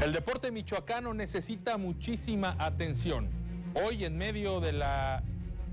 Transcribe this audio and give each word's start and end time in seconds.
El 0.00 0.12
deporte 0.12 0.50
michoacano 0.50 1.12
necesita 1.12 1.76
muchísima 1.76 2.56
atención. 2.58 3.28
Hoy 3.74 4.06
en 4.06 4.16
medio 4.16 4.58
de, 4.58 4.72
la, 4.72 5.22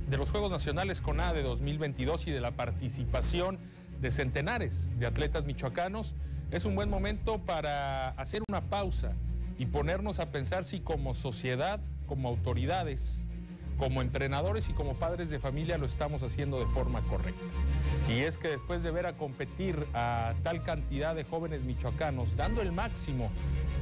de 0.09 0.17
los 0.17 0.31
Juegos 0.31 0.51
Nacionales 0.51 0.99
CONADE 0.99 1.43
2022 1.43 2.27
y 2.27 2.31
de 2.31 2.41
la 2.41 2.51
participación 2.51 3.57
de 4.01 4.11
centenares 4.11 4.91
de 4.99 5.07
atletas 5.07 5.45
michoacanos, 5.45 6.13
es 6.51 6.65
un 6.65 6.75
buen 6.75 6.89
momento 6.89 7.39
para 7.39 8.09
hacer 8.09 8.43
una 8.49 8.69
pausa 8.69 9.13
y 9.57 9.67
ponernos 9.67 10.19
a 10.19 10.29
pensar 10.29 10.65
si 10.65 10.81
como 10.81 11.13
sociedad, 11.13 11.79
como 12.05 12.27
autoridades, 12.27 13.26
como 13.77 14.01
entrenadores 14.01 14.69
y 14.69 14.73
como 14.73 14.95
padres 14.95 15.29
de 15.29 15.39
familia 15.39 15.77
lo 15.77 15.85
estamos 15.85 16.23
haciendo 16.23 16.59
de 16.59 16.65
forma 16.67 17.01
correcta. 17.03 17.43
Y 18.09 18.19
es 18.19 18.37
que 18.37 18.49
después 18.49 18.83
de 18.83 18.91
ver 18.91 19.05
a 19.05 19.17
competir 19.17 19.85
a 19.93 20.33
tal 20.43 20.63
cantidad 20.63 21.15
de 21.15 21.23
jóvenes 21.23 21.61
michoacanos, 21.61 22.35
dando 22.35 22.61
el 22.61 22.71
máximo, 22.71 23.29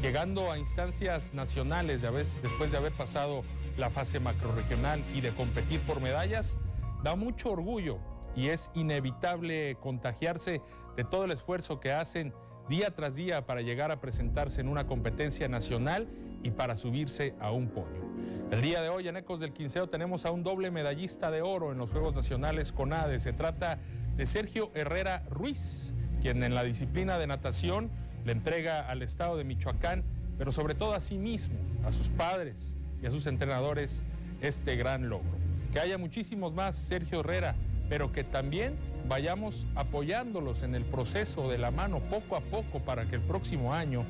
llegando 0.02 0.52
a 0.52 0.58
instancias 0.58 1.34
nacionales 1.34 2.02
de 2.02 2.12
después 2.12 2.72
de 2.72 2.78
haber 2.78 2.94
pasado 2.94 3.44
la 3.78 3.90
fase 3.90 4.20
macroregional 4.20 5.04
y 5.14 5.22
de 5.22 5.32
competir 5.32 5.80
por 5.82 6.02
medallas, 6.02 6.58
da 7.04 7.16
mucho 7.16 7.52
orgullo 7.52 7.98
y 8.36 8.48
es 8.48 8.72
inevitable 8.74 9.78
contagiarse 9.82 10.62
de 10.96 11.04
todo 11.04 11.26
el 11.26 11.32
esfuerzo 11.32 11.80
que 11.80 11.92
hacen 11.92 12.34
día 12.70 12.92
tras 12.92 13.16
día 13.16 13.46
para 13.46 13.62
llegar 13.62 13.92
a 13.92 14.02
presentarse 14.02 14.62
en 14.62 14.68
una 14.68 14.88
competencia 14.88 15.48
nacional 15.48 16.08
y 16.46 16.52
para 16.52 16.76
subirse 16.76 17.34
a 17.40 17.52
un 17.52 17.70
podio. 17.70 18.06
El 18.52 18.62
día 18.62 18.80
de 18.82 18.90
hoy 18.90 19.08
en 19.08 19.18
Ecos 19.18 19.40
del 19.40 19.52
Quinceo 19.52 19.90
tenemos 19.90 20.28
a 20.28 20.32
un 20.32 20.44
doble 20.44 20.70
medallista 20.70 21.32
de 21.32 21.42
oro 21.42 21.72
en 21.72 21.80
los 21.80 21.90
Juegos 21.90 22.14
Nacionales 22.14 22.72
CONADE. 22.72 23.20
Se 23.20 23.34
trata 23.34 23.80
de 24.16 24.28
Sergio 24.28 24.70
Herrera 24.76 25.24
Ruiz, 25.28 25.96
quien 26.22 26.44
en 26.44 26.54
la 26.54 26.64
disciplina 26.64 27.18
de 27.18 27.26
natación 27.26 27.90
le 28.26 28.32
entrega 28.32 28.88
al 28.88 29.02
Estado 29.02 29.38
de 29.38 29.44
Michoacán, 29.44 30.04
pero 30.38 30.52
sobre 30.52 30.76
todo 30.76 30.94
a 30.94 31.00
sí 31.00 31.18
mismo, 31.18 31.58
a 31.84 31.92
sus 31.92 32.10
padres 32.10 32.76
y 33.02 33.08
a 33.08 33.12
sus 33.12 33.26
entrenadores, 33.26 34.04
este 34.40 34.76
gran 34.76 35.10
logro. 35.10 35.38
Que 35.74 35.80
haya 35.80 35.98
muchísimos 35.98 36.54
más 36.54 36.76
Sergio 36.76 37.22
Herrera, 37.22 37.56
pero 37.90 38.12
que 38.12 38.24
también 38.24 38.76
vayamos 39.08 39.68
apoyándolos 39.76 40.64
en 40.64 40.76
el 40.76 40.84
proceso 40.84 41.50
de 41.50 41.58
la 41.58 41.72
mano 41.72 42.00
poco 42.00 42.36
a 42.36 42.42
poco 42.42 42.80
para 42.80 43.06
que 43.06 43.16
el 43.16 43.22
próximo 43.22 43.74
año 43.74 44.06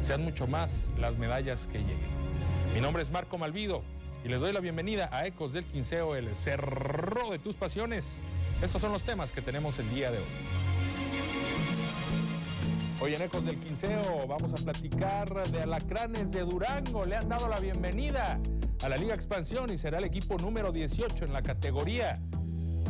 sean 0.00 0.24
mucho 0.24 0.46
más 0.46 0.90
las 0.98 1.18
medallas 1.18 1.66
que 1.66 1.78
lleguen. 1.78 1.98
Mi 2.74 2.80
nombre 2.80 3.02
es 3.02 3.10
Marco 3.10 3.38
Malvido 3.38 3.82
y 4.24 4.28
les 4.28 4.40
doy 4.40 4.52
la 4.52 4.60
bienvenida 4.60 5.08
a 5.12 5.26
Ecos 5.26 5.52
del 5.52 5.64
Quinceo, 5.64 6.16
el 6.16 6.34
cerro 6.36 7.30
de 7.30 7.38
tus 7.38 7.56
pasiones. 7.56 8.22
Estos 8.62 8.80
son 8.80 8.92
los 8.92 9.02
temas 9.02 9.32
que 9.32 9.40
tenemos 9.40 9.78
el 9.78 9.88
día 9.90 10.10
de 10.10 10.18
hoy. 10.18 10.24
Hoy 13.02 13.14
en 13.14 13.22
Ecos 13.22 13.44
del 13.46 13.56
Quinceo 13.56 14.26
vamos 14.28 14.52
a 14.52 14.62
platicar 14.62 15.48
de 15.50 15.62
Alacranes 15.62 16.32
de 16.32 16.40
Durango. 16.40 17.04
Le 17.04 17.16
han 17.16 17.30
dado 17.30 17.48
la 17.48 17.58
bienvenida 17.58 18.38
a 18.82 18.88
la 18.90 18.96
Liga 18.98 19.14
Expansión 19.14 19.72
y 19.72 19.78
será 19.78 19.98
el 19.98 20.04
equipo 20.04 20.36
número 20.36 20.70
18 20.70 21.24
en 21.24 21.32
la 21.32 21.40
categoría. 21.40 22.20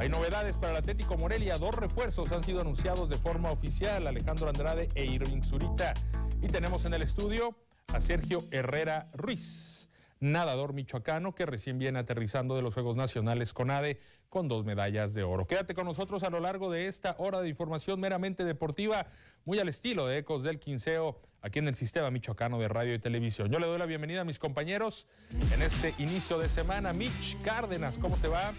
Hay 0.00 0.08
novedades 0.08 0.56
para 0.56 0.72
el 0.72 0.78
Atlético 0.78 1.18
Morelia. 1.18 1.58
Dos 1.58 1.74
refuerzos 1.74 2.32
han 2.32 2.42
sido 2.42 2.62
anunciados 2.62 3.10
de 3.10 3.18
forma 3.18 3.50
oficial, 3.50 4.06
Alejandro 4.06 4.48
Andrade 4.48 4.88
e 4.94 5.04
Irving 5.04 5.42
Zurita. 5.42 5.92
Y 6.40 6.46
tenemos 6.46 6.86
en 6.86 6.94
el 6.94 7.02
estudio 7.02 7.54
a 7.92 8.00
Sergio 8.00 8.38
Herrera 8.50 9.08
Ruiz, 9.12 9.90
nadador 10.18 10.72
michoacano 10.72 11.34
que 11.34 11.44
recién 11.44 11.78
viene 11.78 11.98
aterrizando 11.98 12.56
de 12.56 12.62
los 12.62 12.72
Juegos 12.72 12.96
Nacionales 12.96 13.52
CONADE 13.52 14.00
con 14.30 14.48
dos 14.48 14.64
medallas 14.64 15.12
de 15.12 15.22
oro. 15.22 15.46
Quédate 15.46 15.74
con 15.74 15.84
nosotros 15.84 16.22
a 16.22 16.30
lo 16.30 16.40
largo 16.40 16.70
de 16.70 16.86
esta 16.86 17.14
hora 17.18 17.42
de 17.42 17.50
información 17.50 18.00
meramente 18.00 18.46
deportiva, 18.46 19.06
muy 19.44 19.58
al 19.58 19.68
estilo 19.68 20.06
de 20.06 20.16
Ecos 20.16 20.44
del 20.44 20.58
Quinceo, 20.58 21.20
aquí 21.42 21.58
en 21.58 21.68
el 21.68 21.74
Sistema 21.74 22.10
Michoacano 22.10 22.58
de 22.58 22.68
Radio 22.68 22.94
y 22.94 23.00
Televisión. 23.00 23.50
Yo 23.50 23.58
le 23.58 23.66
doy 23.66 23.78
la 23.78 23.84
bienvenida 23.84 24.22
a 24.22 24.24
mis 24.24 24.38
compañeros 24.38 25.08
en 25.52 25.60
este 25.60 25.92
inicio 25.98 26.38
de 26.38 26.48
semana. 26.48 26.94
Mitch 26.94 27.36
Cárdenas, 27.44 27.98
¿cómo 27.98 28.16
te 28.16 28.28
va? 28.28 28.54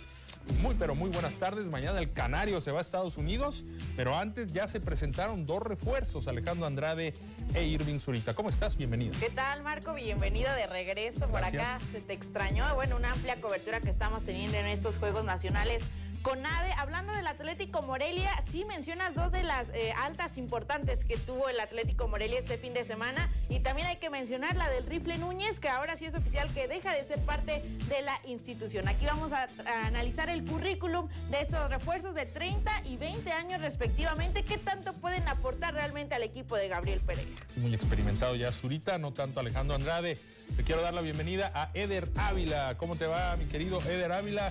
Muy, 0.61 0.75
pero 0.75 0.95
muy 0.95 1.09
buenas 1.09 1.35
tardes. 1.35 1.69
Mañana 1.69 1.99
el 1.99 2.11
Canario 2.13 2.61
se 2.61 2.71
va 2.71 2.79
a 2.79 2.81
Estados 2.81 3.17
Unidos, 3.17 3.65
pero 3.95 4.17
antes 4.17 4.53
ya 4.53 4.67
se 4.67 4.79
presentaron 4.79 5.45
dos 5.45 5.61
refuerzos, 5.63 6.27
Alejandro 6.27 6.65
Andrade 6.65 7.13
e 7.53 7.63
Irving 7.63 7.99
Zurita. 7.99 8.33
¿Cómo 8.33 8.49
estás? 8.49 8.77
Bienvenido. 8.77 9.13
¿Qué 9.19 9.29
tal, 9.29 9.63
Marco? 9.63 9.93
Bienvenido 9.93 10.53
de 10.53 10.67
regreso 10.67 11.27
por 11.27 11.43
acá. 11.43 11.79
Se 11.91 12.01
te 12.01 12.13
extrañó. 12.13 12.73
Bueno, 12.75 12.95
una 12.95 13.11
amplia 13.11 13.39
cobertura 13.41 13.81
que 13.81 13.89
estamos 13.89 14.23
teniendo 14.23 14.57
en 14.57 14.67
estos 14.67 14.97
Juegos 14.97 15.23
Nacionales 15.23 15.83
con 16.21 16.45
Ade, 16.45 16.71
hablando 16.77 17.13
del 17.13 17.25
Atlético 17.27 17.81
Morelia, 17.81 18.29
sí 18.51 18.65
mencionas 18.65 19.13
dos 19.15 19.31
de 19.31 19.43
las 19.43 19.67
eh, 19.73 19.93
altas 19.97 20.37
importantes 20.37 21.03
que 21.05 21.17
tuvo 21.17 21.49
el 21.49 21.59
Atlético 21.59 22.07
Morelia 22.07 22.39
este 22.39 22.57
fin 22.57 22.73
de 22.73 22.83
semana. 22.83 23.29
Y 23.49 23.59
también 23.59 23.87
hay 23.87 23.97
que 23.97 24.09
mencionar 24.09 24.55
la 24.55 24.69
del 24.69 24.85
Rifle 24.85 25.17
Núñez, 25.17 25.59
que 25.59 25.69
ahora 25.69 25.97
sí 25.97 26.05
es 26.05 26.15
oficial 26.15 26.49
que 26.53 26.67
deja 26.67 26.93
de 26.93 27.05
ser 27.05 27.19
parte 27.21 27.63
de 27.87 28.01
la 28.01 28.19
institución. 28.25 28.87
Aquí 28.87 29.05
vamos 29.05 29.31
a, 29.31 29.47
analizar 29.85 30.29
el 30.29 30.43
currículum 30.45 31.07
de 31.29 31.41
estos 31.41 31.69
refuerzos 31.69 32.13
de 32.13 32.25
30 32.25 32.83
y 32.85 32.97
20 32.97 33.31
años 33.31 33.61
respectivamente. 33.61 34.43
¿Qué 34.43 34.57
tanto 34.57 34.93
pueden 34.93 35.27
aportar 35.27 35.73
realmente 35.73 36.15
al 36.15 36.23
equipo 36.23 36.55
de 36.55 36.67
Gabriel 36.67 36.99
Pereira? 36.99 37.41
Muy 37.57 37.73
experimentado 37.73 38.35
ya 38.35 38.51
Zurita, 38.51 38.97
no 38.97 39.11
tanto 39.11 39.39
Alejandro 39.39 39.75
Andrade. 39.75 40.17
Te 40.57 40.63
quiero 40.63 40.81
dar 40.81 40.93
la 40.93 41.01
bienvenida 41.01 41.51
a 41.53 41.69
Eder 41.73 42.09
Ávila. 42.17 42.75
¿Cómo 42.77 42.95
te 42.95 43.07
va, 43.07 43.35
mi 43.37 43.45
querido 43.45 43.81
Eder 43.81 44.11
Ávila? 44.11 44.49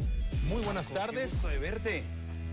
Muy 0.49 0.63
buenas 0.63 0.89
tardes. 0.91 1.43
de 1.43 1.59
verte. 1.59 2.03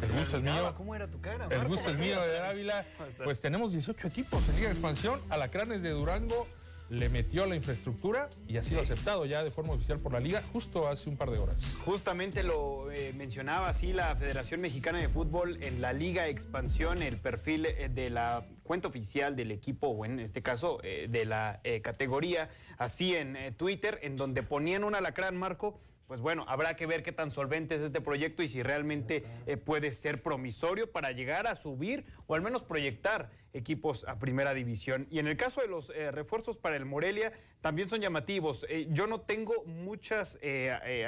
El 0.01 0.11
gusto 0.11 0.37
es 0.37 0.43
mío. 0.43 0.73
¿Cómo 0.75 0.93
era 0.93 1.07
tu 1.07 1.19
cara? 1.21 1.47
El 1.49 1.67
gusto 1.67 1.89
es 1.89 1.97
mío, 1.97 2.23
Eder 2.23 2.41
Ávila. 2.45 2.85
Pues 3.23 3.39
tenemos 3.41 3.71
18 3.71 4.07
equipos 4.07 4.47
en 4.49 4.55
Liga 4.55 4.67
de 4.67 4.73
Expansión. 4.73 5.21
Alacranes 5.29 5.81
de 5.81 5.89
Durango 5.91 6.47
le 6.89 7.09
metió 7.09 7.45
la 7.45 7.55
infraestructura 7.55 8.29
y 8.47 8.57
ha 8.57 8.61
sido 8.61 8.81
aceptado 8.81 9.25
ya 9.25 9.43
de 9.43 9.51
forma 9.51 9.73
oficial 9.73 9.99
por 9.99 10.13
la 10.13 10.19
liga 10.19 10.41
justo 10.53 10.87
hace 10.87 11.09
un 11.09 11.17
par 11.17 11.31
de 11.31 11.39
horas. 11.39 11.77
Justamente 11.83 12.43
lo 12.43 12.91
eh, 12.91 13.13
mencionaba 13.13 13.69
así 13.69 13.93
la 13.93 14.15
Federación 14.15 14.61
Mexicana 14.61 14.99
de 14.99 15.09
Fútbol 15.09 15.61
en 15.61 15.81
la 15.81 15.93
Liga 15.93 16.27
Expansión, 16.27 17.01
el 17.01 17.17
perfil 17.17 17.65
eh, 17.65 17.89
de 17.89 18.09
la 18.09 18.45
cuenta 18.63 18.87
oficial 18.87 19.35
del 19.35 19.51
equipo, 19.51 19.87
o 19.87 20.05
en 20.05 20.19
este 20.19 20.41
caso 20.41 20.79
eh, 20.83 21.07
de 21.09 21.25
la 21.25 21.61
categoría, 21.81 22.49
así 22.77 23.15
en 23.15 23.55
Twitter, 23.55 23.99
en 24.01 24.15
donde 24.15 24.43
ponían 24.43 24.83
un 24.83 24.95
alacrán, 24.95 25.37
Marco, 25.37 25.79
pues 26.07 26.21
bueno, 26.21 26.45
habrá 26.47 26.75
que 26.77 26.85
ver 26.85 27.03
qué 27.03 27.11
tan 27.11 27.31
solvente 27.31 27.75
es 27.75 27.81
este 27.81 27.99
proyecto 27.99 28.41
y 28.41 28.47
si 28.47 28.63
realmente 28.63 29.25
eh, 29.45 29.57
puede 29.57 29.91
ser 29.91 30.23
promisorio 30.23 30.89
para 30.89 31.11
llegar 31.11 31.47
a 31.47 31.55
subir 31.55 32.05
o 32.27 32.35
al 32.35 32.41
menos 32.41 32.63
proyectar 32.63 33.29
equipos 33.51 34.05
a 34.07 34.17
primera 34.17 34.53
división. 34.53 35.07
Y 35.11 35.19
en 35.19 35.27
el 35.27 35.35
caso 35.35 35.59
de 35.59 35.67
los 35.67 35.89
eh, 35.89 36.11
refuerzos 36.11 36.57
para 36.57 36.77
el 36.77 36.85
Morelia, 36.85 37.33
también 37.59 37.89
son 37.89 37.99
llamativos. 37.99 38.65
Eh, 38.69 38.87
yo 38.91 39.05
no 39.05 39.19
tengo 39.19 39.65
muchas 39.65 40.39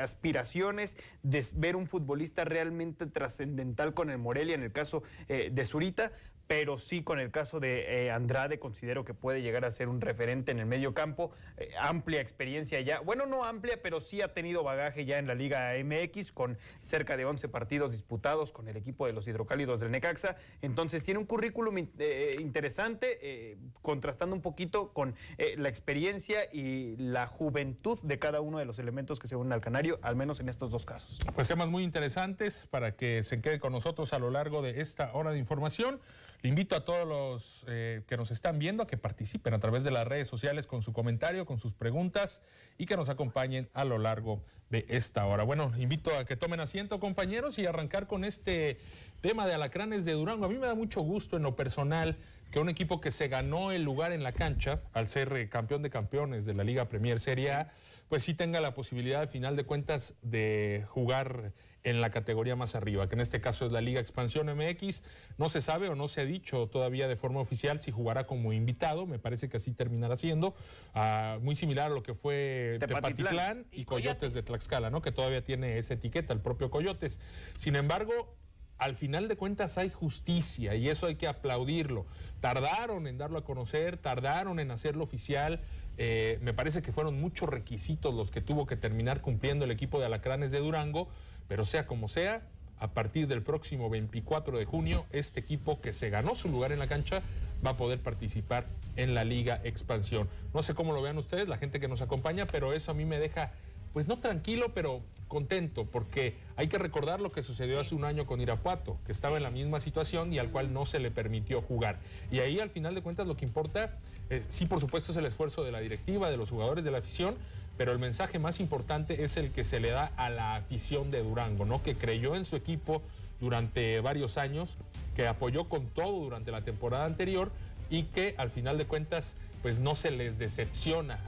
aspiraciones 0.01 0.97
de 1.23 1.45
ver 1.55 1.77
un 1.77 1.87
futbolista 1.87 2.43
realmente 2.43 3.05
trascendental 3.05 3.93
con 3.93 4.09
el 4.09 4.17
Morelia, 4.17 4.55
en 4.55 4.63
el 4.63 4.71
caso 4.73 5.03
de 5.27 5.65
Zurita, 5.65 6.11
pero 6.49 6.79
sí 6.79 7.03
con 7.03 7.19
el 7.19 7.29
caso 7.29 7.59
de 7.59 8.05
eh, 8.05 8.11
Andrade 8.11 8.57
considero 8.57 9.05
que 9.05 9.13
puede 9.13 9.43
llegar 9.43 9.65
a 9.65 9.71
ser 9.71 9.87
un 9.87 10.01
referente 10.01 10.51
en 10.51 10.57
el 10.57 10.65
medio 10.65 10.95
campo, 10.95 11.29
eh, 11.57 11.69
amplia 11.79 12.21
experiencia 12.21 12.81
ya, 12.81 13.01
bueno, 13.01 13.27
no 13.27 13.43
amplia, 13.43 13.79
pero 13.83 14.01
sí 14.01 14.23
ha 14.23 14.33
tenido 14.33 14.63
bagaje 14.63 15.05
ya 15.05 15.19
en 15.19 15.27
la 15.27 15.35
Liga 15.35 15.73
MX 15.83 16.31
con 16.31 16.57
cerca 16.79 17.17
de 17.17 17.25
11 17.25 17.49
partidos 17.49 17.91
disputados 17.91 18.51
con 18.51 18.67
el 18.67 18.77
equipo 18.77 19.05
de 19.05 19.13
los 19.13 19.27
hidrocálidos 19.27 19.79
del 19.79 19.91
Necaxa, 19.91 20.37
entonces 20.63 21.03
tiene 21.03 21.19
un 21.19 21.27
currículum 21.27 21.87
eh, 21.99 22.35
interesante, 22.39 23.59
contrastando 23.83 24.35
un 24.35 24.41
poquito 24.41 24.91
con 24.91 25.13
la 25.55 25.69
experiencia 25.69 26.51
y 26.51 26.95
la 26.97 27.27
juventud 27.27 27.99
de 28.01 28.17
cada 28.17 28.41
uno 28.41 28.57
de 28.57 28.65
los 28.65 28.79
elementos 28.79 29.19
que 29.19 29.27
se 29.27 29.35
unen 29.35 29.53
al 29.53 29.61
Canario, 29.61 29.99
al 30.01 30.15
menos 30.15 30.39
en 30.39 30.49
estos 30.49 30.71
dos 30.71 30.87
casos. 30.87 31.19
Pues 31.35 31.47
temas 31.47 31.67
muy 31.67 31.83
interesantes 31.83 32.65
para 32.65 32.95
que 32.95 33.21
se 33.21 33.39
quede 33.39 33.59
con 33.59 33.71
nosotros 33.71 34.13
a 34.13 34.19
lo 34.19 34.31
largo 34.31 34.63
de 34.63 34.81
esta 34.81 35.13
hora 35.13 35.31
de 35.31 35.37
información. 35.37 35.99
Le 36.41 36.47
invito 36.47 36.77
a 36.77 36.85
todos 36.85 37.05
los 37.05 37.65
eh, 37.67 38.03
que 38.07 38.15
nos 38.15 38.31
están 38.31 38.59
viendo 38.59 38.83
a 38.83 38.87
que 38.87 38.95
participen 38.95 39.53
a 39.53 39.59
través 39.59 39.83
de 39.83 39.91
las 39.91 40.07
redes 40.07 40.29
sociales 40.29 40.67
con 40.67 40.81
su 40.81 40.93
comentario, 40.93 41.45
con 41.45 41.59
sus 41.59 41.73
preguntas 41.73 42.41
y 42.77 42.85
que 42.85 42.95
nos 42.95 43.09
acompañen 43.09 43.69
a 43.73 43.83
lo 43.83 43.97
largo 43.97 44.41
de 44.69 44.85
esta 44.87 45.25
hora. 45.25 45.43
Bueno, 45.43 45.73
invito 45.77 46.15
a 46.15 46.23
que 46.23 46.37
tomen 46.37 46.61
asiento, 46.61 47.01
compañeros, 47.01 47.59
y 47.59 47.65
arrancar 47.65 48.07
con 48.07 48.23
este 48.23 48.77
tema 49.19 49.45
de 49.45 49.53
alacranes 49.53 50.05
de 50.05 50.13
Durango. 50.13 50.45
A 50.45 50.49
mí 50.49 50.57
me 50.57 50.67
da 50.67 50.75
mucho 50.75 51.01
gusto 51.01 51.35
en 51.35 51.43
lo 51.43 51.57
personal 51.57 52.15
que 52.51 52.59
un 52.59 52.69
equipo 52.69 53.01
que 53.01 53.11
se 53.11 53.27
ganó 53.27 53.73
el 53.73 53.83
lugar 53.83 54.13
en 54.13 54.23
la 54.23 54.31
cancha 54.31 54.81
al 54.93 55.09
ser 55.09 55.35
eh, 55.35 55.49
campeón 55.49 55.81
de 55.81 55.89
campeones 55.89 56.45
de 56.45 56.53
la 56.53 56.63
Liga 56.63 56.87
Premier 56.87 57.19
Serie 57.19 57.51
A, 57.51 57.71
pues 58.07 58.23
sí 58.23 58.33
tenga 58.33 58.61
la 58.61 58.73
posibilidad 58.73 59.21
al 59.21 59.27
final 59.27 59.57
de 59.57 59.65
cuentas 59.65 60.15
de 60.21 60.85
jugar 60.87 61.51
en 61.83 62.01
la 62.01 62.09
categoría 62.09 62.55
más 62.55 62.75
arriba, 62.75 63.07
que 63.07 63.15
en 63.15 63.21
este 63.21 63.41
caso 63.41 63.65
es 63.65 63.71
la 63.71 63.81
Liga 63.81 63.99
Expansión 63.99 64.47
MX. 64.47 65.03
No 65.37 65.49
se 65.49 65.61
sabe 65.61 65.89
o 65.89 65.95
no 65.95 66.07
se 66.07 66.21
ha 66.21 66.25
dicho 66.25 66.67
todavía 66.67 67.07
de 67.07 67.15
forma 67.15 67.39
oficial 67.39 67.79
si 67.79 67.91
jugará 67.91 68.27
como 68.27 68.53
invitado, 68.53 69.05
me 69.05 69.19
parece 69.19 69.49
que 69.49 69.57
así 69.57 69.71
terminará 69.71 70.15
siendo, 70.15 70.55
ah, 70.93 71.37
muy 71.41 71.55
similar 71.55 71.91
a 71.91 71.93
lo 71.93 72.03
que 72.03 72.13
fue 72.13 72.77
Tepatitlán 72.79 73.65
y, 73.71 73.85
Coyotes, 73.85 74.33
de 74.33 74.43
Tlaxcala, 74.43 74.89
¿no? 74.89 75.01
que 75.01 75.11
todavía 75.11 75.43
tiene 75.43 75.77
esa 75.77 75.93
etiqueta, 75.93 76.33
el 76.33 76.41
propio 76.41 76.69
Coyotes. 76.69 77.19
Sin 77.55 77.75
embargo, 77.75 78.35
al 78.79 78.95
final 78.95 79.27
de 79.27 79.35
cuentas 79.35 79.77
hay 79.77 79.89
justicia 79.89 80.73
y 80.75 80.89
eso 80.89 81.07
hay 81.07 81.15
que 81.15 81.27
aplaudirlo. 81.27 82.05
Tardaron 82.39 83.07
en 83.07 83.17
darlo 83.17 83.37
a 83.37 83.43
conocer, 83.43 83.97
tardaron 83.97 84.59
en 84.59 84.71
hacerlo 84.71 85.03
oficial. 85.03 85.61
Eh, 85.97 86.39
me 86.41 86.53
parece 86.53 86.81
que 86.81 86.93
fueron 86.93 87.19
muchos 87.19 87.49
requisitos 87.49 88.15
los 88.15 88.31
que 88.31 88.39
tuvo 88.39 88.65
que 88.65 88.77
terminar 88.77 89.21
cumpliendo 89.21 89.65
el 89.65 89.71
equipo 89.71 89.99
de 89.99 90.05
Alacranes 90.05 90.51
de 90.51 90.59
Durango, 90.59 91.09
pero 91.49 91.65
sea 91.65 91.85
como 91.85 92.07
sea, 92.07 92.43
a 92.79 92.91
partir 92.91 93.27
del 93.27 93.41
próximo 93.41 93.89
24 93.89 94.57
de 94.57 94.63
junio, 94.63 95.05
este 95.11 95.41
equipo 95.41 95.81
que 95.81 95.91
se 95.91 96.09
ganó 96.09 96.35
su 96.35 96.47
lugar 96.47 96.71
en 96.71 96.79
la 96.79 96.87
cancha 96.87 97.21
va 97.65 97.71
a 97.71 97.77
poder 97.77 97.99
participar 97.99 98.67
en 98.95 99.13
la 99.13 99.25
Liga 99.25 99.59
Expansión. 99.65 100.29
No 100.53 100.63
sé 100.63 100.75
cómo 100.75 100.93
lo 100.93 101.01
vean 101.01 101.17
ustedes, 101.17 101.49
la 101.49 101.57
gente 101.57 101.81
que 101.81 101.89
nos 101.89 102.01
acompaña, 102.01 102.45
pero 102.45 102.71
eso 102.71 102.91
a 102.91 102.93
mí 102.93 103.03
me 103.03 103.19
deja, 103.19 103.51
pues 103.91 104.07
no 104.07 104.19
tranquilo, 104.19 104.73
pero 104.73 105.01
contento, 105.27 105.85
porque 105.85 106.35
hay 106.55 106.67
que 106.67 106.77
recordar 106.77 107.19
lo 107.19 107.31
que 107.31 107.41
sucedió 107.41 107.79
hace 107.79 107.95
un 107.95 108.05
año 108.05 108.25
con 108.25 108.39
Irapuato, 108.39 108.97
que 109.05 109.11
estaba 109.11 109.37
en 109.37 109.43
la 109.43 109.51
misma 109.51 109.79
situación 109.79 110.31
y 110.31 110.39
al 110.39 110.49
cual 110.49 110.71
no 110.71 110.85
se 110.85 110.99
le 110.99 111.11
permitió 111.11 111.61
jugar. 111.61 111.99
Y 112.31 112.39
ahí 112.39 112.59
al 112.59 112.69
final 112.69 112.95
de 112.95 113.01
cuentas 113.01 113.27
lo 113.27 113.35
que 113.35 113.45
importa, 113.45 113.97
eh, 114.29 114.43
sí 114.47 114.65
por 114.65 114.79
supuesto 114.79 115.11
es 115.11 115.17
el 115.17 115.25
esfuerzo 115.25 115.63
de 115.63 115.71
la 115.71 115.81
directiva, 115.81 116.29
de 116.29 116.37
los 116.37 116.49
jugadores, 116.49 116.83
de 116.83 116.91
la 116.91 116.99
afición, 116.99 117.35
pero 117.79 117.93
el 117.93 117.99
mensaje 117.99 118.39
más 118.39 118.59
importante 118.59 119.23
es 119.23 119.37
el 119.37 119.53
que 119.53 119.63
se 119.63 119.79
le 119.79 119.91
da 119.91 120.11
a 120.17 120.29
la 120.29 120.57
afición 120.57 121.11
de 121.11 121.23
Durango, 121.23 121.63
¿no? 121.63 121.81
Que 121.81 121.95
creyó 121.95 122.35
en 122.35 122.43
su 122.43 122.57
equipo 122.57 123.01
durante 123.39 124.01
varios 124.01 124.37
años, 124.37 124.75
que 125.15 125.25
apoyó 125.27 125.69
con 125.69 125.85
todo 125.87 126.19
durante 126.19 126.51
la 126.51 126.61
temporada 126.61 127.05
anterior 127.05 127.53
y 127.89 128.03
que 128.03 128.35
al 128.37 128.51
final 128.51 128.77
de 128.77 128.85
cuentas 128.85 129.37
pues 129.61 129.79
no 129.79 129.95
se 129.95 130.11
les 130.11 130.37
decepciona 130.39 131.23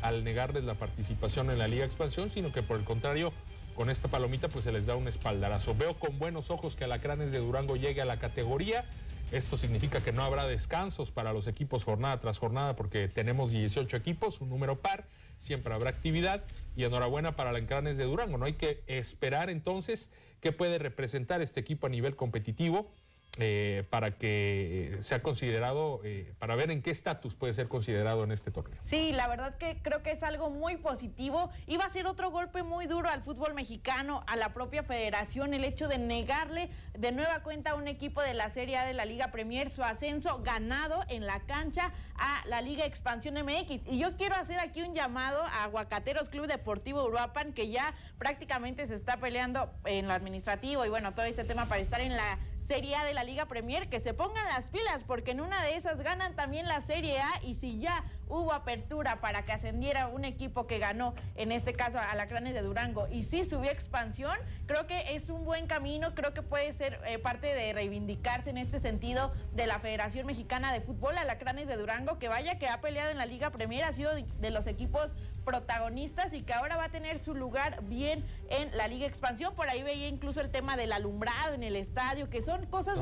al, 0.00 0.22
negarles 0.22 0.62
la 0.62 0.74
participación 0.74 1.50
en 1.50 1.58
la 1.58 1.66
Liga 1.66 1.84
Expansión, 1.84 2.30
sino 2.30 2.52
que 2.52 2.62
por 2.62 2.78
el 2.78 2.84
contrario, 2.84 3.32
con 3.74 3.90
esta 3.90 4.06
palomita 4.06 4.46
pues 4.46 4.62
se 4.62 4.70
les 4.70 4.86
da 4.86 4.94
un 4.94 5.08
espaldarazo. 5.08 5.74
Veo 5.74 5.94
con 5.94 6.20
buenos 6.20 6.50
ojos 6.50 6.76
que 6.76 6.84
Alacranes 6.84 7.32
de 7.32 7.38
Durango 7.38 7.74
llegue 7.74 8.00
a 8.00 8.04
la 8.04 8.20
categoría. 8.20 8.84
Esto 9.32 9.56
significa 9.56 10.00
que 10.00 10.12
no 10.12 10.22
habrá 10.22 10.46
descansos 10.46 11.10
para 11.10 11.32
los 11.32 11.48
equipos 11.48 11.82
jornada 11.82 12.20
tras 12.20 12.38
jornada 12.38 12.76
porque 12.76 13.08
tenemos 13.08 13.50
18 13.50 13.96
equipos, 13.96 14.40
un 14.40 14.50
número 14.50 14.78
par 14.78 15.04
siempre 15.38 15.74
habrá 15.74 15.90
actividad 15.90 16.44
y 16.76 16.84
enhorabuena 16.84 17.36
para 17.36 17.52
la 17.52 17.58
Encranes 17.58 17.96
de 17.96 18.04
Durango. 18.04 18.38
No 18.38 18.46
hay 18.46 18.54
que 18.54 18.82
esperar 18.86 19.50
entonces 19.50 20.10
qué 20.40 20.52
puede 20.52 20.78
representar 20.78 21.42
este 21.42 21.60
equipo 21.60 21.86
a 21.86 21.90
nivel 21.90 22.16
competitivo 22.16 22.86
eh, 23.38 23.84
para 23.90 24.12
que 24.12 24.94
eh, 24.94 25.02
sea 25.02 25.22
considerado, 25.22 26.00
eh, 26.04 26.32
para 26.38 26.56
ver 26.56 26.70
en 26.70 26.80
qué 26.80 26.90
estatus 26.90 27.34
puede 27.34 27.52
ser 27.52 27.68
considerado 27.68 28.24
en 28.24 28.32
este 28.32 28.50
torneo. 28.50 28.80
Sí, 28.82 29.12
la 29.12 29.28
verdad 29.28 29.56
que 29.58 29.76
creo 29.82 30.02
que 30.02 30.12
es 30.12 30.22
algo 30.22 30.48
muy 30.48 30.78
positivo. 30.78 31.50
Iba 31.66 31.84
a 31.84 31.90
ser 31.90 32.06
otro 32.06 32.30
golpe 32.30 32.62
muy 32.62 32.86
duro 32.86 33.10
al 33.10 33.22
fútbol 33.22 33.52
mexicano, 33.52 34.24
a 34.26 34.36
la 34.36 34.54
propia 34.54 34.82
federación, 34.82 35.52
el 35.52 35.64
hecho 35.64 35.86
de 35.86 35.98
negarle 35.98 36.70
de 36.98 37.12
nueva 37.12 37.42
cuenta 37.42 37.72
a 37.72 37.74
un 37.74 37.88
equipo 37.88 38.22
de 38.22 38.32
la 38.32 38.50
Serie 38.50 38.78
A 38.78 38.86
de 38.86 38.94
la 38.94 39.04
Liga 39.04 39.30
Premier 39.30 39.68
su 39.68 39.82
ascenso 39.82 40.42
ganado 40.42 41.02
en 41.08 41.26
la 41.26 41.40
cancha 41.40 41.92
a 42.14 42.42
la 42.46 42.62
Liga 42.62 42.86
Expansión 42.86 43.34
MX. 43.34 43.82
Y 43.86 43.98
yo 43.98 44.16
quiero 44.16 44.36
hacer 44.36 44.58
aquí 44.60 44.80
un 44.80 44.94
llamado 44.94 45.42
a 45.42 45.64
Aguacateros 45.64 46.30
Club 46.30 46.46
Deportivo 46.46 47.04
Uruapan, 47.04 47.52
que 47.52 47.68
ya 47.68 47.94
prácticamente 48.16 48.86
se 48.86 48.94
está 48.94 49.18
peleando 49.18 49.70
en 49.84 50.08
lo 50.08 50.14
administrativo 50.14 50.86
y 50.86 50.88
bueno, 50.88 51.12
todo 51.12 51.26
este 51.26 51.44
tema 51.44 51.66
para 51.66 51.82
estar 51.82 52.00
en 52.00 52.16
la 52.16 52.38
Serie 52.66 52.96
A 52.96 53.04
de 53.04 53.14
la 53.14 53.22
Liga 53.22 53.46
Premier, 53.46 53.88
que 53.88 54.00
se 54.00 54.12
pongan 54.12 54.46
las 54.48 54.66
pilas, 54.66 55.04
porque 55.06 55.30
en 55.30 55.40
una 55.40 55.62
de 55.62 55.76
esas 55.76 55.98
ganan 56.02 56.34
también 56.34 56.66
la 56.66 56.80
Serie 56.80 57.20
A 57.20 57.30
y 57.42 57.54
si 57.54 57.78
ya 57.78 58.04
hubo 58.28 58.52
apertura 58.52 59.20
para 59.20 59.42
que 59.42 59.52
ascendiera 59.52 60.08
un 60.08 60.24
equipo 60.24 60.66
que 60.66 60.78
ganó, 60.78 61.14
en 61.36 61.52
este 61.52 61.74
caso 61.74 61.98
a 61.98 62.10
Alacranes 62.10 62.54
de 62.54 62.62
Durango, 62.62 63.06
y 63.08 63.22
sí 63.22 63.44
subió 63.44 63.70
expansión, 63.70 64.36
creo 64.66 64.86
que 64.86 65.14
es 65.14 65.30
un 65.30 65.44
buen 65.44 65.68
camino, 65.68 66.14
creo 66.14 66.34
que 66.34 66.42
puede 66.42 66.72
ser 66.72 67.00
eh, 67.06 67.18
parte 67.18 67.54
de 67.54 67.72
reivindicarse 67.72 68.50
en 68.50 68.58
este 68.58 68.80
sentido 68.80 69.32
de 69.54 69.68
la 69.68 69.78
Federación 69.78 70.26
Mexicana 70.26 70.72
de 70.72 70.80
Fútbol, 70.80 71.16
Alacranes 71.18 71.68
de 71.68 71.76
Durango, 71.76 72.18
que 72.18 72.28
vaya 72.28 72.58
que 72.58 72.68
ha 72.68 72.80
peleado 72.80 73.10
en 73.10 73.18
la 73.18 73.26
Liga 73.26 73.50
Premier, 73.50 73.84
ha 73.84 73.92
sido 73.92 74.12
de 74.14 74.50
los 74.50 74.66
equipos 74.66 75.10
protagonistas 75.46 76.34
y 76.34 76.42
que 76.42 76.52
ahora 76.52 76.76
va 76.76 76.84
a 76.84 76.88
tener 76.90 77.20
su 77.20 77.34
lugar 77.34 77.82
bien 77.84 78.24
en 78.50 78.76
la 78.76 78.88
Liga 78.88 79.06
Expansión. 79.06 79.54
Por 79.54 79.70
ahí 79.70 79.82
veía 79.82 80.08
incluso 80.08 80.40
el 80.40 80.50
tema 80.50 80.76
del 80.76 80.92
alumbrado 80.92 81.54
en 81.54 81.62
el 81.62 81.76
estadio, 81.76 82.28
que 82.28 82.44
son 82.44 82.66
cosas 82.66 82.98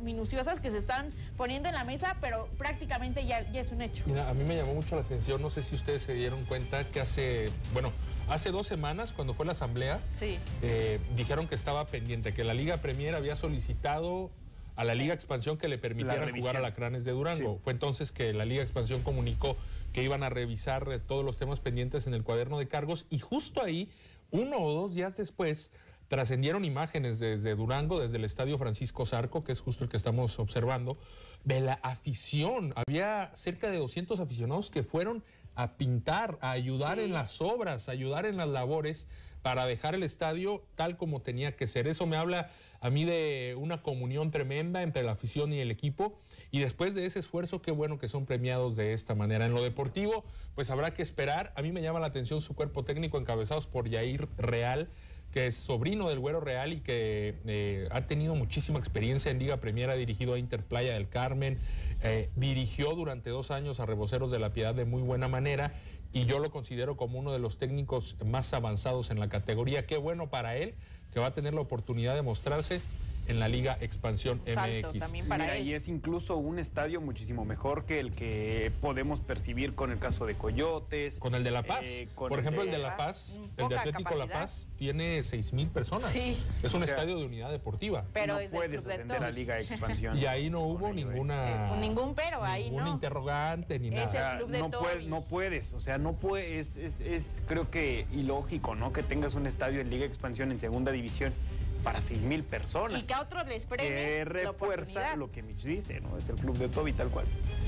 minuciosas 0.00 0.60
que 0.60 0.70
se 0.70 0.78
están 0.78 1.10
poniendo 1.36 1.68
en 1.68 1.74
la 1.74 1.84
mesa, 1.84 2.16
pero 2.20 2.48
prácticamente 2.58 3.26
ya, 3.26 3.40
es 3.40 3.72
un 3.72 3.80
hecho. 3.80 4.04
Mira, 4.06 4.28
a 4.28 4.34
mí 4.34 4.44
me 4.44 4.54
llamó 4.54 4.74
mucho 4.74 4.94
la 4.94 5.00
atención, 5.00 5.40
no 5.40 5.50
sé 5.50 5.62
si 5.62 5.74
ustedes 5.74 6.02
se 6.02 6.12
dieron 6.12 6.44
cuenta 6.44 6.84
que 6.84 7.00
hace, 7.00 7.50
bueno, 7.72 7.90
hace 8.28 8.50
dos 8.50 8.66
semanas, 8.66 9.14
cuando 9.14 9.32
fue 9.32 9.46
la 9.46 9.52
asamblea, 9.52 10.00
eh, 10.20 11.00
dijeron 11.16 11.48
que 11.48 11.54
estaba 11.54 11.86
pendiente, 11.86 12.34
que 12.34 12.44
la 12.44 12.54
Liga 12.54 12.76
Premier 12.76 13.14
había 13.14 13.34
solicitado 13.34 14.30
a 14.76 14.84
la 14.84 14.94
Liga 14.94 15.12
Expansión 15.14 15.58
que 15.58 15.66
le 15.66 15.76
permitiera 15.76 16.30
jugar 16.30 16.56
a 16.56 16.60
la 16.60 16.72
Cranes 16.72 17.04
de 17.04 17.10
Durango. 17.10 17.58
Fue 17.64 17.72
entonces 17.72 18.12
que 18.12 18.32
la 18.32 18.44
Liga 18.44 18.62
Expansión 18.62 19.02
comunicó 19.02 19.56
que 19.92 20.02
iban 20.02 20.22
a 20.22 20.28
revisar 20.28 20.88
eh, 20.90 20.98
todos 20.98 21.24
los 21.24 21.36
temas 21.36 21.60
pendientes 21.60 22.06
en 22.06 22.14
el 22.14 22.24
cuaderno 22.24 22.58
de 22.58 22.68
cargos 22.68 23.06
y 23.10 23.18
justo 23.18 23.62
ahí, 23.62 23.90
uno 24.30 24.58
o 24.58 24.72
dos 24.72 24.94
días 24.94 25.16
después, 25.16 25.70
trascendieron 26.08 26.64
imágenes 26.64 27.18
desde 27.20 27.54
Durango, 27.54 28.00
desde 28.00 28.16
el 28.16 28.24
Estadio 28.24 28.58
Francisco 28.58 29.04
Zarco, 29.06 29.44
que 29.44 29.52
es 29.52 29.60
justo 29.60 29.84
el 29.84 29.90
que 29.90 29.96
estamos 29.96 30.38
observando, 30.38 30.98
de 31.44 31.60
la 31.60 31.74
afición. 31.74 32.72
Había 32.76 33.30
cerca 33.34 33.70
de 33.70 33.78
200 33.78 34.18
aficionados 34.18 34.70
que 34.70 34.82
fueron 34.82 35.22
a 35.54 35.76
pintar, 35.76 36.38
a 36.40 36.52
ayudar 36.52 36.98
en 36.98 37.12
las 37.12 37.40
obras, 37.40 37.88
a 37.88 37.92
ayudar 37.92 38.26
en 38.26 38.36
las 38.36 38.48
labores 38.48 39.06
para 39.42 39.66
dejar 39.66 39.94
el 39.94 40.02
estadio 40.02 40.64
tal 40.74 40.96
como 40.96 41.20
tenía 41.20 41.56
que 41.56 41.66
ser. 41.66 41.86
Eso 41.86 42.06
me 42.06 42.16
habla 42.16 42.50
a 42.80 42.90
mí 42.90 43.04
de 43.04 43.56
una 43.58 43.82
comunión 43.82 44.30
tremenda 44.30 44.82
entre 44.82 45.02
la 45.02 45.12
afición 45.12 45.52
y 45.52 45.60
el 45.60 45.70
equipo 45.70 46.18
y 46.50 46.60
después 46.60 46.94
de 46.94 47.06
ese 47.06 47.18
esfuerzo, 47.18 47.60
qué 47.60 47.70
bueno 47.70 47.98
que 47.98 48.08
son 48.08 48.24
premiados 48.26 48.76
de 48.76 48.92
esta 48.92 49.14
manera. 49.14 49.46
En 49.46 49.52
lo 49.52 49.62
deportivo, 49.62 50.24
pues 50.54 50.70
habrá 50.70 50.94
que 50.94 51.02
esperar. 51.02 51.52
A 51.56 51.62
mí 51.62 51.72
me 51.72 51.82
llama 51.82 52.00
la 52.00 52.06
atención 52.06 52.40
su 52.40 52.54
cuerpo 52.54 52.84
técnico 52.84 53.18
encabezados 53.18 53.66
por 53.66 53.88
Yair 53.88 54.28
Real 54.36 54.88
que 55.32 55.46
es 55.46 55.56
sobrino 55.56 56.08
del 56.08 56.18
Güero 56.18 56.40
Real 56.40 56.72
y 56.72 56.80
que 56.80 57.34
eh, 57.46 57.88
ha 57.90 58.06
tenido 58.06 58.34
muchísima 58.34 58.78
experiencia 58.78 59.30
en 59.30 59.38
Liga 59.38 59.58
Premier, 59.58 59.90
ha 59.90 59.94
dirigido 59.94 60.34
a 60.34 60.38
Interplaya 60.38 60.94
del 60.94 61.08
Carmen, 61.08 61.58
eh, 62.02 62.30
dirigió 62.36 62.94
durante 62.94 63.30
dos 63.30 63.50
años 63.50 63.80
a 63.80 63.86
Reboceros 63.86 64.30
de 64.30 64.38
la 64.38 64.52
Piedad 64.52 64.74
de 64.74 64.84
muy 64.84 65.02
buena 65.02 65.28
manera 65.28 65.72
y 66.12 66.24
yo 66.24 66.38
lo 66.38 66.50
considero 66.50 66.96
como 66.96 67.18
uno 67.18 67.32
de 67.32 67.38
los 67.38 67.58
técnicos 67.58 68.16
más 68.24 68.54
avanzados 68.54 69.10
en 69.10 69.20
la 69.20 69.28
categoría. 69.28 69.86
Qué 69.86 69.98
bueno 69.98 70.30
para 70.30 70.56
él 70.56 70.74
que 71.12 71.20
va 71.20 71.26
a 71.26 71.34
tener 71.34 71.52
la 71.52 71.60
oportunidad 71.60 72.14
de 72.14 72.22
mostrarse 72.22 72.80
en 73.28 73.40
la 73.40 73.48
Liga 73.48 73.76
Expansión 73.80 74.40
MX. 74.46 75.12
Mira, 75.12 75.58
y 75.58 75.74
es 75.74 75.86
incluso 75.86 76.36
un 76.36 76.58
estadio 76.58 77.00
muchísimo 77.00 77.44
mejor 77.44 77.84
que 77.84 78.00
el 78.00 78.12
que 78.12 78.72
podemos 78.80 79.20
percibir 79.20 79.74
con 79.74 79.92
el 79.92 79.98
caso 79.98 80.26
de 80.26 80.34
Coyotes. 80.34 81.18
Con 81.18 81.34
el 81.34 81.44
de 81.44 81.50
La 81.50 81.62
Paz. 81.62 81.86
Eh, 81.86 82.08
Por 82.14 82.38
ejemplo, 82.38 82.62
el 82.62 82.70
de 82.70 82.78
La 82.78 82.96
Paz, 82.96 83.40
el 83.56 83.68
de 83.68 83.78
Atlético 83.78 84.14
La 84.14 84.26
Paz, 84.26 84.68
tiene 84.76 85.22
6 85.22 85.52
mil 85.52 85.68
personas. 85.68 86.10
Sí. 86.10 86.42
Es 86.62 86.74
un 86.74 86.82
estadio 86.82 87.18
de 87.18 87.26
unidad 87.26 87.50
deportiva. 87.50 88.04
Pero 88.12 88.40
no 88.40 88.50
puedes 88.50 88.86
ascender 88.86 89.22
a 89.22 89.30
Liga 89.30 89.60
Expansión. 89.60 90.18
Y 90.18 90.26
ahí 90.26 90.50
no 90.50 90.62
hubo 90.62 90.92
ninguna... 90.92 91.74
Eh, 91.74 91.80
ningún 91.80 92.14
pero 92.14 92.42
ahí, 92.42 92.70
¿no? 92.70 92.88
interrogante 92.88 93.78
ni 93.78 93.90
nada. 93.90 94.40
no, 94.40 94.70
puedes, 94.70 95.06
no 95.06 95.22
puedes, 95.22 95.74
o 95.74 95.80
sea, 95.80 95.98
no 95.98 96.14
puedes, 96.14 96.76
es, 96.76 97.00
es 97.00 97.42
creo 97.46 97.70
que 97.70 98.06
ilógico, 98.12 98.74
¿no? 98.74 98.92
Que 98.92 99.02
tengas 99.02 99.34
un 99.34 99.46
estadio 99.46 99.80
en 99.80 99.90
Liga 99.90 100.06
Expansión 100.06 100.50
en 100.50 100.58
segunda 100.58 100.90
división 100.90 101.32
para 101.78 102.00
6 102.00 102.24
mil 102.24 102.44
personas. 102.44 103.02
Y 103.02 103.06
que 103.06 103.14
a 103.14 103.20
otros 103.20 103.46
les 103.46 103.66
premie. 103.66 103.88
Que 103.88 104.24
refuerza 104.24 105.16
lo 105.16 105.30
que 105.30 105.42
Mitch 105.42 105.62
dice, 105.62 106.00
¿no? 106.00 106.16
Es 106.16 106.28
el 106.28 106.36
club 106.36 106.56
de 106.58 106.68
Toby 106.68 106.92
tal 106.92 107.08
cual. 107.08 107.26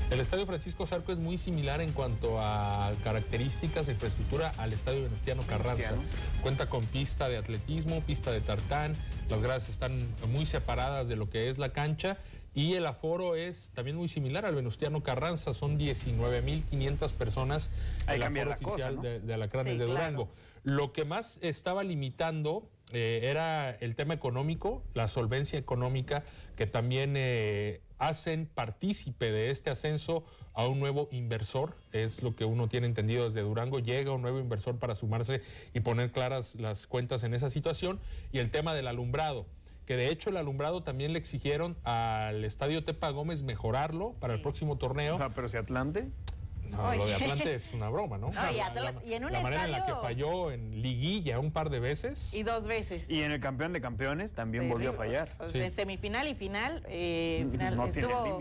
El 0.09 0.19
Estadio 0.19 0.45
Francisco 0.45 0.85
Zarco 0.85 1.11
es 1.11 1.17
muy 1.17 1.37
similar 1.37 1.81
en 1.81 1.91
cuanto 1.93 2.39
a 2.39 2.91
características 3.03 3.87
e 3.87 3.93
infraestructura 3.93 4.51
al 4.57 4.73
Estadio 4.73 5.03
Venustiano 5.03 5.43
Carranza. 5.43 5.93
Cuenta 6.41 6.67
con 6.67 6.83
pista 6.85 7.29
de 7.29 7.37
atletismo, 7.37 8.01
pista 8.01 8.31
de 8.31 8.41
tartán, 8.41 8.93
las 9.29 9.41
gradas 9.41 9.69
están 9.69 9.97
muy 10.29 10.45
separadas 10.45 11.07
de 11.07 11.15
lo 11.15 11.29
que 11.29 11.49
es 11.49 11.57
la 11.57 11.69
cancha 11.69 12.17
y 12.53 12.73
el 12.73 12.85
aforo 12.85 13.35
es 13.35 13.71
también 13.73 13.95
muy 13.95 14.09
similar 14.09 14.45
al 14.45 14.55
Venustiano 14.55 15.01
Carranza, 15.01 15.53
son 15.53 15.79
19.500 15.79 17.13
personas 17.13 17.69
el 18.07 18.23
aforo 18.23 18.51
oficial 18.51 19.01
de, 19.01 19.19
de 19.21 19.33
Alacranes 19.33 19.79
de 19.79 19.85
Durango. 19.85 20.29
Lo 20.63 20.91
que 20.91 21.05
más 21.05 21.39
estaba 21.41 21.83
limitando 21.83 22.69
eh, 22.91 23.21
era 23.23 23.71
el 23.71 23.95
tema 23.95 24.13
económico, 24.13 24.83
la 24.93 25.07
solvencia 25.07 25.57
económica, 25.57 26.23
que 26.55 26.67
también 26.67 27.13
eh, 27.15 27.81
hacen 27.97 28.47
partícipe 28.53 29.31
de 29.31 29.49
este 29.49 29.69
ascenso 29.69 30.23
a 30.53 30.67
un 30.67 30.79
nuevo 30.79 31.07
inversor, 31.11 31.73
es 31.93 32.23
lo 32.23 32.35
que 32.35 32.45
uno 32.45 32.67
tiene 32.67 32.87
entendido 32.87 33.25
desde 33.25 33.41
Durango, 33.41 33.79
llega 33.79 34.11
un 34.11 34.21
nuevo 34.21 34.39
inversor 34.39 34.77
para 34.77 34.95
sumarse 34.95 35.41
y 35.73 35.79
poner 35.79 36.11
claras 36.11 36.55
las 36.55 36.87
cuentas 36.87 37.23
en 37.23 37.33
esa 37.33 37.49
situación, 37.49 37.99
y 38.31 38.39
el 38.39 38.51
tema 38.51 38.73
del 38.73 38.87
alumbrado 38.87 39.45
que 39.85 39.97
de 39.97 40.09
hecho 40.09 40.29
el 40.29 40.37
alumbrado 40.37 40.83
también 40.83 41.11
le 41.11 41.19
exigieron 41.19 41.75
al 41.83 42.45
Estadio 42.45 42.85
Tepa 42.85 43.09
Gómez 43.09 43.43
mejorarlo 43.43 44.13
para 44.21 44.35
el 44.35 44.41
próximo 44.41 44.77
torneo. 44.77 45.19
pero 45.35 45.49
si 45.49 45.57
Atlante 45.57 46.07
No, 46.71 46.95
lo 46.95 47.05
de 47.05 47.15
Atlante 47.15 47.53
es 47.53 47.73
una 47.73 47.89
broma, 47.89 48.17
¿no? 48.17 48.29
y, 49.03 49.13
en 49.13 49.25
un 49.25 49.31
la 49.31 49.41
manera 49.41 49.65
en 49.65 49.71
la 49.71 49.85
que 49.85 49.93
falló 49.93 50.51
en 50.51 50.81
liguilla 50.81 51.39
un 51.39 51.51
par 51.51 51.69
de 51.69 51.79
veces. 51.79 52.33
Y 52.33 52.43
dos 52.43 52.67
veces. 52.67 53.05
Y 53.09 53.21
en 53.21 53.31
el 53.31 53.39
campeón 53.39 53.73
de 53.73 53.81
campeones 53.81 54.33
también 54.33 54.69
volvió 54.69 54.91
a 54.91 54.93
fallar. 54.93 55.35
Semifinal 55.75 56.27
y 56.27 56.35
final, 56.35 56.83
eh, 56.87 57.45
final 57.51 57.75
no 57.75 57.87
estuvo, 57.87 58.39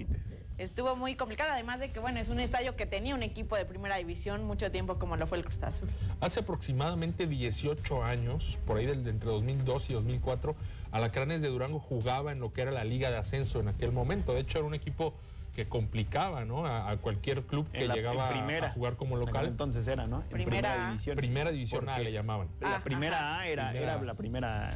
estuvo 0.59 0.95
muy 0.95 1.17
complicado, 1.17 1.53
además 1.53 1.81
de 1.81 1.91
que, 1.91 1.99
bueno, 1.99 2.21
es 2.21 2.29
un 2.29 2.39
estadio 2.39 2.77
que 2.77 2.87
tenía 2.87 3.15
un 3.15 3.23
equipo 3.23 3.57
de 3.57 3.65
primera 3.65 3.97
división 3.97 4.45
mucho 4.45 4.71
tiempo 4.71 4.99
como 4.99 5.17
lo 5.17 5.27
fue 5.27 5.39
el 5.39 5.45
Cruz 5.45 5.63
Azul. 5.63 5.89
Hace 6.21 6.41
aproximadamente 6.41 7.27
18 7.27 8.05
años, 8.05 8.59
por 8.67 8.77
ahí 8.77 8.87
del, 8.87 9.07
entre 9.09 9.31
2002 9.31 9.91
y 9.91 9.93
2004, 9.95 10.55
Alacranes 10.93 11.41
de 11.41 11.49
Durango 11.49 11.81
jugaba 11.81 12.33
en 12.33 12.41
lo 12.41 12.53
que 12.53 12.63
era 12.63 12.71
la 12.71 12.85
Liga 12.85 13.11
de 13.11 13.17
Ascenso 13.17 13.61
en 13.61 13.69
aquel 13.69 13.93
momento. 13.93 14.35
De 14.35 14.41
hecho, 14.41 14.59
era 14.59 14.67
un 14.67 14.75
equipo 14.75 15.15
que 15.55 15.69
complicaba 15.69 16.45
¿no? 16.45 16.67
a, 16.67 16.97
cualquier 16.99 17.43
club 17.43 17.71
que 17.71 17.89
llegaba 17.89 18.31
a 18.31 18.71
jugar 18.71 18.97
como 18.97 19.17
local. 19.17 19.47
Entonces 19.47 19.87
era, 19.89 20.07
¿no? 20.07 20.23
En 20.23 20.29
primera, 20.29 20.87
división. 20.89 21.17
Primera 21.17 21.51
división 21.51 21.89
A 21.89 21.99
le 21.99 22.13
llamaban. 22.13 22.49
La 22.61 22.77
ah, 22.77 22.81
primera 22.85 23.39
A 23.39 23.47
era, 23.47 23.73
era 23.75 24.01
la 24.01 24.15
primera 24.15 24.71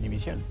división. 0.00 0.42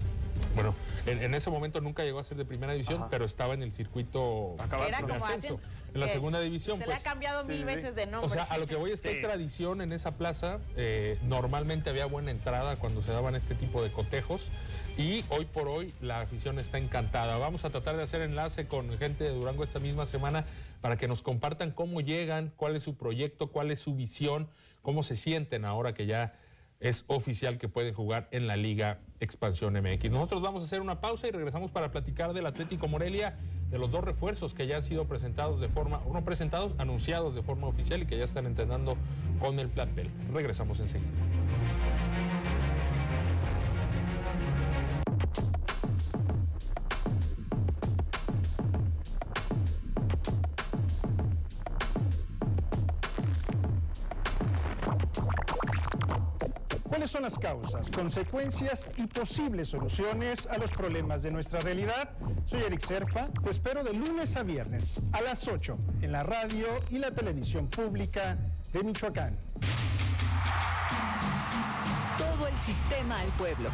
Bueno, 0.56 0.76
en, 1.06 1.34
ese 1.34 1.50
momento 1.50 1.82
nunca 1.82 2.04
llegó 2.04 2.20
a 2.20 2.24
ser 2.24 2.38
de 2.38 2.46
primera 2.46 2.74
división, 2.74 3.08
pero 3.10 3.26
estaba 3.26 3.54
en 3.54 3.64
el 3.64 3.74
circuito 3.74 4.56
Era 4.88 5.02
como 5.02 5.26
ascenso. 5.26 5.60
En 5.94 6.00
la 6.00 6.08
segunda 6.08 6.40
división. 6.40 6.80
Se 6.80 6.88
le 6.88 6.94
ha 6.94 6.96
pues. 6.96 7.04
cambiado 7.04 7.44
mil 7.44 7.66
veces 7.66 7.94
de 7.96 8.08
nombre. 8.08 8.28
O 8.28 8.34
sea, 8.34 8.44
a 8.46 8.58
lo 8.58 8.66
que 8.66 8.76
voy 8.76 8.92
es 8.92 9.02
que 9.02 9.10
hay 9.10 9.22
tradición 9.22 9.82
en 9.82 9.92
esa 9.92 10.18
plaza. 10.18 10.60
Eh, 10.76 11.20
normalmente 11.24 11.92
había 11.92 12.08
buena 12.08 12.32
entrada 12.32 12.78
cuando 12.78 13.02
se 13.04 13.12
daban 13.12 13.36
este 13.36 13.54
tipo 13.54 13.84
de 13.84 13.92
cotejos. 13.92 14.52
Y 14.98 15.24
hoy 15.30 15.46
por 15.46 15.68
hoy 15.68 15.94
la 16.02 16.22
afición 16.22 16.58
está 16.58 16.80
encantada. 16.80 17.38
Vamos 17.38 17.64
a 17.66 17.70
tratar 17.70 17.96
de 17.96 18.04
hacer 18.04 18.22
enlace 18.22 18.68
con 18.68 18.98
gente 18.98 19.24
de 19.24 19.32
Durango 19.32 19.64
esta 19.64 19.80
misma 19.80 20.06
semana 20.06 20.46
para 20.82 20.98
que 20.98 21.08
nos 21.08 21.22
compartan 21.22 21.72
cómo 21.72 22.02
llegan, 22.02 22.52
cuál 22.58 22.76
es 22.76 22.84
su 22.84 22.96
proyecto, 22.96 23.52
cuál 23.52 23.70
es 23.70 23.80
su 23.80 23.96
visión, 23.96 24.50
cómo 24.82 25.04
se 25.04 25.16
sienten 25.16 25.64
ahora 25.66 25.94
que 25.94 26.06
ya 26.06 26.34
es 26.80 27.06
oficial 27.08 27.58
que 27.58 27.70
pueden 27.70 27.94
jugar 27.94 28.28
en 28.32 28.46
la 28.46 28.58
Liga 28.58 29.00
Expansión 29.24 29.74
MX. 29.74 30.12
Nosotros 30.12 30.42
vamos 30.42 30.62
a 30.62 30.66
hacer 30.66 30.82
una 30.82 31.00
pausa 31.00 31.28
y 31.28 31.32
regresamos 31.32 31.72
para 31.72 31.92
platicar 31.92 32.34
del 32.34 32.46
Atlético 32.46 32.88
Morelia, 32.88 33.38
de 33.70 33.78
los 33.78 33.92
dos 33.92 34.04
refuerzos 34.04 34.54
que 34.54 34.68
ya 34.68 34.78
han 34.78 34.84
sido 34.84 35.06
presentados 35.06 35.60
de 35.60 35.68
forma, 35.68 36.02
no 36.12 36.24
presentados, 36.24 36.74
anunciados 36.78 37.34
de 37.36 37.42
forma 37.42 37.68
oficial 37.68 38.04
y 38.04 38.06
que 38.06 38.18
ya 38.18 38.24
están 38.24 38.46
entrenando 38.46 38.96
con 39.40 39.60
el 39.60 39.70
plantel. 39.70 40.10
Regresamos 40.32 40.80
enseguida. 40.80 41.10
¿Cuáles 57.04 57.12
son 57.12 57.24
las 57.24 57.38
causas, 57.38 57.92
consecuencias 57.92 58.88
y 58.96 59.06
posibles 59.08 59.68
soluciones 59.68 60.48
a 60.48 60.58
los 60.58 60.72
problemas 60.72 61.22
de 61.22 61.32
nuestra 61.32 61.60
realidad? 61.60 62.12
Soy 62.46 62.62
Eric 62.62 62.80
Serpa, 62.80 63.28
te 63.44 63.50
espero 63.50 63.84
de 63.84 63.92
lunes 63.92 64.38
a 64.38 64.44
viernes 64.44 65.02
a 65.12 65.20
las 65.20 65.46
8 65.50 65.78
en 66.02 66.14
la 66.14 66.24
radio 66.24 66.66
y 66.90 67.00
la 67.00 67.12
televisión 67.12 67.68
pública 67.68 68.38
de 68.72 68.84
Michoacán. 68.86 69.36
Todo 72.18 72.48
el 72.48 72.58
sistema 72.60 73.20
al 73.20 73.28
pueblo. 73.38 73.70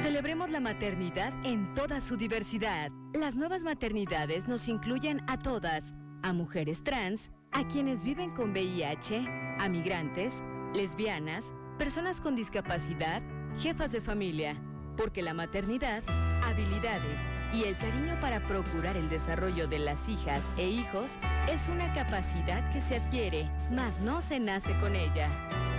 Celebremos 0.00 0.48
la 0.48 0.60
maternidad 0.60 1.34
en 1.44 1.74
toda 1.74 2.00
su 2.00 2.16
diversidad. 2.16 2.90
Las 3.12 3.36
nuevas 3.36 3.64
maternidades 3.64 4.48
nos 4.48 4.66
incluyen 4.66 5.20
a 5.26 5.38
todas, 5.38 5.92
a 6.22 6.32
mujeres 6.32 6.82
trans, 6.82 7.32
a 7.52 7.66
quienes 7.66 8.04
viven 8.04 8.30
con 8.30 8.50
VIH, 8.50 9.22
a 9.58 9.68
migrantes, 9.68 10.42
lesbianas, 10.74 11.52
personas 11.78 12.20
con 12.20 12.36
discapacidad, 12.36 13.22
jefas 13.58 13.92
de 13.92 14.00
familia, 14.00 14.56
porque 14.96 15.22
la 15.22 15.34
maternidad, 15.34 16.02
habilidades 16.44 17.20
y 17.52 17.64
el 17.64 17.76
cariño 17.76 18.18
para 18.20 18.40
procurar 18.46 18.96
el 18.96 19.08
desarrollo 19.08 19.68
de 19.68 19.78
las 19.78 20.08
hijas 20.08 20.50
e 20.56 20.68
hijos 20.68 21.16
es 21.50 21.68
una 21.68 21.92
capacidad 21.94 22.72
que 22.72 22.80
se 22.80 22.96
adquiere, 22.96 23.50
mas 23.70 24.00
no 24.00 24.20
se 24.20 24.40
nace 24.40 24.78
con 24.80 24.94
ella. 24.94 25.28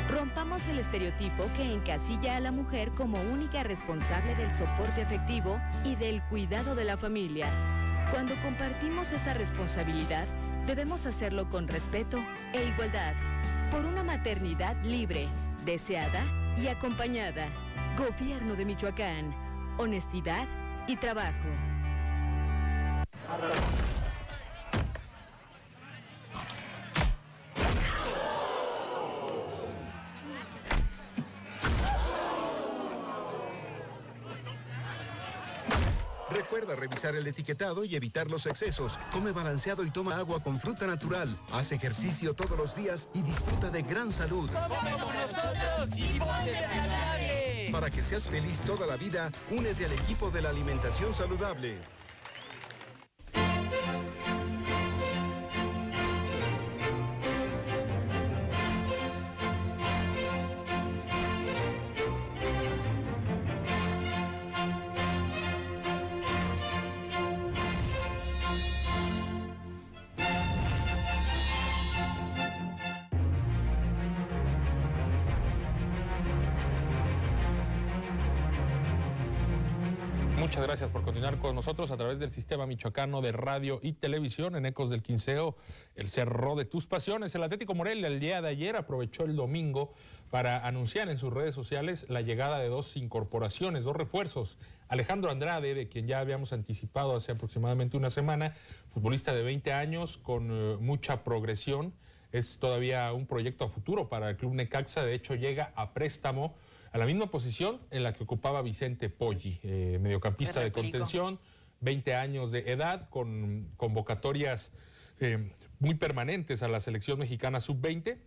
Rompamos 0.10 0.68
el 0.68 0.80
estereotipo 0.80 1.46
que 1.56 1.72
encasilla 1.72 2.38
a 2.38 2.40
la 2.40 2.52
mujer 2.52 2.92
como 2.92 3.22
única 3.22 3.64
responsable 3.64 4.36
del 4.36 4.54
soporte 4.54 5.04
afectivo 5.04 5.60
y 5.86 5.96
del 5.96 6.24
cuidado 6.24 6.74
de 6.74 6.86
la 6.86 6.98
familia. 6.98 7.48
Cuando 8.12 8.34
compartimos 8.42 9.12
esa 9.12 9.36
responsabilidad, 9.36 10.26
Debemos 10.68 11.06
hacerlo 11.06 11.50
con 11.50 11.68
respeto 11.68 12.24
e 12.54 12.64
igualdad, 12.64 13.14
por 13.72 13.86
una 13.86 14.04
maternidad 14.04 14.76
libre, 14.84 15.28
deseada 15.66 16.24
y 16.62 16.68
acompañada. 16.68 17.48
Gobierno 17.98 18.56
de 18.56 18.66
Michoacán, 18.66 19.34
honestidad 19.78 20.48
y 20.88 20.96
trabajo. 20.96 21.50
Recuerda 36.50 36.76
revisar 36.76 37.16
el 37.16 37.28
etiquetado 37.28 37.86
y 37.86 37.96
evitar 37.96 38.32
los 38.32 38.48
excesos. 38.48 38.98
Come 39.12 39.32
balanceado 39.32 39.84
y 39.84 39.92
toma 39.92 40.18
agua 40.18 40.42
con 40.42 40.60
fruta 40.60 40.88
natural. 40.88 41.38
Haz 41.52 41.72
ejercicio 41.74 42.34
todos 42.34 42.58
los 42.58 42.76
días 42.76 43.08
y 43.14 43.22
disfruta 43.22 43.70
de 43.70 43.84
gran 43.84 44.12
salud. 44.12 44.50
nosotros 44.50 45.90
y 45.96 47.72
Para 47.72 47.92
que 47.92 48.02
seas 48.02 48.28
feliz 48.28 48.64
toda 48.64 48.88
la 48.88 48.98
vida, 48.98 49.32
únete 49.52 49.86
al 49.86 49.92
equipo 49.92 50.32
de 50.32 50.42
la 50.42 50.50
alimentación 50.50 51.14
saludable. 51.14 51.78
Nosotros 81.80 81.96
a 81.96 81.98
través 81.98 82.20
del 82.20 82.32
sistema 82.32 82.66
michoacano 82.66 83.22
de 83.22 83.32
radio 83.32 83.80
y 83.82 83.94
televisión 83.94 84.58
en 84.58 84.66
Ecos 84.66 84.90
del 84.90 85.02
Quinceo, 85.02 85.56
el 85.96 86.10
cerro 86.10 86.58
de 86.58 86.66
tus 86.66 86.88
pasiones. 86.88 87.34
El 87.36 87.44
Atlético 87.44 87.74
Morelia 87.74 88.08
el 88.08 88.20
día 88.20 88.42
de 88.42 88.50
ayer 88.50 88.76
aprovechó 88.76 89.24
el 89.24 89.38
domingo 89.38 89.94
para 90.30 90.68
anunciar 90.68 91.08
en 91.08 91.18
sus 91.18 91.32
redes 91.32 91.56
sociales 91.56 92.06
la 92.10 92.20
llegada 92.20 92.60
de 92.60 92.68
dos 92.68 92.98
incorporaciones, 92.98 93.86
dos 93.86 93.96
refuerzos. 93.96 94.58
Alejandro 94.90 95.32
Andrade, 95.32 95.74
de 95.74 95.88
quien 95.88 96.06
ya 96.06 96.20
habíamos 96.20 96.52
anticipado 96.52 97.16
hace 97.16 97.32
aproximadamente 97.32 97.96
una 97.96 98.10
semana, 98.10 98.54
futbolista 98.90 99.34
de 99.34 99.44
20 99.44 99.72
años 99.72 100.18
con 100.18 100.50
eh, 100.52 100.76
mucha 100.82 101.24
progresión. 101.24 101.94
Es 102.34 102.60
todavía 102.60 103.14
un 103.14 103.26
proyecto 103.26 103.64
a 103.64 103.70
futuro 103.70 104.10
para 104.10 104.32
el 104.32 104.36
Club 104.36 104.54
Necaxa, 104.54 105.06
de 105.06 105.14
hecho 105.14 105.34
llega 105.36 105.72
a 105.78 105.94
préstamo 105.94 106.56
a 106.92 106.98
la 106.98 107.06
misma 107.06 107.28
posición 107.28 107.80
en 107.90 108.04
la 108.04 108.12
que 108.12 108.24
ocupaba 108.24 108.62
Vicente 108.62 109.10
Poggi, 109.10 109.60
eh, 109.64 109.98
mediocampista 110.02 110.60
de 110.60 110.74
contención, 110.74 111.40
20 111.82 112.16
años 112.16 112.52
de 112.52 112.72
edad, 112.72 113.10
con 113.10 113.70
convocatorias 113.78 114.72
eh, 115.20 115.52
muy 115.80 115.96
permanentes 115.96 116.64
a 116.64 116.68
la 116.68 116.80
selección 116.80 117.20
mexicana 117.20 117.60
sub-20 117.60 118.18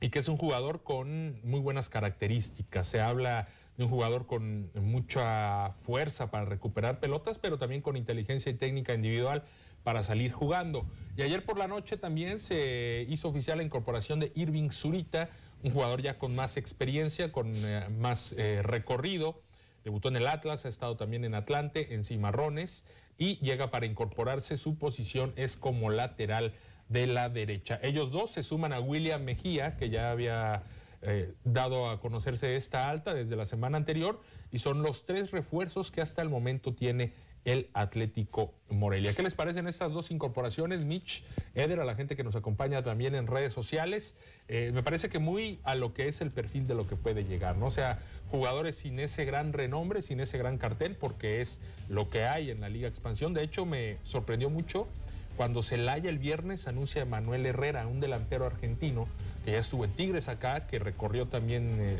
y 0.00 0.10
que 0.10 0.18
es 0.18 0.28
un 0.28 0.36
jugador 0.36 0.82
con 0.82 1.40
muy 1.42 1.60
buenas 1.60 1.88
características. 1.88 2.86
Se 2.86 3.00
habla 3.00 3.48
de 3.76 3.84
un 3.84 3.90
jugador 3.90 4.26
con 4.26 4.70
mucha 4.74 5.72
fuerza 5.82 6.30
para 6.30 6.44
recuperar 6.44 7.00
pelotas, 7.00 7.38
pero 7.38 7.58
también 7.58 7.82
con 7.82 7.96
inteligencia 7.96 8.50
y 8.50 8.54
técnica 8.54 8.94
individual 8.94 9.44
para 9.82 10.02
salir 10.02 10.32
jugando. 10.32 10.86
Y 11.16 11.22
ayer 11.22 11.44
por 11.44 11.58
la 11.58 11.68
noche 11.68 11.96
también 11.96 12.38
se 12.40 13.06
hizo 13.08 13.28
oficial 13.28 13.58
la 13.58 13.64
incorporación 13.64 14.20
de 14.20 14.32
Irving 14.34 14.70
Zurita, 14.70 15.30
un 15.62 15.70
jugador 15.70 16.02
ya 16.02 16.18
con 16.18 16.34
más 16.34 16.56
experiencia, 16.56 17.32
con 17.32 17.52
eh, 17.54 17.88
más 17.98 18.34
eh, 18.36 18.62
recorrido. 18.62 19.42
Debutó 19.86 20.08
en 20.08 20.16
el 20.16 20.26
Atlas, 20.26 20.66
ha 20.66 20.68
estado 20.68 20.96
también 20.96 21.24
en 21.24 21.36
Atlante, 21.36 21.94
en 21.94 22.02
Cimarrones 22.02 22.84
y 23.18 23.36
llega 23.36 23.70
para 23.70 23.86
incorporarse. 23.86 24.56
Su 24.56 24.78
posición 24.78 25.32
es 25.36 25.56
como 25.56 25.90
lateral 25.90 26.54
de 26.88 27.06
la 27.06 27.28
derecha. 27.28 27.78
Ellos 27.84 28.10
dos 28.10 28.32
se 28.32 28.42
suman 28.42 28.72
a 28.72 28.80
William 28.80 29.22
Mejía, 29.22 29.76
que 29.76 29.88
ya 29.88 30.10
había 30.10 30.64
eh, 31.02 31.34
dado 31.44 31.88
a 31.88 32.00
conocerse 32.00 32.56
esta 32.56 32.90
alta 32.90 33.14
desde 33.14 33.36
la 33.36 33.46
semana 33.46 33.76
anterior, 33.76 34.20
y 34.50 34.58
son 34.58 34.82
los 34.82 35.06
tres 35.06 35.30
refuerzos 35.30 35.92
que 35.92 36.00
hasta 36.00 36.20
el 36.20 36.30
momento 36.30 36.74
tiene 36.74 37.12
el 37.46 37.70
Atlético 37.74 38.52
Morelia. 38.70 39.14
¿Qué 39.14 39.22
les 39.22 39.34
parecen 39.34 39.68
estas 39.68 39.92
dos 39.92 40.10
incorporaciones, 40.10 40.84
Mitch, 40.84 41.22
Eder, 41.54 41.78
a 41.78 41.84
la 41.84 41.94
gente 41.94 42.16
que 42.16 42.24
nos 42.24 42.34
acompaña 42.34 42.82
también 42.82 43.14
en 43.14 43.28
redes 43.28 43.52
sociales? 43.52 44.16
Eh, 44.48 44.72
me 44.74 44.82
parece 44.82 45.08
que 45.08 45.20
muy 45.20 45.60
a 45.62 45.76
lo 45.76 45.94
que 45.94 46.08
es 46.08 46.20
el 46.20 46.32
perfil 46.32 46.66
de 46.66 46.74
lo 46.74 46.88
que 46.88 46.96
puede 46.96 47.24
llegar, 47.24 47.56
¿no? 47.56 47.66
O 47.66 47.70
sea, 47.70 48.00
jugadores 48.32 48.76
sin 48.76 48.98
ese 48.98 49.24
gran 49.24 49.52
renombre, 49.52 50.02
sin 50.02 50.18
ese 50.18 50.38
gran 50.38 50.58
cartel, 50.58 50.96
porque 50.96 51.40
es 51.40 51.60
lo 51.88 52.10
que 52.10 52.24
hay 52.24 52.50
en 52.50 52.60
la 52.60 52.68
Liga 52.68 52.88
Expansión. 52.88 53.32
De 53.32 53.44
hecho, 53.44 53.64
me 53.64 53.98
sorprendió 54.02 54.50
mucho 54.50 54.88
cuando 55.36 55.62
Celaya 55.62 56.10
el 56.10 56.18
viernes 56.18 56.66
anuncia 56.66 57.02
a 57.02 57.04
Manuel 57.04 57.46
Herrera, 57.46 57.86
un 57.86 58.00
delantero 58.00 58.44
argentino 58.44 59.06
que 59.44 59.52
ya 59.52 59.58
estuvo 59.58 59.84
en 59.84 59.92
Tigres 59.92 60.28
acá, 60.28 60.66
que 60.66 60.80
recorrió 60.80 61.26
también 61.26 61.76
eh, 61.78 61.96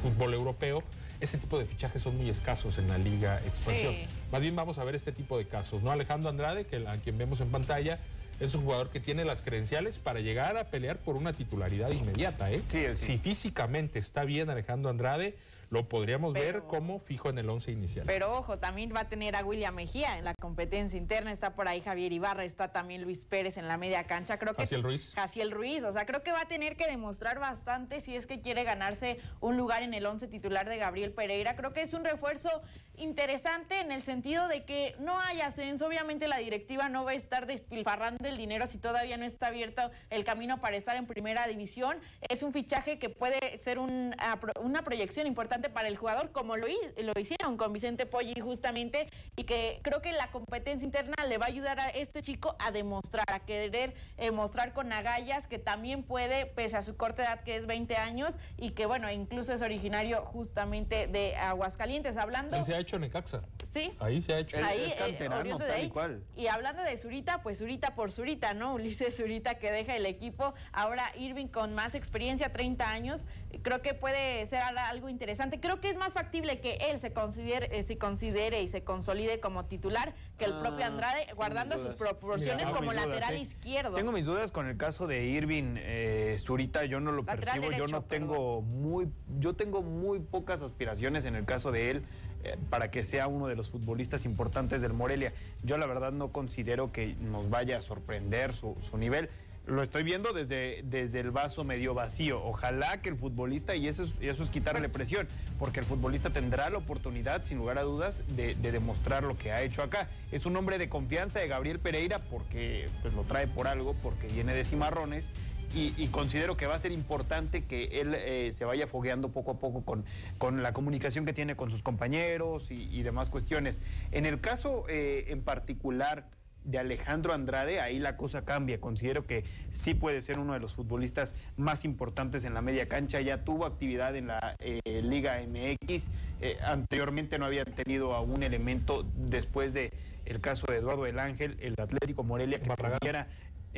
fútbol 0.00 0.32
europeo 0.32 0.82
ese 1.20 1.38
tipo 1.38 1.58
de 1.58 1.66
fichajes 1.66 2.02
son 2.02 2.16
muy 2.16 2.28
escasos 2.28 2.78
en 2.78 2.88
la 2.88 2.98
Liga 2.98 3.40
Expansión. 3.46 3.94
Más 4.30 4.40
bien 4.40 4.54
vamos 4.56 4.78
a 4.78 4.84
ver 4.84 4.94
este 4.94 5.12
tipo 5.12 5.38
de 5.38 5.46
casos, 5.46 5.82
¿no? 5.82 5.90
Alejandro 5.90 6.28
Andrade, 6.28 6.66
que 6.66 6.86
a 6.86 6.96
quien 6.98 7.18
vemos 7.18 7.40
en 7.40 7.50
pantalla, 7.50 7.98
es 8.38 8.54
un 8.54 8.64
jugador 8.64 8.90
que 8.90 9.00
tiene 9.00 9.24
las 9.24 9.40
credenciales 9.40 9.98
para 9.98 10.20
llegar 10.20 10.56
a 10.56 10.64
pelear 10.64 10.98
por 10.98 11.16
una 11.16 11.32
titularidad 11.32 11.90
inmediata, 11.90 12.50
¿eh? 12.52 12.60
Si 12.96 13.18
físicamente 13.18 13.98
está 13.98 14.24
bien 14.24 14.50
Alejandro 14.50 14.90
Andrade, 14.90 15.34
lo 15.70 15.88
podríamos 15.88 16.32
ver 16.32 16.62
como 16.62 16.98
fijo 16.98 17.28
en 17.28 17.38
el 17.38 17.50
11 17.50 17.72
inicial. 17.72 18.06
Pero 18.06 18.36
ojo, 18.36 18.58
también 18.58 18.92
va 18.94 19.00
a 19.00 19.08
tener 19.08 19.34
a 19.36 19.44
William 19.44 19.74
Mejía 19.74 20.18
en 20.18 20.24
la 20.24 20.34
competencia 20.34 20.96
interna, 20.96 21.32
está 21.32 21.54
por 21.54 21.66
ahí 21.68 21.80
Javier 21.80 22.12
Ibarra, 22.12 22.44
está 22.44 22.72
también 22.72 23.02
Luis 23.02 23.24
Pérez 23.24 23.56
en 23.56 23.66
la 23.66 23.76
media 23.76 24.04
cancha, 24.04 24.38
creo 24.38 24.54
que 24.54 24.62
Jaciel 24.62 24.82
Ruiz. 24.82 25.12
Jaciel 25.14 25.50
Ruiz, 25.50 25.82
o 25.82 25.92
sea, 25.92 26.06
creo 26.06 26.22
que 26.22 26.32
va 26.32 26.42
a 26.42 26.48
tener 26.48 26.76
que 26.76 26.86
demostrar 26.86 27.40
bastante 27.40 28.00
si 28.00 28.14
es 28.14 28.26
que 28.26 28.40
quiere 28.40 28.64
ganarse 28.64 29.18
un 29.40 29.56
lugar 29.56 29.82
en 29.82 29.94
el 29.94 30.06
11 30.06 30.28
titular 30.28 30.68
de 30.68 30.76
Gabriel 30.76 31.12
Pereira. 31.12 31.56
Creo 31.56 31.72
que 31.72 31.82
es 31.82 31.94
un 31.94 32.04
refuerzo 32.04 32.62
interesante 32.96 33.80
en 33.80 33.92
el 33.92 34.02
sentido 34.02 34.48
de 34.48 34.64
que 34.64 34.94
no 35.00 35.18
hay 35.20 35.40
ascenso, 35.40 35.86
obviamente 35.86 36.28
la 36.28 36.38
directiva 36.38 36.88
no 36.88 37.04
va 37.04 37.10
a 37.10 37.14
estar 37.14 37.46
despilfarrando 37.46 38.26
el 38.28 38.36
dinero 38.36 38.66
si 38.66 38.78
todavía 38.78 39.16
no 39.16 39.24
está 39.24 39.48
abierto 39.48 39.90
el 40.10 40.24
camino 40.24 40.60
para 40.60 40.76
estar 40.76 40.96
en 40.96 41.06
primera 41.06 41.46
división. 41.46 41.98
Es 42.28 42.42
un 42.42 42.52
fichaje 42.52 42.98
que 42.98 43.10
puede 43.10 43.58
ser 43.58 43.78
una 43.78 44.82
proyección 44.84 45.26
importante 45.26 45.55
para 45.68 45.88
el 45.88 45.96
jugador, 45.96 46.32
como 46.32 46.56
lo, 46.56 46.66
lo 46.66 47.12
hicieron 47.20 47.56
con 47.56 47.72
Vicente 47.72 48.06
Poggi 48.06 48.40
justamente, 48.40 49.08
y 49.36 49.44
que 49.44 49.80
creo 49.82 50.02
que 50.02 50.12
la 50.12 50.30
competencia 50.30 50.84
interna 50.84 51.14
le 51.26 51.38
va 51.38 51.46
a 51.46 51.48
ayudar 51.48 51.80
a 51.80 51.88
este 51.88 52.22
chico 52.22 52.56
a 52.58 52.70
demostrar, 52.70 53.24
a 53.28 53.40
querer 53.40 53.94
eh, 54.18 54.30
mostrar 54.30 54.72
con 54.72 54.92
agallas 54.92 55.46
que 55.46 55.58
también 55.58 56.02
puede, 56.02 56.46
pese 56.46 56.76
a 56.76 56.82
su 56.82 56.96
corta 56.96 57.24
edad 57.24 57.40
que 57.42 57.56
es 57.56 57.66
20 57.66 57.96
años, 57.96 58.34
y 58.56 58.70
que 58.70 58.86
bueno, 58.86 59.10
incluso 59.10 59.52
es 59.52 59.62
originario 59.62 60.22
justamente 60.26 61.06
de 61.06 61.36
Aguascalientes. 61.36 62.16
Hablando... 62.16 62.62
se 62.64 62.74
ha 62.74 62.78
hecho 62.78 62.98
Necaxa. 62.98 63.42
Sí. 63.72 63.92
Ahí 63.98 64.22
se 64.22 64.34
ha 64.34 64.38
hecho. 64.38 64.56
Ahí, 64.58 64.92
eh, 64.98 65.28
de 65.28 65.72
ahí. 65.72 65.92
Y, 66.36 66.46
hablando 66.46 66.82
de 66.82 66.96
Zurita, 66.96 67.42
pues 67.42 67.58
Zurita 67.58 67.94
por 67.94 68.12
Zurita, 68.12 68.54
¿no? 68.54 68.74
Ulises 68.86 69.16
Zurita 69.16 69.56
que 69.56 69.70
deja 69.70 69.96
el 69.96 70.06
equipo. 70.06 70.54
Ahora 70.72 71.10
Irving 71.16 71.48
con 71.48 71.74
más 71.74 71.94
experiencia, 71.94 72.52
30 72.52 72.88
años. 72.88 73.26
Creo 73.62 73.82
que 73.82 73.94
puede 73.94 74.44
ser 74.46 74.62
algo 74.62 75.08
interesante. 75.08 75.60
Creo 75.60 75.80
que 75.80 75.90
es 75.90 75.96
más 75.96 76.12
factible 76.12 76.60
que 76.60 76.76
él 76.90 77.00
se 77.00 77.12
considere, 77.12 77.78
eh, 77.78 77.82
se 77.82 77.98
considere 77.98 78.62
y 78.62 78.68
se 78.68 78.84
consolide 78.84 79.40
como 79.40 79.64
titular 79.66 80.14
que 80.38 80.44
el 80.44 80.58
propio 80.58 80.84
ah, 80.84 80.88
Andrade, 80.88 81.26
guardando 81.34 81.78
sus 81.78 81.94
proporciones 81.94 82.68
como 82.68 82.92
lateral 82.92 83.36
izquierdo. 83.36 83.96
Tengo 83.96 84.12
mis 84.12 84.26
dudas 84.26 84.50
con 84.50 84.66
el 84.66 84.76
caso 84.76 85.06
de 85.06 85.24
Irving 85.24 85.76
eh, 85.78 86.36
Zurita, 86.38 86.84
yo 86.84 87.00
no 87.00 87.12
lo 87.12 87.24
percibo, 87.24 87.70
yo 87.72 87.86
no 87.86 88.02
tengo 88.02 88.62
muy, 88.62 89.08
yo 89.38 89.54
tengo 89.54 89.82
muy 89.82 90.20
pocas 90.20 90.62
aspiraciones 90.62 91.24
en 91.24 91.34
el 91.34 91.44
caso 91.44 91.72
de 91.72 91.90
él 91.90 92.02
eh, 92.44 92.56
para 92.70 92.90
que 92.90 93.02
sea 93.02 93.26
uno 93.26 93.46
de 93.48 93.56
los 93.56 93.70
futbolistas 93.70 94.24
importantes 94.24 94.82
del 94.82 94.92
Morelia. 94.92 95.32
Yo 95.62 95.78
la 95.78 95.86
verdad 95.86 96.12
no 96.12 96.32
considero 96.32 96.92
que 96.92 97.14
nos 97.20 97.50
vaya 97.50 97.78
a 97.78 97.82
sorprender 97.82 98.52
su, 98.52 98.76
su 98.80 98.98
nivel 98.98 99.28
lo 99.66 99.82
estoy 99.82 100.04
viendo 100.04 100.32
desde, 100.32 100.82
desde 100.84 101.20
el 101.20 101.30
vaso 101.30 101.64
medio 101.64 101.92
vacío. 101.92 102.42
Ojalá 102.44 103.00
que 103.02 103.08
el 103.08 103.16
futbolista, 103.16 103.74
y 103.74 103.88
eso 103.88 104.04
es, 104.04 104.14
eso 104.20 104.44
es 104.44 104.50
quitarle 104.50 104.88
presión, 104.88 105.26
porque 105.58 105.80
el 105.80 105.86
futbolista 105.86 106.30
tendrá 106.30 106.70
la 106.70 106.78
oportunidad, 106.78 107.44
sin 107.44 107.58
lugar 107.58 107.78
a 107.78 107.82
dudas, 107.82 108.22
de, 108.28 108.54
demostrar 108.54 109.24
lo 109.24 109.36
que 109.36 109.52
ha 109.52 109.62
hecho 109.62 109.82
acá. 109.82 110.08
Es 110.30 110.46
un 110.46 110.56
hombre 110.56 110.78
de 110.78 110.88
confianza 110.88 111.40
de 111.40 111.48
Gabriel 111.48 111.80
Pereira 111.80 112.18
porque 112.18 112.88
pues, 113.02 113.12
lo 113.14 113.22
trae 113.24 113.48
por 113.48 113.66
algo, 113.66 113.94
porque 114.02 114.28
viene 114.28 114.54
de 114.54 114.64
cimarrones. 114.64 115.30
Y, 115.74 116.06
considero 116.06 116.56
que 116.56 116.66
va 116.66 116.74
a 116.74 116.78
ser 116.78 116.90
importante 116.90 117.64
que 117.64 118.00
él 118.00 118.14
eh, 118.14 118.50
se 118.54 118.64
vaya 118.64 118.86
fogueando 118.86 119.28
poco 119.28 119.50
a 119.50 119.54
poco 119.58 119.84
con, 119.84 120.06
con 120.38 120.62
la 120.62 120.72
comunicación 120.72 121.26
que 121.26 121.34
tiene 121.34 121.54
con 121.54 121.70
sus 121.70 121.82
compañeros 121.82 122.70
y, 122.70 123.02
demás 123.02 123.28
cuestiones. 123.28 123.82
En 124.10 124.24
el 124.24 124.40
caso 124.40 124.86
eh, 124.88 125.26
en 125.28 125.42
particular 125.42 126.24
de 126.66 126.78
Alejandro 126.78 127.32
Andrade, 127.32 127.80
ahí 127.80 127.98
la 127.98 128.16
cosa 128.16 128.44
cambia. 128.44 128.80
Considero 128.80 129.26
que 129.26 129.44
sí 129.70 129.94
puede 129.94 130.20
ser 130.20 130.38
uno 130.38 130.52
de 130.52 130.60
los 130.60 130.74
futbolistas 130.74 131.34
más 131.56 131.84
importantes 131.84 132.44
en 132.44 132.54
la 132.54 132.62
media 132.62 132.88
cancha. 132.88 133.20
Ya 133.20 133.44
tuvo 133.44 133.64
actividad 133.64 134.14
en 134.16 134.28
la 134.28 134.56
eh, 134.58 134.80
Liga 135.02 135.40
MX. 135.46 136.10
Eh, 136.40 136.58
anteriormente 136.62 137.38
no 137.38 137.46
habían 137.46 137.72
tenido 137.72 138.14
a 138.14 138.20
un 138.20 138.42
elemento 138.42 139.06
después 139.16 139.72
de 139.72 139.92
el 140.26 140.40
caso 140.40 140.66
de 140.66 140.78
Eduardo 140.78 141.06
El 141.06 141.18
Ángel, 141.20 141.56
el 141.60 141.74
Atlético 141.78 142.24
Morelia, 142.24 142.58
que 142.58 142.68
tuviera 142.68 143.28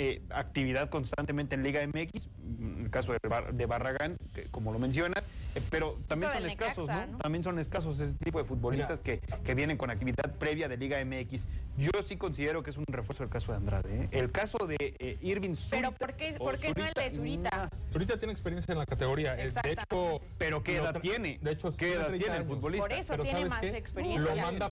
eh, 0.01 0.23
actividad 0.31 0.91
constantemente 0.91 1.57
en 1.57 1.65
Liga 1.65 1.85
MX, 1.85 2.29
en 2.61 2.83
el 2.85 2.89
caso 2.89 3.13
de, 3.13 3.67
Barragán, 3.67 4.17
como 4.53 4.73
lo 4.73 4.79
mencionas, 4.79 5.27
eh, 5.57 5.61
pero 5.73 5.99
también 6.07 6.31
son 6.31 6.47
escasos, 6.47 6.89
¿no? 6.89 7.19
También 7.19 7.43
son 7.43 7.59
escasos 7.59 7.99
ese 7.99 8.15
tipo 8.15 8.39
de 8.39 8.45
futbolistas 8.45 9.03
que, 9.03 9.21
vienen 9.57 9.77
con 9.77 9.91
actividad 9.91 10.37
previa 10.39 10.69
de 10.69 10.77
Liga 10.77 11.05
MX. 11.05 11.49
Yo 11.77 11.91
sí 12.07 12.17
considero 12.17 12.63
que 12.63 12.71
es 12.71 12.77
un 12.77 12.85
refuerzo 12.87 13.25
el 13.25 13.29
caso 13.29 13.51
de 13.51 13.59
Andrade. 13.59 14.03
¿eh? 14.05 14.09
El 14.13 14.31
caso 14.31 14.69
de 14.69 15.19
Irving 15.21 15.55
Zurita. 15.55 15.77
Pero 15.77 15.93
¿por 15.93 16.15
qué, 16.15 16.35
¿por 16.39 16.59
qué 16.59 16.73
no 16.77 16.87
el 16.87 16.93
de 16.93 17.11
Zurita? 17.11 17.69
Zurita 17.93 18.19
tiene 18.21 18.33
experiencia 18.33 18.71
en 18.71 18.79
la 18.79 18.87
categoría. 18.87 19.35
De 19.35 19.49
hecho, 19.65 20.21
pero 20.39 20.63
¿qué 20.63 20.77
edad 20.77 21.01
tiene? 21.01 21.41
De 21.43 21.51
hecho, 21.51 21.77
¿qué 21.77 21.95
edad 21.95 22.13
tiene 22.13 22.37
el 22.37 22.45
futbolista? 22.45 22.87
Por 22.87 22.97
eso 22.97 23.19
tiene 23.19 23.47
más 23.47 23.65
experiencia. 23.65 24.33
Lo 24.33 24.41
manda, 24.41 24.71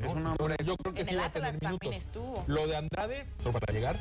yo 0.64 0.76
creo 0.76 0.94
que 0.94 1.04
sí 1.04 1.16
va 1.16 1.24
a 1.24 1.32
tener 1.32 1.60
minutos. 1.60 2.14
Lo 2.46 2.68
de 2.68 2.76
Andrade, 2.76 3.26
solo 3.42 3.58
para 3.58 3.72
llegar, 3.72 3.96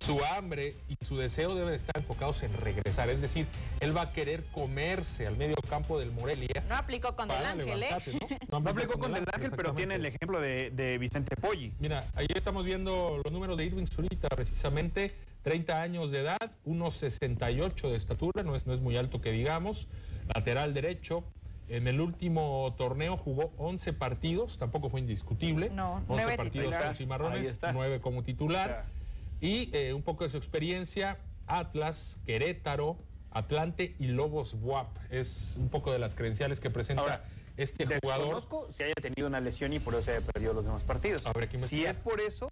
su 0.00 0.22
hambre 0.24 0.76
y 0.88 1.04
su 1.04 1.16
deseo 1.16 1.54
deben 1.54 1.74
estar 1.74 1.96
enfocados 1.96 2.42
en 2.42 2.52
regresar. 2.58 3.08
Es 3.10 3.20
decir, 3.20 3.46
él 3.80 3.96
va 3.96 4.02
a 4.02 4.12
querer 4.12 4.44
comerse 4.52 5.26
al 5.26 5.36
medio 5.36 5.56
campo 5.68 5.98
del 5.98 6.12
Morelia. 6.12 6.64
No 6.68 6.76
aplicó 6.76 7.14
con 7.16 7.28
Del 7.28 7.44
Ángel, 7.44 7.82
¿eh? 7.82 7.88
¿no? 8.50 8.60
No, 8.60 8.70
aplicó 8.70 8.98
con 8.98 9.12
Del 9.12 9.24
Ángel, 9.32 9.52
pero 9.56 9.74
tiene 9.74 9.96
el 9.96 10.06
ejemplo 10.06 10.40
de, 10.40 10.98
Vicente 11.00 11.36
Poggi. 11.36 11.72
Mira, 11.78 12.04
ahí 12.14 12.26
estamos 12.34 12.64
viendo 12.64 13.20
los 13.22 13.32
números 13.32 13.56
de 13.56 13.64
Irving 13.64 13.86
Zurita, 13.86 14.28
precisamente 14.28 15.14
30 15.42 15.80
años 15.80 16.10
de 16.10 16.20
edad, 16.20 16.52
1,68 16.64 17.88
de 17.88 17.96
estatura, 17.96 18.42
no 18.42 18.56
es, 18.56 18.66
no 18.66 18.74
es 18.74 18.80
muy 18.80 18.96
alto 18.96 19.20
que 19.20 19.30
digamos, 19.30 19.88
lateral 20.34 20.74
derecho, 20.74 21.24
en 21.68 21.88
el 21.88 22.00
último 22.00 22.74
torneo 22.78 23.16
jugó 23.16 23.52
11 23.58 23.92
partidos, 23.92 24.58
tampoco 24.58 24.88
fue 24.88 25.00
indiscutible. 25.00 25.70
No, 25.70 26.04
11 26.08 26.36
partidos 26.36 26.74
con 26.74 26.94
Cimarrones, 26.94 27.60
9 27.72 28.00
como 28.00 28.22
titular. 28.22 28.86
Y 29.40 29.70
eh, 29.76 29.92
un 29.92 30.02
poco 30.02 30.24
de 30.24 30.30
su 30.30 30.36
experiencia, 30.36 31.18
Atlas, 31.46 32.18
Querétaro, 32.24 32.96
Atlante 33.30 33.94
y 33.98 34.06
Lobos 34.06 34.56
WAP. 34.60 34.88
Es 35.10 35.56
un 35.58 35.68
poco 35.68 35.92
de 35.92 35.98
las 35.98 36.14
credenciales 36.14 36.60
que 36.60 36.70
presenta 36.70 37.24
este 37.56 37.86
jugador. 38.02 38.42
Si 38.72 38.82
haya 38.82 38.94
tenido 38.94 39.28
una 39.28 39.40
lesión 39.40 39.72
y 39.72 39.78
por 39.78 39.94
eso 39.94 40.10
haya 40.10 40.20
perdido 40.20 40.52
los 40.54 40.64
demás 40.64 40.82
partidos. 40.82 41.22
si 41.66 41.84
es 41.84 41.96
por 41.96 42.20
eso, 42.20 42.48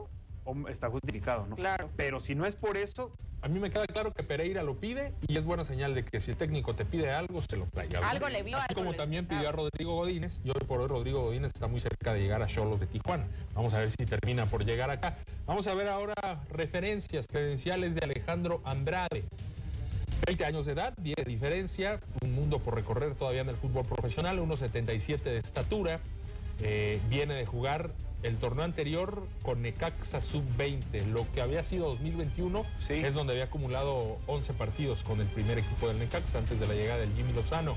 está 0.69 0.91
justificado, 0.91 1.47
¿no? 1.47 1.57
Claro. 1.57 1.91
Pero 1.97 2.21
si 2.21 2.35
no 2.35 2.47
es 2.47 2.55
por 2.55 2.77
eso... 2.77 3.13
A 3.43 3.49
mí 3.49 3.61
me 3.61 3.71
queda 3.71 3.87
claro 3.87 4.11
que 4.15 4.23
Pereira 4.23 4.63
lo 4.63 4.77
pide 4.77 5.13
y 5.29 5.37
es 5.37 5.45
buena 5.45 5.67
señal 5.67 5.95
de 5.95 6.03
que 6.03 6.19
si 6.19 6.31
el 6.31 6.37
técnico 6.39 6.75
te 6.75 6.87
pide 6.87 7.11
algo, 7.11 7.43
se 7.43 7.59
lo 7.59 7.67
traiga. 7.67 8.09
Algo 8.09 8.31
le 8.31 8.43
vio. 8.43 8.57
Así 8.57 8.75
como 8.75 8.95
también 8.95 9.27
pidió 9.27 9.51
a 9.51 9.53
Rodrigo 9.53 9.97
Godínez 9.97 10.41
y 10.43 10.49
hoy 10.49 10.65
por 10.67 10.81
hoy 10.81 10.89
Rodrigo 10.89 11.21
Godínez 11.25 11.53
está 11.55 11.67
muy 11.67 11.79
cerca 11.79 12.15
de 12.15 12.21
llegar 12.21 12.41
a 12.41 12.47
Cholos 12.47 12.81
de 12.81 12.87
Tijuana. 12.87 13.27
Vamos 13.55 13.75
a 13.75 13.81
ver 13.81 13.91
si 13.91 14.07
termina 14.07 14.47
por 14.47 14.65
llegar 14.65 14.89
acá. 14.89 15.19
Vamos 15.45 15.67
a 15.67 15.75
ver 15.75 15.89
ahora 15.89 16.15
referencias 16.49 17.27
credenciales 17.27 17.95
de 17.95 18.01
Alejandro 18.03 18.63
Andrade. 18.65 19.25
20 20.27 20.45
años 20.47 20.65
de 20.65 20.73
edad, 20.73 20.95
10 20.97 21.17
de 21.17 21.25
diferencia, 21.25 22.01
un 22.23 22.35
mundo 22.35 22.61
por 22.61 22.75
recorrer 22.75 23.15
todavía 23.15 23.43
en 23.43 23.51
el 23.51 23.57
fútbol 23.57 23.85
profesional, 23.85 24.39
1,77 24.39 25.23
de 25.23 25.39
estatura, 25.39 26.01
eh, 26.61 27.01
viene 27.11 27.35
de 27.35 27.45
jugar 27.45 27.91
el 28.25 28.39
torneo 28.39 28.65
anterior 28.65 29.23
con 29.43 29.61
Necaxa 29.63 30.21
Sub-20, 30.21 31.07
lo 31.13 31.31
que 31.33 31.43
había 31.43 31.63
sido 31.63 31.91
2021, 31.91 32.65
es 32.89 33.15
donde 33.15 33.35
había 33.35 33.45
acumulado 33.45 34.17
11 34.27 34.55
partidos 34.55 35.05
con 35.05 35.21
el 35.21 35.27
primer 35.27 35.59
equipo 35.59 35.89
del 35.89 35.99
Necaxa 35.99 36.39
antes 36.39 36.59
de 36.59 36.67
la 36.67 36.75
llegada 36.75 37.01
del 37.01 37.15
Jimmy 37.15 37.33
Lozano. 37.35 37.77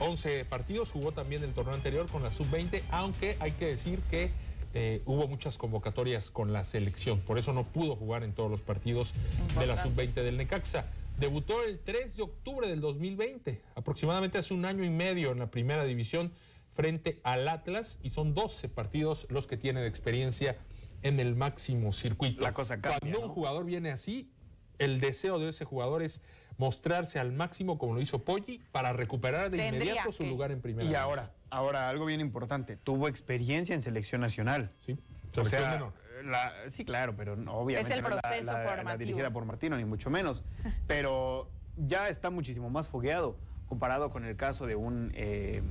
11 0.00 0.40
eh, 0.40 0.44
partidos, 0.44 0.90
jugó 0.90 1.12
también 1.12 1.44
el 1.44 1.52
torneo 1.52 1.74
anterior 1.74 2.06
con 2.10 2.24
la 2.24 2.30
Sub-20, 2.32 2.82
aunque 2.90 3.36
hay 3.38 3.52
que 3.52 3.66
decir 3.66 4.00
que 4.10 4.30
eh, 4.74 5.00
hubo 5.06 5.28
muchas 5.28 5.58
convocatorias 5.58 6.30
con 6.30 6.52
la 6.52 6.64
selección, 6.64 7.20
por 7.20 7.38
eso 7.38 7.52
no 7.52 7.64
pudo 7.64 7.94
jugar 7.94 8.24
en 8.24 8.32
todos 8.32 8.50
los 8.50 8.60
partidos 8.60 9.14
de 9.58 9.66
la 9.66 9.80
Sub-20 9.80 10.12
del 10.14 10.36
Necaxa. 10.38 10.86
Debutó 11.20 11.62
el 11.62 11.78
3 11.78 12.16
de 12.16 12.22
octubre 12.24 12.66
del 12.66 12.80
2020, 12.80 13.60
aproximadamente 13.76 14.38
hace 14.38 14.54
un 14.54 14.64
año 14.64 14.82
y 14.82 14.90
medio 14.90 15.30
en 15.30 15.38
la 15.38 15.50
primera 15.50 15.84
división 15.84 16.32
frente 16.74 17.20
al 17.22 17.48
Atlas 17.48 17.98
y 18.02 18.10
son 18.10 18.34
12 18.34 18.68
partidos 18.68 19.26
los 19.30 19.46
que 19.46 19.56
tiene 19.56 19.80
de 19.80 19.88
experiencia 19.88 20.56
en 21.02 21.20
el 21.20 21.34
máximo 21.34 21.92
circuito. 21.92 22.42
La 22.42 22.52
cosa 22.54 22.80
cambia, 22.80 22.98
Cuando 23.00 23.20
un 23.20 23.26
¿no? 23.28 23.32
jugador 23.34 23.64
viene 23.64 23.90
así, 23.90 24.30
el 24.78 25.00
deseo 25.00 25.38
de 25.38 25.48
ese 25.50 25.64
jugador 25.64 26.02
es 26.02 26.20
mostrarse 26.58 27.18
al 27.18 27.32
máximo 27.32 27.78
como 27.78 27.94
lo 27.94 28.00
hizo 28.00 28.24
Poggi 28.24 28.60
para 28.72 28.92
recuperar 28.92 29.50
de 29.50 29.58
Tendría 29.58 29.82
inmediato 29.92 30.12
su 30.12 30.24
lugar 30.24 30.52
en 30.52 30.60
primera. 30.60 30.88
Y 30.88 30.94
ahora, 30.94 31.32
ahora 31.50 31.88
algo 31.88 32.04
bien 32.06 32.20
importante, 32.20 32.76
tuvo 32.76 33.08
experiencia 33.08 33.74
en 33.74 33.82
selección 33.82 34.20
nacional. 34.20 34.70
Sí, 34.86 34.96
O 35.36 35.44
sea, 35.44 35.70
menor. 35.72 35.92
la- 36.24 36.52
sí, 36.68 36.84
claro, 36.84 37.14
pero 37.16 37.36
no, 37.36 37.54
obviamente 37.54 37.90
Es 37.92 37.96
el 37.98 38.02
no 38.02 38.10
la- 38.10 38.20
proceso 38.20 38.44
la, 38.44 38.58
la 38.64 38.68
formativo. 38.68 38.98
dirigida 38.98 39.30
por 39.30 39.44
Martino, 39.44 39.76
ni 39.76 39.84
mucho 39.84 40.08
menos. 40.10 40.44
Pero 40.86 41.50
ya 41.76 42.08
está 42.08 42.30
muchísimo 42.30 42.70
más 42.70 42.88
fogueado 42.88 43.36
comparado 43.66 44.10
con 44.10 44.24
el 44.26 44.36
caso 44.36 44.66
de 44.66 44.76
un 44.76 45.10
eh, 45.14 45.62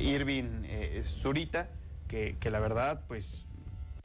Irving 0.00 0.64
eh, 0.64 1.02
Zurita, 1.04 1.68
que, 2.08 2.36
que 2.40 2.50
la 2.50 2.60
verdad, 2.60 3.02
pues, 3.08 3.46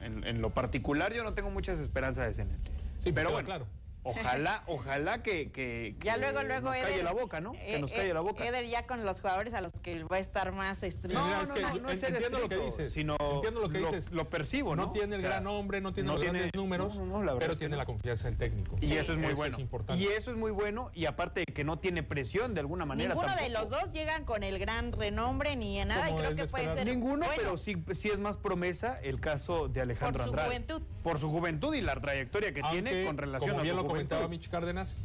en, 0.00 0.24
en 0.24 0.40
lo 0.42 0.50
particular 0.50 1.12
yo 1.12 1.24
no 1.24 1.34
tengo 1.34 1.50
muchas 1.50 1.78
esperanzas 1.78 2.38
en 2.38 2.50
él. 2.50 2.58
Sí, 3.02 3.12
pero 3.12 3.28
queda 3.28 3.30
bueno, 3.30 3.46
claro. 3.46 3.66
Ojalá, 4.10 4.62
ojalá 4.66 5.22
que, 5.22 5.50
que- 5.50 5.96
Ya 6.02 6.16
luego, 6.16 6.42
luego, 6.42 6.66
nos 6.70 6.76
calle 6.76 6.94
Eder, 6.94 7.04
la 7.04 7.12
boca, 7.12 7.40
¿no? 7.40 7.54
eh, 7.54 7.72
que 7.74 7.78
nos 7.80 7.92
eh, 7.92 7.96
calle 7.96 8.14
la 8.14 8.20
boca. 8.20 8.44
Eder 8.46 8.66
ya 8.66 8.86
con 8.86 9.04
los 9.04 9.20
jugadores 9.20 9.54
a 9.54 9.60
los 9.60 9.72
que 9.80 10.02
va 10.04 10.16
a 10.16 10.20
estar 10.20 10.52
más 10.52 10.82
estricto. 10.82 11.18
No, 11.18 11.42
es 11.42 11.48
no, 11.48 11.54
que 11.54 11.62
no, 11.62 11.74
no 11.76 11.90
es 11.90 12.00
ser 12.00 12.10
entiendo 12.14 12.38
lo 12.38 12.48
que 12.48 12.56
dices, 12.58 12.92
sino 12.92 13.16
entiendo 13.20 13.60
lo 13.60 13.68
que 13.68 13.78
dices. 13.78 14.10
Lo 14.12 14.28
percibo, 14.30 14.76
¿no? 14.76 14.86
No 14.86 14.92
tiene 14.92 15.16
el 15.16 15.20
O 15.20 15.22
sea, 15.22 15.30
gran 15.30 15.44
nombre, 15.44 15.80
no 15.80 15.92
tiene 15.92 16.06
no 16.08 16.12
los 16.14 16.22
tiene- 16.22 16.38
grandes 16.38 16.54
números, 16.54 16.98
no, 16.98 17.04
no, 17.06 17.12
no, 17.18 17.24
la 17.24 17.32
verdad 17.32 17.38
pero 17.40 17.52
es 17.52 17.58
que 17.58 17.62
tiene 17.64 17.76
no. 17.76 17.82
la 17.82 17.86
confianza 17.86 18.28
del 18.28 18.36
técnico. 18.38 18.76
Y 18.80 18.86
Sí. 18.86 18.96
eso 18.96 19.12
es 19.12 19.18
muy 19.18 19.26
Eso 19.28 19.36
bueno. 19.36 19.56
es 19.56 19.60
importante. 19.60 20.02
Y 20.02 20.06
eso 20.06 20.30
es 20.30 20.36
muy 20.36 20.50
bueno. 20.50 20.90
Y 20.94 21.06
aparte 21.06 21.40
de 21.40 21.46
que 21.46 21.64
no 21.64 21.78
tiene 21.78 22.02
presión 22.02 22.54
de 22.54 22.60
alguna 22.60 22.84
manera. 22.86 23.14
Ninguno 23.14 23.34
de 23.36 23.48
los 23.50 23.68
dos 23.68 23.92
llegan 23.92 24.24
con 24.24 24.42
el 24.42 24.58
gran 24.58 24.92
renombre 24.92 25.56
ni 25.56 25.78
en 25.80 25.88
nada 25.88 26.10
y 26.10 26.14
creo 26.14 26.34
que 26.36 26.44
puede 26.46 26.64
ser 26.74 26.86
Ninguno, 26.86 27.26
bueno. 27.26 27.32
pero 27.36 27.56
sí, 27.56 27.76
sí 27.92 28.08
es 28.08 28.18
más 28.18 28.36
promesa 28.36 28.98
el 29.02 29.20
caso 29.20 29.68
de 29.68 29.80
Alejandro 29.80 30.18
Por 30.18 30.24
su 30.24 30.30
Andrade. 30.30 30.48
juventud. 30.48 30.82
Por 31.02 31.18
su 31.18 31.30
juventud 31.30 31.74
y 31.74 31.80
la 31.80 31.94
trayectoria 32.00 32.52
que 32.52 32.62
tiene 32.62 33.04
con 33.04 33.16
relación 33.18 33.58
a 33.60 33.64
su. 33.64 33.86
Comentaba 33.96 34.28
Mitch 34.28 34.48
Cárdenas, 34.48 34.98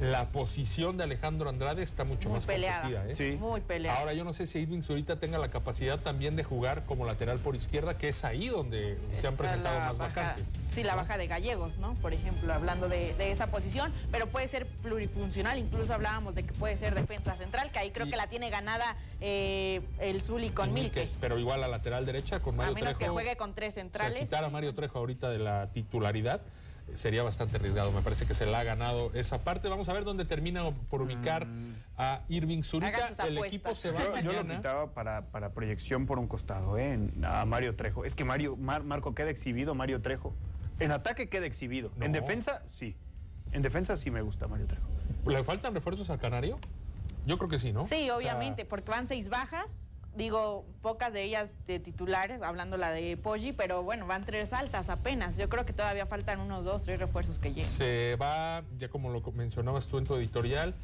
la 0.00 0.24
posición 0.30 0.96
de 0.96 1.04
Alejandro 1.04 1.48
Andrade 1.48 1.82
está 1.84 2.02
mucho 2.02 2.28
Muy 2.28 2.36
más 2.38 2.46
peleada. 2.46 2.82
competida. 2.82 3.08
¿eh? 3.08 3.14
Sí. 3.14 3.36
Muy 3.38 3.60
peleado. 3.60 4.00
Ahora 4.00 4.12
yo 4.14 4.24
no 4.24 4.32
sé 4.32 4.46
si 4.46 4.58
Irving 4.58 4.80
Zurita 4.82 5.16
tenga 5.16 5.38
la 5.38 5.48
capacidad 5.48 6.00
también 6.00 6.34
de 6.34 6.42
jugar 6.42 6.84
como 6.86 7.06
lateral 7.06 7.38
por 7.38 7.54
izquierda, 7.54 7.96
que 7.96 8.08
es 8.08 8.24
ahí 8.24 8.48
donde 8.48 8.98
se 9.16 9.28
han 9.28 9.36
presentado 9.36 9.78
la 9.78 9.86
más 9.88 9.98
baja- 9.98 10.20
vacantes. 10.22 10.48
Sí, 10.70 10.82
la 10.82 10.96
baja 10.96 11.18
de 11.18 11.28
gallegos, 11.28 11.76
¿no? 11.78 11.94
Por 11.96 12.14
ejemplo, 12.14 12.52
hablando 12.52 12.88
de, 12.88 13.14
de 13.14 13.30
esa 13.30 13.48
posición, 13.48 13.92
pero 14.10 14.26
puede 14.26 14.48
ser 14.48 14.66
plurifuncional. 14.66 15.58
Incluso 15.58 15.92
hablábamos 15.94 16.34
de 16.34 16.44
que 16.44 16.52
puede 16.54 16.76
ser 16.76 16.94
defensa 16.96 17.36
central, 17.36 17.70
que 17.70 17.78
ahí 17.78 17.90
creo 17.92 18.06
Y- 18.06 18.10
que 18.10 18.16
la 18.16 18.26
tiene 18.26 18.50
ganada 18.50 18.96
eh, 19.20 19.82
el 20.00 20.22
Zuli 20.22 20.48
con 20.50 20.72
Milke. 20.72 21.10
Pero 21.20 21.38
igual 21.38 21.62
a 21.62 21.68
lateral 21.68 22.06
derecha 22.06 22.40
con 22.40 22.56
Mario 22.56 22.72
A 22.72 22.74
menos 22.74 22.90
que 22.94 22.96
Trejo, 23.04 23.12
juegue 23.12 23.36
con 23.36 23.54
tres 23.54 23.72
o 23.72 23.74
sea, 23.74 23.82
centrales. 23.84 24.20
quitar 24.24 24.42
a 24.42 24.48
Mario 24.48 24.74
Trejo 24.74 24.98
ahorita 24.98 25.30
de 25.30 25.38
la 25.38 25.68
titularidad 25.72 26.40
sería 26.94 27.22
bastante 27.22 27.56
arriesgado. 27.56 27.90
Me 27.92 28.02
parece 28.02 28.26
que 28.26 28.34
se 28.34 28.46
la 28.46 28.60
ha 28.60 28.64
ganado 28.64 29.10
esa 29.14 29.42
parte. 29.44 29.68
Vamos 29.68 29.88
a 29.88 29.92
ver 29.92 30.04
dónde 30.04 30.24
termina 30.24 30.70
por 30.90 31.02
ubicar 31.02 31.46
a 31.96 32.22
Irving 32.28 32.62
Zurita. 32.62 32.88
El 33.26 33.36
apuestas. 33.36 33.44
equipo 33.46 33.74
se 33.74 33.90
va 33.90 34.00
Yo, 34.00 34.06
yo 34.16 34.32
lo 34.32 34.38
mañana. 34.38 34.56
quitaba 34.56 34.92
para, 34.94 35.26
para 35.26 35.50
proyección 35.52 36.06
por 36.06 36.18
un 36.18 36.28
costado, 36.28 36.78
¿eh? 36.78 36.98
A 37.24 37.44
Mario 37.44 37.76
Trejo. 37.76 38.04
Es 38.04 38.14
que 38.14 38.24
Mario, 38.24 38.56
Mar- 38.56 38.84
Marco 38.84 39.14
queda 39.14 39.30
exhibido, 39.30 39.74
Mario 39.74 40.00
Trejo. 40.02 40.34
En 40.80 40.90
ataque 40.92 41.28
queda 41.28 41.46
exhibido. 41.46 41.90
En 42.00 42.12
defensa, 42.12 42.62
sí. 42.66 42.96
En 43.52 43.62
defensa 43.62 43.96
sí 43.96 44.10
me 44.10 44.22
gusta 44.22 44.48
Mario 44.48 44.66
Trejo. 44.66 44.88
¿Le 45.26 45.44
faltan 45.44 45.74
refuerzos 45.74 46.08
al 46.10 46.18
Canario? 46.18 46.58
Yo 47.26 47.38
creo 47.38 47.48
que 47.48 47.58
sí, 47.58 47.72
¿no? 47.72 47.86
Sí, 47.86 47.94
O 47.94 48.04
sea, 48.06 48.16
obviamente, 48.16 48.64
porque 48.64 48.90
van 48.90 49.06
seis 49.06 49.28
bajas. 49.28 49.91
Digo, 50.14 50.66
pocas 50.82 51.12
de 51.12 51.22
ellas 51.22 51.54
de 51.66 51.78
titulares, 51.78 52.42
hablando 52.42 52.76
la 52.76 52.90
de 52.90 53.16
Poggi, 53.16 53.52
pero 53.52 53.82
bueno, 53.82 54.06
van 54.06 54.26
tres 54.26 54.52
altas 54.52 54.90
apenas. 54.90 55.38
Yo 55.38 55.48
creo 55.48 55.64
que 55.64 55.72
todavía 55.72 56.04
faltan 56.04 56.38
unos 56.40 56.64
dos, 56.64 56.82
tres 56.82 56.98
refuerzos 56.98 57.38
que 57.38 57.48
lleguen. 57.48 57.64
Se 57.64 58.16
va, 58.16 58.62
ya 58.78 58.88
como 58.88 59.08
lo 59.08 59.22
mencionabas 59.32 59.86
tú 59.86 59.96
en 59.96 60.04
tu 60.04 60.14
editorial, 60.16 60.74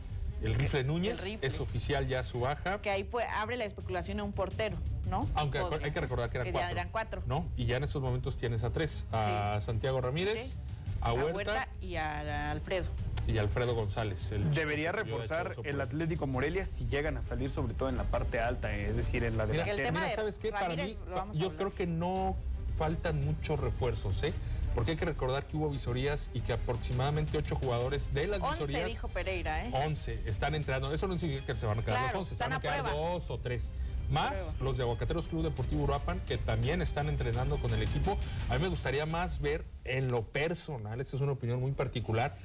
el 0.43 0.55
rifle 0.55 0.85
Núñez, 0.85 1.23
rifle. 1.25 1.47
es 1.47 1.61
oficial 1.61 2.07
ya 2.07 2.23
su 2.23 2.41
baja. 2.41 2.81
Que 2.81 2.91
ahí 2.91 3.05
pues, 3.05 3.27
abre 3.35 3.57
la 3.59 3.65
especulación 3.65 4.21
a 4.21 4.25
un 4.25 4.33
portero, 4.33 4.79
¿no? 5.11 5.29
Aunque 5.35 5.61
Podría 5.61 5.87
hay 5.87 5.93
que 5.93 6.01
recordar 6.01 6.31
que 6.31 6.39
eran 6.39 6.53
cuatro. 6.53 6.71
eran 6.71 6.89
cuatro. 6.91 7.23
¿No? 7.27 7.45
Y 7.57 7.67
ya 7.67 7.77
en 7.77 7.85
estos 7.85 8.01
momentos 8.01 8.37
tienes 8.37 8.65
a 8.65 8.73
tres: 8.73 9.07
a 9.13 9.59
Santiago 9.61 10.01
Ramírez. 10.01 10.57
A 11.01 11.13
Huerta, 11.13 11.69
y 11.81 11.97
a 11.97 12.51
Alfredo. 12.51 12.87
y 13.27 13.39
a 13.39 13.43
Alfredo 13.43 13.75
González. 13.75 14.33
el 14.33 14.53
Debería 14.53 14.93
de 14.93 15.03
reforzar 15.03 15.55
el 15.65 15.73
por- 15.75 15.83
Atlético 15.83 16.27
Morelia 16.27 16.67
si 16.67 16.87
llegan 16.89 17.17
a 17.17 17.23
salir, 17.23 17.51
sobre 17.51 17.75
todo 17.75 17.89
en 17.89 17.97
la 17.97 18.05
parte 18.05 18.41
alta, 18.41 18.75
es 18.75 18.97
decir, 18.97 19.25
en 19.25 19.37
la 19.37 19.47
Mira, 19.47 19.65
Que 19.65 19.71
el 19.71 19.77
delantera. 19.77 19.89
tema 19.89 20.01
mira, 20.07 20.17
¿sabes 20.17 20.39
qué? 20.39 20.51
Para 20.51 20.69
Ramírez 20.69 20.87
mí, 20.87 20.97
yo 21.07 21.21
hablar. 21.21 21.53
creo 21.57 21.75
que 21.75 21.87
no 21.87 22.37
faltan 22.77 23.25
muchos 23.25 23.59
refuerzos, 23.61 24.23
¿eh? 24.23 24.33
Porque 24.75 24.93
hay 24.93 24.97
que 24.97 25.07
recordar 25.07 25.45
que 25.47 25.57
hubo 25.57 25.71
visorías 25.71 26.31
y 26.35 26.41
que 26.41 26.53
aproximadamente 26.53 27.37
ocho 27.37 27.57
jugadores 27.57 28.15
de 28.15 28.29
las 28.29 28.41
Once 28.41 28.61
visorías. 28.67 28.87
dijo 28.87 29.09
Pereira, 29.09 29.65
¿eh? 29.67 29.71
11 29.75 30.21
están 30.27 30.55
entrando. 30.55 30.93
Eso 30.95 31.09
no 31.09 31.19
significa 31.19 31.53
que 31.53 31.59
se 31.59 31.67
van 31.67 31.81
a 31.81 31.83
quedar 31.83 31.99
Claro, 31.99 32.07
los 32.13 32.15
11, 32.21 32.29
se 32.29 32.35
están 32.35 32.51
van 32.51 32.53
a 32.53 32.57
a 32.59 32.61
quedar 32.61 32.83
prueba. 32.85 32.99
dos 33.13 33.31
o 33.31 33.39
tres. 33.39 33.73
Más 34.11 34.57
los 34.61 34.77
de 34.79 34.85
Aguacateros 34.85 35.29
Club 35.29 35.43
Deportivo 35.45 35.83
Uruapan, 35.85 36.21
que 36.27 36.39
también 36.39 36.81
están 36.81 37.09
entrenando 37.09 37.57
con 37.59 37.73
el 37.75 37.83
equipo. 37.83 38.19
A 38.49 38.55
mí 38.55 38.63
me 38.63 38.69
gustaría 38.69 39.05
más 39.07 39.41
ver 39.41 39.65
en 39.85 40.09
lo 40.09 40.23
personal, 40.23 41.01
esta 41.01 41.17
es 41.17 41.23
una 41.23 41.33
opinión 41.33 41.61
muy 41.61 41.73
particular, 41.73 42.37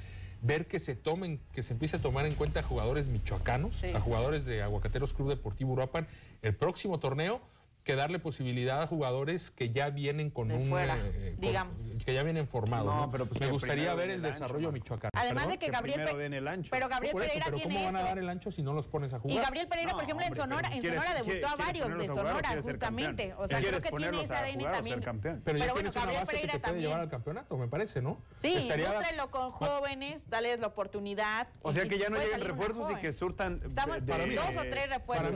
ver 0.42 0.66
que 0.66 0.78
se 0.78 0.94
tomen, 0.94 1.40
que 1.52 1.62
se 1.62 1.72
empiece 1.72 1.96
a 1.96 2.00
tomar 2.02 2.26
en 2.26 2.34
cuenta 2.34 2.60
a 2.60 2.62
jugadores 2.62 3.06
michoacanos, 3.06 3.76
Sí. 3.76 3.88
a 3.94 4.00
jugadores 4.00 4.44
de 4.44 4.62
Aguacateros 4.62 5.14
Club 5.14 5.30
Deportivo 5.30 5.72
Uruapan, 5.72 6.06
el 6.42 6.54
próximo 6.54 7.00
torneo, 7.00 7.40
que 7.84 7.94
darle 7.96 8.18
posibilidad 8.18 8.80
a 8.82 8.86
jugadores 8.86 9.50
que 9.50 9.68
ya 9.70 9.90
vienen 9.90 10.30
con 10.30 10.48
De 10.48 10.54
un 10.54 10.64
fuera, 10.70 10.96
con- 10.96 11.36
digamos. 11.38 11.78
que 12.04 12.14
ya 12.14 12.22
vienen 12.22 12.48
formados. 12.48 12.86
No, 12.86 13.00
¿no? 13.02 13.10
pero 13.10 13.26
pues 13.26 13.38
me 13.40 13.46
que 13.46 13.52
gustaría 13.52 13.94
ver 13.94 14.08
el 14.10 14.22
desarrollo 14.22 14.72
michoacano. 14.72 15.10
Además 15.14 15.44
¿Perdón? 15.44 15.50
de 15.52 15.58
que 15.58 15.66
Que 15.66 15.72
Gabriel 15.72 15.94
primero 16.00 16.16
Pe- 16.16 16.22
den 16.22 16.32
el 16.34 16.48
ancho. 16.48 16.70
Pero 16.72 16.88
Gabriel 16.88 17.10
eso, 17.14 17.18
Pereira 17.26 17.44
pero 17.44 17.56
tiene 17.58 17.74
¿cómo 17.74 17.84
van 17.84 17.96
a 17.96 18.02
dar 18.02 18.18
el 18.18 18.28
ancho 18.30 18.50
si 18.50 18.62
no 18.62 18.72
los 18.72 18.88
pones 18.88 19.12
a 19.12 19.18
jugar? 19.18 19.36
Y 19.36 19.40
Gabriel 19.40 19.68
Pereira, 19.68 19.90
No, 19.92 19.96
por 19.98 20.04
ejemplo, 20.04 20.24
hombre, 20.26 20.40
en 20.40 20.48
Sonora, 20.48 20.68
en 20.74 20.80
¿quieres- 20.80 20.98
Sonora 20.98 21.14
quieres- 21.22 21.26
debutó 21.42 21.46
a 21.52 21.56
varios 21.56 21.88
de 21.88 22.08
jugar 22.08 22.26
Sonora, 22.26 22.62
justamente. 22.62 23.34
O 23.34 23.36
sea, 23.48 23.58
creo 23.58 23.60
¿Quieres 23.60 23.82
que 23.82 23.96
tiene 23.96 24.22
ese 24.22 24.34
ADN 24.34 24.64
también. 24.72 25.00
Pero 25.44 25.58
ya 25.58 25.64
Pero 25.64 25.74
bueno, 25.74 25.90
una 25.90 26.00
Gabriel 26.00 26.20
base 26.20 26.30
que 26.32 26.36
Pereira 26.36 26.52
te 26.54 26.58
puede 26.58 26.60
también. 26.62 26.82
llevar 26.88 27.00
al 27.02 27.08
campeonato, 27.10 27.58
me 27.58 27.68
parece, 27.68 28.00
¿no? 28.00 28.18
Sí, 28.40 28.54
nútrelo 28.66 29.30
con 29.30 29.50
jóvenes, 29.50 30.30
dales 30.30 30.58
la 30.58 30.68
oportunidad. 30.68 31.48
O 31.60 31.70
sea 31.74 31.86
que 31.86 31.98
ya 31.98 32.08
no 32.08 32.16
lleguen 32.16 32.40
refuerzos 32.40 32.90
y 32.92 32.94
que 32.94 33.12
surtan 33.12 33.60
Estamos 33.66 33.98
dos 34.06 34.56
o 34.56 34.62
tres 34.70 34.88
refuerzos. 34.88 35.34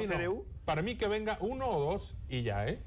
Para 0.68 0.82
mí, 0.82 0.96
que 0.96 1.08
venga 1.08 1.38
uno 1.40 1.66
o 1.66 1.80
dos 1.80 2.14
y 2.28 2.42
ya, 2.42 2.66
¿eh? 2.66 2.78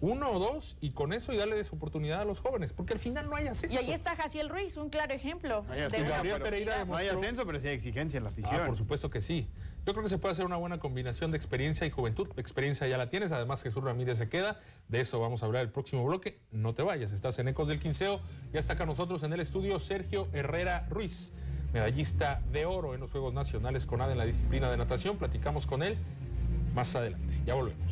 Uno 0.00 0.32
o 0.32 0.40
dos 0.40 0.76
y 0.80 0.90
con 0.90 1.12
eso 1.12 1.32
y 1.32 1.36
darle 1.36 1.60
esa 1.60 1.76
oportunidad 1.76 2.20
a 2.20 2.24
los 2.24 2.40
jóvenes, 2.40 2.72
porque 2.72 2.94
al 2.94 2.98
final 2.98 3.30
no 3.30 3.36
hay 3.36 3.46
ascenso. 3.46 3.76
Y 3.76 3.78
ahí 3.78 3.92
está 3.92 4.16
Jaciel 4.16 4.48
Ruiz, 4.48 4.76
un 4.76 4.90
claro 4.90 5.14
ejemplo. 5.14 5.62
No 5.62 5.72
hay 5.72 5.78
de 5.78 5.86
ascenso, 5.86 6.08
Gabriel 6.10 6.34
pero- 6.34 6.44
Pereira 6.44 6.84
No 6.84 6.96
hay 6.96 7.06
ascenso, 7.06 7.46
pero 7.46 7.60
sí 7.60 7.68
hay 7.68 7.74
exigencia 7.74 8.18
en 8.18 8.24
la 8.24 8.30
afición. 8.30 8.60
Ah, 8.60 8.66
por 8.66 8.76
supuesto 8.76 9.08
que 9.08 9.20
sí. 9.20 9.46
Yo 9.86 9.92
creo 9.92 10.02
que 10.02 10.10
se 10.10 10.18
puede 10.18 10.32
hacer 10.32 10.46
una 10.46 10.56
buena 10.56 10.80
combinación 10.80 11.30
de 11.30 11.36
experiencia 11.36 11.86
y 11.86 11.90
juventud. 11.92 12.26
Experiencia 12.36 12.88
ya 12.88 12.98
la 12.98 13.08
tienes, 13.08 13.30
además 13.30 13.62
Jesús 13.62 13.84
Ramírez 13.84 14.18
se 14.18 14.28
queda. 14.28 14.58
De 14.88 14.98
eso 15.00 15.20
vamos 15.20 15.44
a 15.44 15.46
hablar 15.46 15.62
el 15.62 15.70
próximo 15.70 16.04
bloque. 16.04 16.40
No 16.50 16.74
te 16.74 16.82
vayas, 16.82 17.12
estás 17.12 17.38
en 17.38 17.46
Ecos 17.46 17.68
del 17.68 17.78
Quinceo. 17.78 18.20
Ya 18.52 18.58
está 18.58 18.72
acá 18.72 18.84
nosotros 18.84 19.22
en 19.22 19.32
el 19.32 19.38
estudio 19.38 19.78
Sergio 19.78 20.26
Herrera 20.32 20.88
Ruiz, 20.90 21.32
medallista 21.72 22.42
de 22.50 22.66
oro 22.66 22.94
en 22.94 23.00
los 23.00 23.12
Juegos 23.12 23.32
Nacionales 23.32 23.86
con 23.86 24.00
ADE 24.00 24.10
en 24.10 24.18
la 24.18 24.24
disciplina 24.24 24.68
de 24.68 24.76
natación. 24.76 25.18
Platicamos 25.18 25.68
con 25.68 25.84
él 25.84 25.98
más 26.74 26.94
adelante. 26.94 27.34
Ya 27.46 27.54
volvemos. 27.54 27.88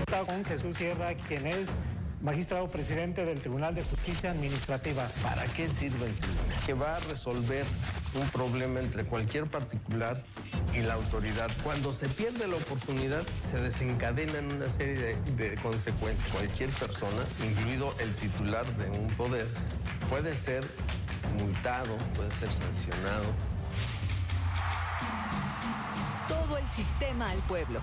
Está 0.00 0.24
con 0.24 0.44
Jesús 0.44 0.76
Sierra, 0.76 1.14
quien 1.14 1.46
es 1.46 1.70
magistrado 2.20 2.70
presidente 2.70 3.24
del 3.24 3.40
Tribunal 3.40 3.74
de 3.74 3.82
Justicia 3.82 4.30
Administrativa. 4.30 5.08
¿Para 5.22 5.44
qué 5.46 5.68
sirve 5.68 6.06
el 6.06 6.14
tribunal? 6.14 6.56
Que 6.66 6.74
va 6.74 6.96
a 6.96 7.00
resolver 7.00 7.64
un 8.14 8.28
problema 8.28 8.80
entre 8.80 9.04
cualquier 9.04 9.46
particular 9.46 10.22
y 10.74 10.80
la 10.80 10.94
autoridad. 10.94 11.50
Cuando 11.62 11.92
se 11.92 12.08
pierde 12.08 12.46
la 12.46 12.56
oportunidad, 12.56 13.22
se 13.50 13.58
desencadenan 13.58 14.52
una 14.52 14.68
serie 14.68 14.94
de, 14.94 15.14
de 15.36 15.56
consecuencias. 15.56 16.30
Cualquier 16.32 16.70
persona, 16.70 17.22
incluido 17.44 17.94
el 17.98 18.14
titular 18.14 18.66
de 18.76 18.90
un 18.90 19.08
poder, 19.14 19.48
puede 20.08 20.34
ser 20.34 20.64
multado, 21.38 21.96
puede 22.14 22.30
ser 22.32 22.52
sancionado. 22.52 23.24
Todo 26.28 26.58
el 26.58 26.68
sistema 26.68 27.30
al 27.30 27.38
pueblo. 27.38 27.80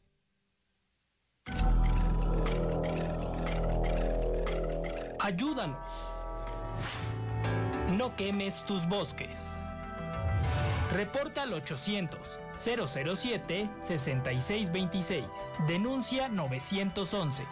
Ayúdanos. 5.32 5.78
No 7.98 8.14
quemes 8.18 8.66
tus 8.66 8.86
bosques. 8.86 9.40
Reporta 10.92 11.44
al 11.44 11.54
800 11.54 12.20
007 12.58 13.70
6626. 13.82 15.24
Denuncia 15.68 16.28
911. 16.28 17.44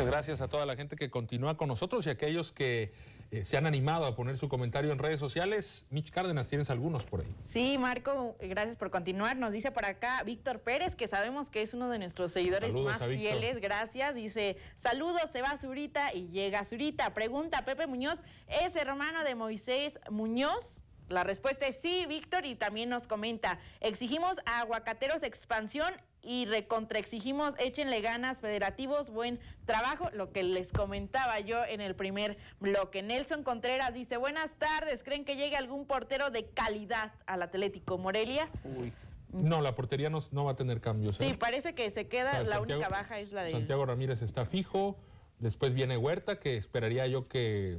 Muchas 0.00 0.12
gracias 0.12 0.40
a 0.40 0.48
toda 0.48 0.64
la 0.64 0.76
gente 0.76 0.96
que 0.96 1.10
continúa 1.10 1.58
con 1.58 1.68
nosotros 1.68 2.06
y 2.06 2.08
a 2.08 2.12
aquellos 2.12 2.52
que 2.52 2.90
eh, 3.30 3.44
se 3.44 3.58
han 3.58 3.66
animado 3.66 4.06
a 4.06 4.16
poner 4.16 4.38
su 4.38 4.48
comentario 4.48 4.92
en 4.92 4.98
redes 4.98 5.20
sociales. 5.20 5.86
Mitch 5.90 6.10
Cárdenas, 6.10 6.48
tienes 6.48 6.70
algunos 6.70 7.04
por 7.04 7.20
ahí. 7.20 7.26
Sí, 7.50 7.76
Marco, 7.76 8.34
gracias 8.40 8.76
por 8.76 8.90
continuar. 8.90 9.36
Nos 9.36 9.52
dice 9.52 9.72
por 9.72 9.84
acá 9.84 10.22
Víctor 10.22 10.60
Pérez, 10.60 10.96
que 10.96 11.06
sabemos 11.06 11.50
que 11.50 11.60
es 11.60 11.74
uno 11.74 11.90
de 11.90 11.98
nuestros 11.98 12.32
seguidores 12.32 12.72
más 12.72 13.06
fieles. 13.06 13.60
Gracias. 13.60 14.14
Dice, 14.14 14.56
saludos, 14.78 15.20
se 15.34 15.42
va 15.42 15.58
Zurita 15.58 16.14
y 16.14 16.28
llega 16.28 16.64
Zurita. 16.64 17.12
Pregunta 17.12 17.66
Pepe 17.66 17.86
Muñoz, 17.86 18.18
¿es 18.48 18.74
hermano 18.76 19.22
de 19.22 19.34
Moisés 19.34 19.98
Muñoz? 20.10 20.80
La 21.10 21.24
respuesta 21.24 21.66
es 21.66 21.76
sí, 21.82 22.06
Víctor, 22.06 22.46
y 22.46 22.54
también 22.54 22.88
nos 22.88 23.06
comenta, 23.08 23.58
exigimos 23.80 24.36
a 24.46 24.60
aguacateros 24.60 25.24
expansión 25.24 25.92
y 26.22 26.46
recontraexigimos, 26.46 27.54
échenle 27.58 28.00
ganas, 28.00 28.40
federativos, 28.40 29.10
buen 29.10 29.40
trabajo, 29.64 30.10
lo 30.12 30.32
que 30.32 30.42
les 30.42 30.72
comentaba 30.72 31.40
yo 31.40 31.64
en 31.64 31.80
el 31.80 31.94
primer 31.94 32.36
bloque. 32.60 33.02
Nelson 33.02 33.42
Contreras 33.42 33.94
dice, 33.94 34.16
buenas 34.16 34.50
tardes, 34.58 35.02
¿creen 35.02 35.24
que 35.24 35.36
llegue 35.36 35.56
algún 35.56 35.86
portero 35.86 36.30
de 36.30 36.46
calidad 36.46 37.12
al 37.26 37.42
Atlético 37.42 37.98
Morelia? 37.98 38.48
Uy. 38.64 38.92
No, 39.32 39.60
la 39.60 39.76
portería 39.76 40.10
no, 40.10 40.44
va 40.44 40.52
a 40.52 40.56
tener 40.56 40.80
cambios. 40.80 41.16
Sí, 41.16 41.26
¿eh? 41.26 41.36
parece 41.38 41.74
que 41.74 41.88
se 41.90 42.08
queda, 42.08 42.42
la 42.42 42.60
única 42.60 42.88
baja 42.88 43.20
es 43.20 43.32
la 43.32 43.44
de... 43.44 43.52
Santiago 43.52 43.86
Ramírez 43.86 44.22
está 44.22 44.44
fijo, 44.44 44.96
después 45.38 45.72
viene 45.72 45.96
Huerta, 45.96 46.40
que 46.40 46.56
esperaría 46.56 47.06
yo 47.06 47.28
que 47.28 47.78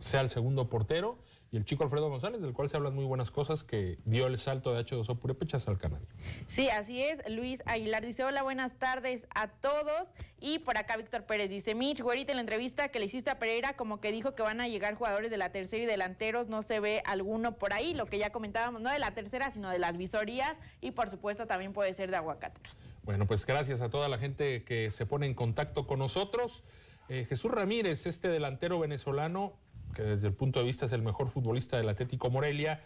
sea 0.00 0.20
el 0.20 0.28
segundo 0.28 0.68
portero 0.68 1.18
y 1.52 1.56
el 1.56 1.64
chico 1.64 1.82
Alfredo 1.82 2.08
González, 2.08 2.40
del 2.40 2.52
cual 2.52 2.68
se 2.68 2.76
hablan 2.76 2.94
muy 2.94 3.04
buenas 3.04 3.32
cosas, 3.32 3.64
que 3.64 3.98
dio 4.04 4.28
el 4.28 4.38
salto 4.38 4.72
de 4.72 4.84
H2O 4.84 5.18
Purépechas 5.18 5.66
al 5.66 5.78
canal. 5.78 6.00
Sí, 6.46 6.68
así 6.68 7.02
es. 7.02 7.20
Luis 7.28 7.60
Aguilar 7.66 8.06
dice, 8.06 8.22
hola, 8.22 8.42
buenas 8.42 8.78
tardes 8.78 9.26
a 9.34 9.48
todos. 9.48 10.08
Y 10.40 10.60
por 10.60 10.78
acá 10.78 10.96
Víctor 10.96 11.24
Pérez 11.24 11.50
dice, 11.50 11.74
Mitch, 11.74 12.00
güerita, 12.02 12.30
en 12.30 12.36
la 12.36 12.42
entrevista 12.42 12.88
que 12.88 13.00
le 13.00 13.06
hiciste 13.06 13.30
a 13.30 13.38
Pereira, 13.40 13.74
como 13.74 14.00
que 14.00 14.12
dijo 14.12 14.36
que 14.36 14.42
van 14.42 14.60
a 14.60 14.68
llegar 14.68 14.94
jugadores 14.94 15.30
de 15.30 15.38
la 15.38 15.50
tercera 15.50 15.82
y 15.82 15.86
delanteros, 15.86 16.48
no 16.48 16.62
se 16.62 16.78
ve 16.78 17.02
alguno 17.04 17.58
por 17.58 17.72
ahí, 17.72 17.94
lo 17.94 18.06
que 18.06 18.18
ya 18.18 18.30
comentábamos, 18.30 18.80
no 18.80 18.90
de 18.90 19.00
la 19.00 19.12
tercera, 19.12 19.50
sino 19.50 19.70
de 19.70 19.80
las 19.80 19.96
visorías, 19.96 20.56
y 20.80 20.92
por 20.92 21.10
supuesto 21.10 21.46
también 21.46 21.72
puede 21.72 21.92
ser 21.94 22.10
de 22.10 22.16
aguacateros. 22.16 22.94
Bueno, 23.02 23.26
pues 23.26 23.44
gracias 23.44 23.80
a 23.80 23.90
toda 23.90 24.08
la 24.08 24.18
gente 24.18 24.62
que 24.62 24.90
se 24.90 25.04
pone 25.04 25.26
en 25.26 25.34
contacto 25.34 25.86
con 25.88 25.98
nosotros. 25.98 26.62
Eh, 27.08 27.26
Jesús 27.28 27.50
Ramírez, 27.50 28.06
este 28.06 28.28
delantero 28.28 28.78
venezolano, 28.78 29.54
que 29.94 30.02
desde 30.02 30.28
el 30.28 30.34
punto 30.34 30.60
de 30.60 30.66
vista 30.66 30.86
es 30.86 30.92
el 30.92 31.02
mejor 31.02 31.28
futbolista 31.28 31.76
del 31.76 31.88
Atlético 31.88 32.30
Morelia, 32.30 32.80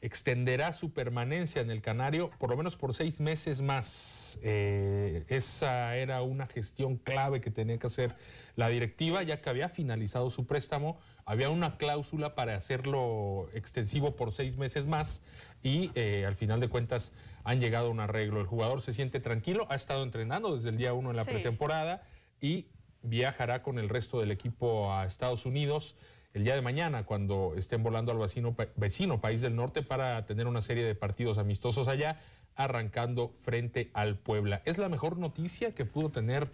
extenderá 0.00 0.72
su 0.72 0.92
permanencia 0.92 1.60
en 1.60 1.70
el 1.70 1.80
Canario 1.80 2.30
por 2.38 2.50
lo 2.50 2.56
menos 2.56 2.76
por 2.76 2.94
seis 2.94 3.20
meses 3.20 3.62
más. 3.62 4.38
Eh, 4.42 5.24
esa 5.28 5.96
era 5.96 6.22
una 6.22 6.46
gestión 6.46 6.96
clave 6.96 7.40
que 7.40 7.50
tenía 7.50 7.78
que 7.78 7.88
hacer 7.88 8.14
la 8.54 8.68
directiva, 8.68 9.22
ya 9.22 9.40
que 9.40 9.50
había 9.50 9.68
finalizado 9.68 10.30
su 10.30 10.46
préstamo, 10.46 10.98
había 11.24 11.50
una 11.50 11.76
cláusula 11.76 12.34
para 12.34 12.54
hacerlo 12.54 13.48
extensivo 13.52 14.14
por 14.14 14.32
seis 14.32 14.56
meses 14.56 14.86
más 14.86 15.22
y 15.62 15.90
eh, 15.94 16.24
al 16.26 16.36
final 16.36 16.60
de 16.60 16.68
cuentas 16.68 17.12
han 17.44 17.60
llegado 17.60 17.88
a 17.88 17.90
un 17.90 18.00
arreglo. 18.00 18.40
El 18.40 18.46
jugador 18.46 18.80
se 18.80 18.92
siente 18.92 19.20
tranquilo, 19.20 19.66
ha 19.68 19.74
estado 19.74 20.04
entrenando 20.04 20.54
desde 20.54 20.70
el 20.70 20.76
día 20.76 20.92
uno 20.92 21.10
en 21.10 21.16
la 21.16 21.24
pretemporada 21.24 22.02
y 22.40 22.66
viajará 23.02 23.62
con 23.62 23.78
el 23.78 23.88
resto 23.88 24.20
del 24.20 24.30
equipo 24.30 24.92
a 24.92 25.04
Estados 25.04 25.44
Unidos 25.44 25.96
el 26.38 26.44
día 26.44 26.54
de 26.54 26.62
mañana 26.62 27.04
cuando 27.04 27.54
estén 27.56 27.82
volando 27.82 28.12
al 28.12 28.18
vecino, 28.18 28.54
vecino 28.76 29.20
país 29.20 29.42
del 29.42 29.56
norte 29.56 29.82
para 29.82 30.24
tener 30.24 30.46
una 30.46 30.60
serie 30.60 30.84
de 30.84 30.94
partidos 30.94 31.36
amistosos 31.36 31.88
allá, 31.88 32.20
arrancando 32.54 33.34
frente 33.42 33.90
al 33.92 34.16
Puebla. 34.16 34.62
Es 34.64 34.78
la 34.78 34.88
mejor 34.88 35.18
noticia 35.18 35.74
que 35.74 35.84
pudo 35.84 36.10
tener 36.10 36.48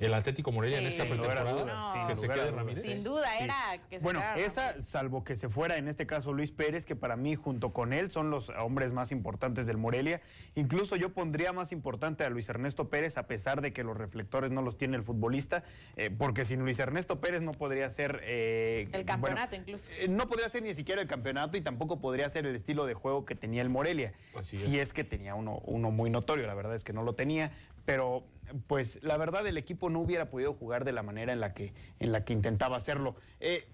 el 0.00 0.14
Atlético 0.14 0.50
Morelia 0.50 0.78
en 0.78 0.86
esta 0.86 1.04
pretemporada, 1.04 2.08
que 2.08 2.16
se 2.16 2.28
quede 2.28 2.50
Ramírez. 2.50 2.82
Sin 2.82 3.04
duda, 3.04 3.38
era 3.38 3.78
que 3.88 3.98
se 3.98 4.02
Bueno, 4.02 4.22
esa, 4.36 4.82
salvo 4.82 5.24
que 5.24 5.36
se 5.36 5.48
fuera, 5.48 5.76
en 5.76 5.88
este 5.88 6.06
caso 6.06 6.32
Luis 6.32 6.50
Pérez, 6.50 6.86
que 6.86 6.96
para 6.96 7.16
mí, 7.16 7.34
junto 7.34 7.72
con 7.72 7.92
él, 7.92 8.10
son 8.10 8.30
los 8.30 8.48
hombres 8.48 8.92
más 8.92 9.12
importantes 9.12 9.66
del 9.66 9.76
Morelia. 9.76 10.22
Incluso 10.54 10.96
yo 10.96 11.12
pondría 11.12 11.52
más 11.52 11.70
importante 11.70 12.24
a 12.24 12.30
Luis 12.30 12.48
Ernesto 12.48 12.88
Pérez, 12.88 13.18
a 13.18 13.26
pesar 13.26 13.60
de 13.60 13.72
que 13.72 13.84
los 13.84 13.96
reflectores 13.96 14.50
no 14.50 14.62
los 14.62 14.78
tiene 14.78 14.96
el 14.96 15.02
futbolista, 15.02 15.64
eh, 15.96 16.10
porque 16.10 16.44
sin 16.44 16.60
Luis 16.60 16.78
Ernesto 16.78 17.20
Pérez 17.20 17.42
no 17.42 17.52
podría 17.52 17.90
ser... 17.90 18.20
Eh, 18.24 18.88
el 18.92 19.04
campeonato, 19.04 19.54
incluso. 19.54 19.90
Eh, 19.92 20.08
no 20.08 20.28
podría 20.28 20.48
ser 20.48 20.62
ni 20.62 20.72
siquiera 20.72 21.02
el 21.02 21.08
campeonato 21.08 21.58
y 21.58 21.60
tampoco 21.60 22.00
podría 22.00 22.28
ser 22.30 22.46
el 22.46 22.54
estilo 22.54 22.86
de 22.86 22.94
juego 22.94 23.26
que 23.26 23.34
tenía 23.34 23.60
el 23.60 23.68
Morelia. 23.68 24.14
si 24.40 24.78
es. 24.78 24.90
que 24.92 25.04
tenía 25.04 25.36
uno, 25.36 25.60
uno 25.66 25.90
muy 25.90 26.10
notorio, 26.10 26.46
la 26.46 26.54
verdad 26.54 26.74
es 26.74 26.82
que 26.82 26.92
no 26.92 27.04
lo 27.04 27.14
tenía, 27.14 27.52
pero 27.84 28.24
pues 28.66 29.02
la 29.02 29.16
verdad 29.16 29.46
el 29.46 29.56
equipo 29.56 29.90
no 29.90 30.00
hubiera 30.00 30.30
podido 30.30 30.54
jugar 30.54 30.84
de 30.84 30.92
la 30.92 31.02
manera 31.02 31.32
en 31.32 31.40
la 31.40 31.54
que, 31.54 31.72
en 31.98 32.12
la 32.12 32.24
que 32.24 32.32
intentaba 32.32 32.76
hacerlo. 32.76 33.16
Eh, 33.40 33.66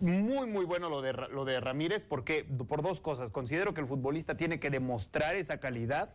muy, 0.00 0.46
muy 0.46 0.64
bueno 0.64 0.88
lo 0.88 1.02
de, 1.02 1.12
lo 1.12 1.44
de 1.44 1.60
Ramírez, 1.60 2.02
porque 2.02 2.44
por 2.44 2.82
dos 2.82 3.00
cosas. 3.00 3.30
Considero 3.30 3.74
que 3.74 3.80
el 3.80 3.86
futbolista 3.86 4.36
tiene 4.36 4.58
que 4.58 4.70
demostrar 4.70 5.36
esa 5.36 5.58
calidad 5.58 6.14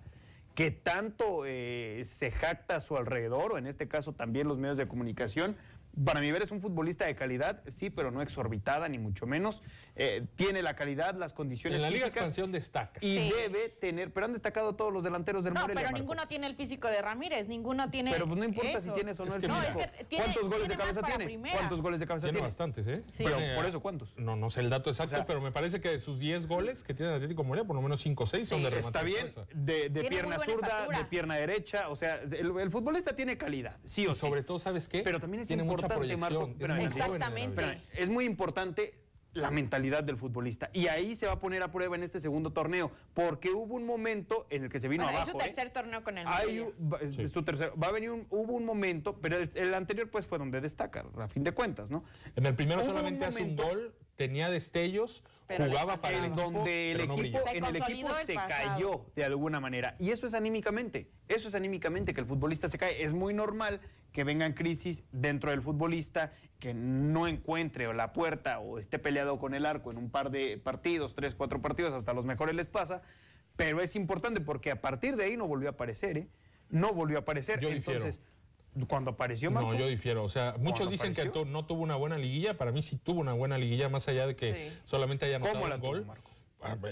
que 0.57 0.71
tanto 0.71 1.43
eh, 1.45 2.01
se 2.03 2.31
jacta 2.31 2.77
a 2.77 2.79
su 2.79 2.97
alrededor, 2.97 3.53
o 3.53 3.57
en 3.59 3.67
este 3.67 3.87
caso 3.87 4.13
también 4.13 4.47
los 4.47 4.57
medios 4.57 4.75
de 4.77 4.87
comunicación, 4.87 5.55
para 6.03 6.19
mi 6.19 6.31
ver 6.31 6.41
es 6.41 6.51
un 6.51 6.61
futbolista 6.61 7.05
de 7.05 7.15
calidad, 7.15 7.61
sí, 7.67 7.89
pero 7.89 8.11
no 8.11 8.21
exorbitada, 8.21 8.87
ni 8.87 8.97
mucho 8.97 9.25
menos. 9.25 9.61
Eh, 9.95 10.25
tiene 10.35 10.61
la 10.61 10.75
calidad, 10.75 11.15
las 11.15 11.33
condiciones. 11.33 11.77
En 11.77 11.81
la 11.81 11.89
Liga 11.89 12.07
Expansión 12.07 12.51
destaca. 12.51 12.99
Y 13.01 13.31
debe 13.31 13.69
tener, 13.69 14.13
pero 14.13 14.25
han 14.25 14.33
destacado 14.33 14.75
todos 14.75 14.93
los 14.93 15.03
delanteros 15.03 15.43
del 15.43 15.53
no, 15.53 15.65
Pero 15.67 15.91
ninguno 15.91 16.27
tiene 16.27 16.47
el 16.47 16.55
físico 16.55 16.87
de 16.87 17.01
Ramírez, 17.01 17.47
ninguno 17.47 17.89
tiene. 17.89 18.11
Pero 18.11 18.27
pues 18.27 18.37
no 18.37 18.45
importa 18.45 18.81
si 18.81 18.89
tienes 18.91 19.19
o 19.19 19.25
no 19.25 19.33
el 19.35 19.41
físico. 19.41 19.79
¿Cuántos 20.15 20.49
goles 20.49 20.67
de 20.67 20.77
cabeza 20.77 21.01
tiene? 21.01 21.51
¿Cuántos 21.51 21.81
goles 21.81 21.99
de 21.99 22.07
cabeza 22.07 22.27
tiene? 22.27 22.37
Tiene 22.37 22.47
bastantes, 22.47 22.87
¿eh? 22.87 23.03
Sí. 23.07 23.23
Pero 23.23 23.37
por 23.55 23.65
eso, 23.65 23.79
¿cuántos? 23.79 24.13
No, 24.17 24.35
no 24.35 24.49
sé 24.49 24.61
el 24.61 24.69
dato 24.69 24.89
exacto, 24.89 25.23
pero 25.25 25.41
me 25.41 25.51
parece 25.51 25.81
que 25.81 25.89
de 25.89 25.99
sus 25.99 26.19
10 26.19 26.47
goles 26.47 26.83
que 26.83 26.93
tiene 26.93 27.11
el 27.11 27.15
Atlético 27.15 27.43
Morelia, 27.43 27.65
por 27.65 27.75
lo 27.75 27.81
menos 27.81 28.01
5 28.01 28.23
o 28.23 28.27
6 28.27 28.47
son 28.47 28.63
de 28.63 28.69
remate. 28.69 28.87
Está 28.87 29.03
bien, 29.03 29.29
de, 29.53 29.89
de 29.89 30.03
pierna 30.05 30.37
zurda, 30.39 30.87
de 30.87 31.05
pierna 31.05 31.35
derecha, 31.35 31.89
o 31.89 31.95
sea, 31.95 32.21
el, 32.21 32.71
futbolista 32.71 33.15
tiene 33.15 33.37
calidad, 33.37 33.77
sí 33.85 34.05
o 34.07 34.13
sí. 34.13 34.19
Sobre 34.19 34.43
todo, 34.43 34.59
¿sabes 34.59 34.87
qué? 34.87 35.01
Pero 35.01 35.19
también 35.19 35.41
es 35.41 35.47
tiene 35.47 35.63
importante, 35.63 35.86
Marco, 36.17 36.49
Exactamente. 36.79 37.81
es 37.93 38.09
muy 38.09 38.25
importante 38.25 38.93
la 39.37 39.51
mentalidad 39.51 40.03
del 40.03 40.17
futbolista. 40.17 40.69
Y 40.73 40.87
ahí 40.87 41.15
se 41.15 41.27
va 41.27 41.33
a 41.33 41.39
poner 41.39 41.63
a 41.63 41.71
prueba 41.71 41.95
en 41.95 42.03
este 42.03 42.19
segundo 42.19 42.51
torneo, 42.51 42.91
porque 43.13 43.51
hubo 43.51 43.75
un 43.75 43.85
momento 43.85 44.47
en 44.49 44.63
el 44.63 44.69
que 44.69 44.79
se 44.79 44.87
vino 44.87 45.03
abajo. 45.03 45.23
Es 45.23 45.31
su 45.31 45.37
tercer 45.37 45.71
torneo 45.71 46.03
con 46.03 46.17
el 46.17 46.27
su 47.27 47.43
tercer, 47.43 47.71
va 47.81 47.87
a 47.87 47.91
venir 47.91 48.11
un, 48.11 48.25
hubo 48.29 48.53
un 48.53 48.65
momento, 48.65 49.17
pero 49.21 49.37
el, 49.37 49.73
anterior 49.73 50.09
pues 50.09 50.25
fue 50.25 50.37
donde 50.37 50.59
destaca, 50.59 51.05
a 51.17 51.27
fin 51.27 51.43
de 51.43 51.51
cuentas, 51.51 51.91
¿no? 51.91 52.03
En 52.35 52.45
el 52.45 52.55
primero 52.55 52.83
solamente 52.83 53.25
hace 53.25 53.43
un 53.43 53.55
gol, 53.55 53.93
tenía 54.17 54.49
destellos, 54.49 55.23
jugaba 55.47 56.01
para 56.01 56.25
el 56.25 56.35
donde 56.35 56.91
el 56.91 57.01
equipo, 57.01 57.39
en 57.53 57.63
el 57.63 57.75
equipo 57.77 58.09
se 58.25 58.35
cayó 58.35 59.05
de 59.15 59.23
alguna 59.23 59.61
manera. 59.61 59.95
Y 59.99 60.09
eso 60.09 60.27
es 60.27 60.33
anímicamente, 60.33 61.09
eso 61.29 61.47
es 61.47 61.55
anímicamente 61.55 62.13
que 62.13 62.19
el 62.19 62.25
futbolista 62.25 62.67
se 62.67 62.77
cae. 62.77 63.03
Es 63.03 63.13
muy 63.13 63.33
normal 63.33 63.79
que 64.11 64.23
vengan 64.23 64.53
crisis 64.53 65.03
dentro 65.11 65.51
del 65.51 65.61
futbolista, 65.61 66.33
que 66.59 66.73
no 66.73 67.27
encuentre 67.27 67.93
la 67.93 68.11
puerta 68.11 68.59
o 68.59 68.79
esté 68.79 68.99
peleado 68.99 69.39
con 69.39 69.53
el 69.53 69.65
arco 69.65 69.91
en 69.91 69.97
un 69.97 70.09
par 70.09 70.31
de 70.31 70.57
partidos, 70.57 71.15
tres, 71.15 71.35
cuatro 71.35 71.61
partidos, 71.61 71.93
hasta 71.93 72.13
los 72.13 72.25
mejores 72.25 72.55
les 72.55 72.67
pasa. 72.67 73.03
Pero 73.55 73.81
es 73.81 73.95
importante 73.95 74.41
porque 74.41 74.71
a 74.71 74.81
partir 74.81 75.15
de 75.15 75.25
ahí 75.25 75.37
no 75.37 75.47
volvió 75.47 75.69
a 75.69 75.71
aparecer, 75.71 76.17
¿eh? 76.17 76.27
No 76.69 76.93
volvió 76.93 77.17
a 77.17 77.21
aparecer. 77.21 77.59
Yo 77.59 77.69
Entonces, 77.69 78.21
cuando 78.87 79.11
apareció 79.11 79.51
Marco. 79.51 79.73
No, 79.73 79.79
yo 79.79 79.87
difiero. 79.87 80.23
O 80.23 80.29
sea, 80.29 80.55
muchos 80.59 80.89
dicen 80.89 81.13
que 81.13 81.31
no 81.45 81.65
tuvo 81.65 81.81
una 81.81 81.95
buena 81.95 82.17
liguilla. 82.17 82.57
Para 82.57 82.71
mí 82.71 82.81
sí 82.81 82.97
tuvo 82.97 83.19
una 83.19 83.33
buena 83.33 83.57
liguilla, 83.57 83.89
más 83.89 84.07
allá 84.07 84.27
de 84.27 84.35
que 84.35 84.71
solamente 84.85 85.25
haya 85.25 85.37
anotado 85.37 85.75
un 85.75 85.79
gol. 85.81 86.07
Ah, 86.09 86.15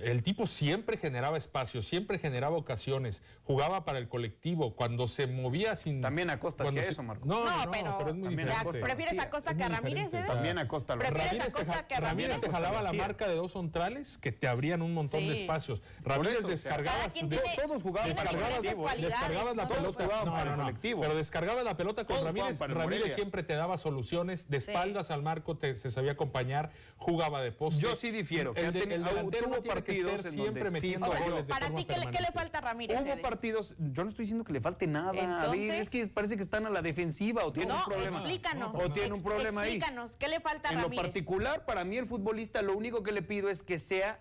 el 0.04 0.24
tipo 0.24 0.48
siempre 0.48 0.98
generaba 0.98 1.38
espacio, 1.38 1.82
siempre 1.82 2.20
generaba 2.20 2.56
ocasiones, 2.58 3.24
jugaba 3.44 3.86
para 3.86 4.00
el 4.00 4.08
colectivo, 4.08 4.76
cuando 4.76 5.08
se 5.08 5.28
movía 5.28 5.76
sin... 5.76 6.02
También 6.02 6.30
Acosta 6.30 6.64
hacía 6.64 6.82
eso, 6.82 7.04
Marco. 7.04 7.26
No, 7.26 7.46
no, 7.46 7.72
pero, 7.72 8.10
es 8.10 8.16
muy 8.16 8.30
diferente. 8.30 8.80
¿Prefieres 8.80 9.20
Acosta 9.20 9.56
que 9.56 9.64
a 9.64 9.70
Ramírez? 9.70 10.14
Eh? 10.14 10.24
También 10.26 10.58
Acosta. 10.58 10.96
Ramírez, 10.96 11.54
te, 11.54 11.66
que 11.88 12.00
Ramírez 12.00 12.40
te 12.40 12.50
jalaba 12.50 12.82
la 12.82 12.94
marca 12.94 13.28
de 13.28 13.36
dos 13.36 13.54
centrales 13.54 14.18
que 14.18 14.32
te 14.32 14.48
abrían 14.48 14.82
un 14.82 14.94
montón 14.94 15.22
de 15.22 15.42
espacios. 15.42 15.82
Ramírez 16.04 16.46
descargaba... 16.46 17.10
todos 17.56 17.82
jugaban 17.82 18.10
descargabas, 18.10 19.56
la 19.56 19.68
pelota 19.68 20.08
para 20.08 20.52
el 20.52 20.58
colectivo. 20.58 21.02
Pero 21.02 21.16
descargabas 21.16 21.64
la 21.64 21.78
pelota 21.78 22.06
con 22.06 22.24
Ramírez. 22.24 22.60
Ramírez 22.60 23.14
siempre 23.14 23.44
te 23.44 23.56
daba 23.56 23.78
soluciones, 23.78 24.50
de 24.50 24.58
espaldas 24.58 25.12
al 25.12 25.22
marco 25.22 25.58
se 25.60 25.92
sabía 25.92 26.14
acompañar, 26.14 26.72
jugaba 26.98 27.42
de 27.42 27.52
poste. 27.52 27.82
Yo 27.82 27.96
sí 27.96 28.12
difiero. 28.12 28.54
El 28.56 28.74
delantero 28.74 29.62
partidos 29.66 30.22
siempre 30.22 30.70
metiendo 30.70 31.08
goles 31.08 31.46
Para 31.46 31.70
ti, 31.74 31.86
¿qué 31.86 31.98
le, 31.98 32.32
falta 32.32 32.60
a 32.60 32.62
Ramírez? 32.62 33.00
Hubo 33.02 33.22
partidos, 33.22 33.76
yo 33.78 34.04
no 34.04 34.10
estoy 34.10 34.24
diciendo 34.24 34.44
que 34.44 34.54
le 34.54 34.62
falte 34.62 34.88
nada. 34.88 35.14
es 35.54 35.90
que 35.90 36.08
parece 36.08 36.38
que 36.38 36.44
están 36.44 36.66
a 36.66 36.70
la 36.70 36.82
defensiva 36.82 37.46
o 37.46 37.52
tienen 37.52 37.76
un 37.76 37.84
problema. 37.84 38.18
Explícanos. 38.18 38.72
O 38.74 38.92
tienen 38.92 39.14
un 39.14 39.24
problema 39.24 39.62
ahí. 39.62 39.76
Explícanos, 39.76 40.16
¿qué 40.18 40.28
le 40.28 40.40
falta 40.40 40.70
a 40.70 40.72
Ramírez? 40.72 40.92
En 40.92 40.98
lo 40.98 41.02
particular, 41.02 41.66
para 41.66 41.84
mí 41.84 41.98
el 41.98 42.08
futbolista 42.08 42.62
lo 42.62 42.76
único 42.76 43.04
que 43.04 43.12
le 43.12 43.22
pido 43.22 43.50
es 43.50 43.64
que 43.64 43.80
sea, 43.80 44.20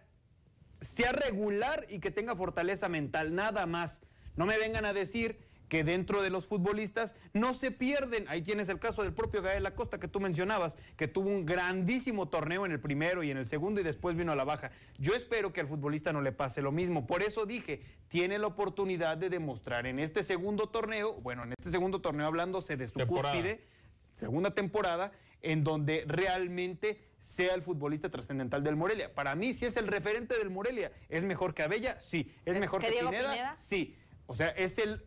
sea 0.81 1.13
regular 1.13 1.87
y 1.89 2.01
que 2.01 2.11
tenga 2.11 2.35
fortaleza 2.35 2.89
mental, 2.89 3.35
nada 3.35 3.67
más. 3.67 4.03
No 4.37 4.47
me 4.47 4.59
vengan 4.59 4.85
a 4.85 4.93
decir 4.93 5.39
que 5.75 5.83
dentro 5.83 6.23
de 6.23 6.31
los 6.31 6.47
futbolistas 6.47 7.17
no 7.33 7.53
se 7.53 7.73
pierden. 7.73 8.27
Ahí 8.29 8.43
tienes 8.43 8.69
el 8.69 8.79
caso 8.79 9.03
del 9.03 9.13
propio 9.13 9.43
Gael 9.43 9.67
Acosta 9.67 9.99
que 9.99 10.07
tú 10.07 10.21
mencionabas, 10.21 10.79
que 10.97 11.09
tuvo 11.09 11.31
un 11.31 11.45
grandísimo 11.45 12.29
torneo 12.29 12.65
en 12.65 12.71
el 12.71 12.79
primero 12.79 13.25
y 13.25 13.33
en 13.33 13.39
el 13.39 13.45
segundo 13.45 13.81
y 13.81 13.83
después 13.83 14.17
vino 14.17 14.31
a 14.31 14.37
la 14.37 14.45
baja. 14.45 14.71
Yo 14.99 15.15
espero 15.15 15.53
que 15.53 15.61
al 15.61 15.67
futbolista 15.67 16.13
no 16.13 16.23
le 16.23 16.31
pase 16.31 16.63
lo 16.63 16.71
mismo. 16.71 17.09
Por 17.09 17.25
eso 17.25 17.45
dije, 17.45 17.83
tiene 18.07 18.39
la 18.39 18.47
oportunidad 18.47 19.17
de 19.17 19.29
demostrar 19.31 19.89
en 19.89 19.99
este 19.99 20.23
segundo 20.23 20.69
torneo, 20.69 21.15
bueno, 21.15 21.43
en 21.43 21.55
este 21.59 21.73
segundo 21.73 22.01
torneo 22.01 22.29
hablándose 22.29 22.77
de 22.77 22.87
su 22.87 23.05
cúspide, 23.05 23.65
segunda 24.13 24.55
temporada, 24.55 25.11
en 25.43 25.65
donde 25.65 26.05
realmente 26.07 27.01
sea 27.19 27.53
el 27.53 27.63
futbolista 27.63 28.09
trascendental 28.11 28.63
del 28.63 28.77
Morelia. 28.77 29.13
Para 29.13 29.35
mí, 29.35 29.53
si 29.53 29.67
es 29.67 29.77
el 29.77 29.89
referente 29.89 30.39
del 30.39 30.51
Morelia, 30.51 30.93
¿es 31.09 31.25
mejor 31.25 31.53
que 31.53 31.65
Abella? 31.65 32.01
Sí. 32.01 32.33
¿Es 32.45 32.61
mejor 32.61 32.81
que, 32.81 32.93
Pineda? 32.93 33.57
Sí. 33.57 33.97
O 34.27 34.37
sea, 34.37 34.51
es 34.51 34.79
el 34.79 35.03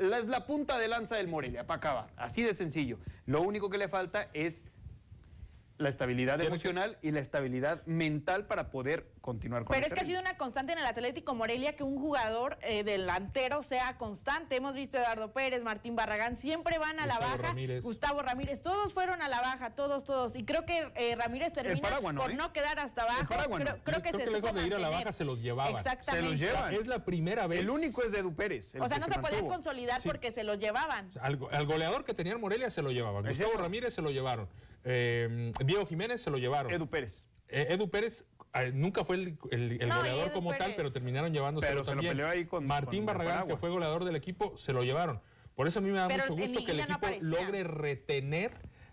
la, 0.00 0.20
la 0.20 0.46
punta 0.46 0.78
de 0.78 0.88
lanza 0.88 1.16
del 1.16 1.28
Morelia, 1.28 1.66
para 1.66 1.78
acabar. 1.78 2.10
Así 2.16 2.42
de 2.42 2.54
sencillo. 2.54 2.98
Lo 3.26 3.42
único 3.42 3.70
que 3.70 3.78
le 3.78 3.88
falta 3.88 4.28
es 4.32 4.64
la 5.78 5.88
estabilidad 5.88 6.40
emocional 6.40 6.98
y 7.02 7.12
la 7.12 7.20
estabilidad 7.20 7.84
mental 7.86 8.46
para 8.46 8.70
poder 8.70 9.06
continuar 9.20 9.64
con 9.64 9.74
Pero 9.74 9.86
es 9.86 9.92
que 9.92 10.00
ha 10.00 10.04
sido 10.04 10.20
una 10.20 10.36
constante 10.36 10.72
en 10.72 10.78
el 10.78 10.86
Atlético 10.86 11.34
Morelia 11.34 11.76
que 11.76 11.84
un 11.84 11.98
jugador 11.98 12.58
eh, 12.62 12.82
delantero 12.82 13.62
sea 13.62 13.96
constante. 13.96 14.56
Hemos 14.56 14.74
visto 14.74 14.98
a 14.98 15.02
Eduardo 15.02 15.32
Pérez, 15.32 15.62
Martín 15.62 15.94
Barragán, 15.94 16.36
siempre 16.36 16.78
van 16.78 16.98
a 16.98 17.06
la 17.06 17.18
baja. 17.18 17.54
Gustavo 17.80 18.22
Ramírez, 18.22 18.60
todos 18.60 18.92
fueron 18.92 19.22
a 19.22 19.28
la 19.28 19.40
baja, 19.40 19.70
todos, 19.70 20.04
todos. 20.04 20.34
Y 20.34 20.44
creo 20.44 20.66
que 20.66 20.90
eh, 20.96 21.14
Ramírez 21.16 21.52
termina 21.52 22.00
por 22.00 22.32
¿eh? 22.32 22.34
no 22.34 22.52
quedar 22.52 22.80
hasta 22.80 23.02
abajo. 23.02 23.26
creo, 23.26 23.78
creo, 23.84 24.02
que, 24.02 24.10
se 24.10 24.30
lejos 24.30 24.54
de 24.54 24.66
ir 24.66 24.74
a 24.74 24.78
la 24.78 24.88
baja 24.88 25.12
se 25.12 25.24
los 25.24 25.40
llevaban. 25.40 25.76
Exactamente. 25.76 26.26
Se 26.26 26.32
los 26.32 26.40
llevan. 26.40 26.74
Es 26.74 26.86
la 26.86 27.04
primera 27.04 27.46
vez. 27.46 27.60
El 27.60 27.70
único 27.70 28.02
es 28.02 28.10
de 28.10 28.18
Edu 28.18 28.34
Pérez. 28.34 28.74
O 28.80 28.88
sea, 28.88 28.98
no 28.98 29.06
se, 29.06 29.18
podían 29.20 29.46
consolidar 29.46 30.02
porque 30.02 30.32
se 30.32 30.42
los 30.42 30.58
llevaban. 30.58 31.10
Al, 31.20 31.36
goleador 31.66 32.04
que 32.04 32.14
tenía 32.14 32.36
Morelia 32.36 32.68
se 32.70 32.82
lo 32.82 32.90
llevaban. 32.90 33.24
Gustavo 33.24 33.52
Ramírez 33.54 33.94
se 33.94 34.02
lo 34.02 34.10
llevaron. 34.10 34.48
Eh, 34.90 35.52
Diego 35.66 35.84
Jiménez 35.86 36.22
se 36.22 36.30
lo 36.30 36.38
llevaron. 36.38 36.72
Edu 36.72 36.88
Pérez. 36.88 37.22
Eh, 37.48 37.66
Edu 37.70 37.90
Pérez 37.90 38.24
eh, 38.54 38.72
nunca 38.72 39.04
fue 39.04 39.16
el, 39.16 39.36
goleador 39.36 40.32
como 40.32 40.54
tal, 40.54 40.72
pero 40.76 40.90
terminaron 40.90 41.32
llevándose 41.32 41.68
también. 41.84 42.18
ahí 42.22 42.46
con, 42.46 42.66
Martín 42.66 43.04
Barragán, 43.04 43.46
que 43.46 43.56
fue 43.58 43.68
goleador 43.68 44.04
del 44.04 44.16
equipo, 44.16 44.56
se 44.56 44.72
lo 44.72 44.82
llevaron. 44.82 45.20
Por 45.54 45.68
eso 45.68 45.80
a 45.80 45.82
mí 45.82 45.90
me 45.90 45.98
da 45.98 46.08
mucho 46.08 46.34
gusto 46.34 46.64
que 46.64 46.72
el 46.72 46.80
equipo 46.80 47.06
logre 47.20 47.64
retener 47.64 48.52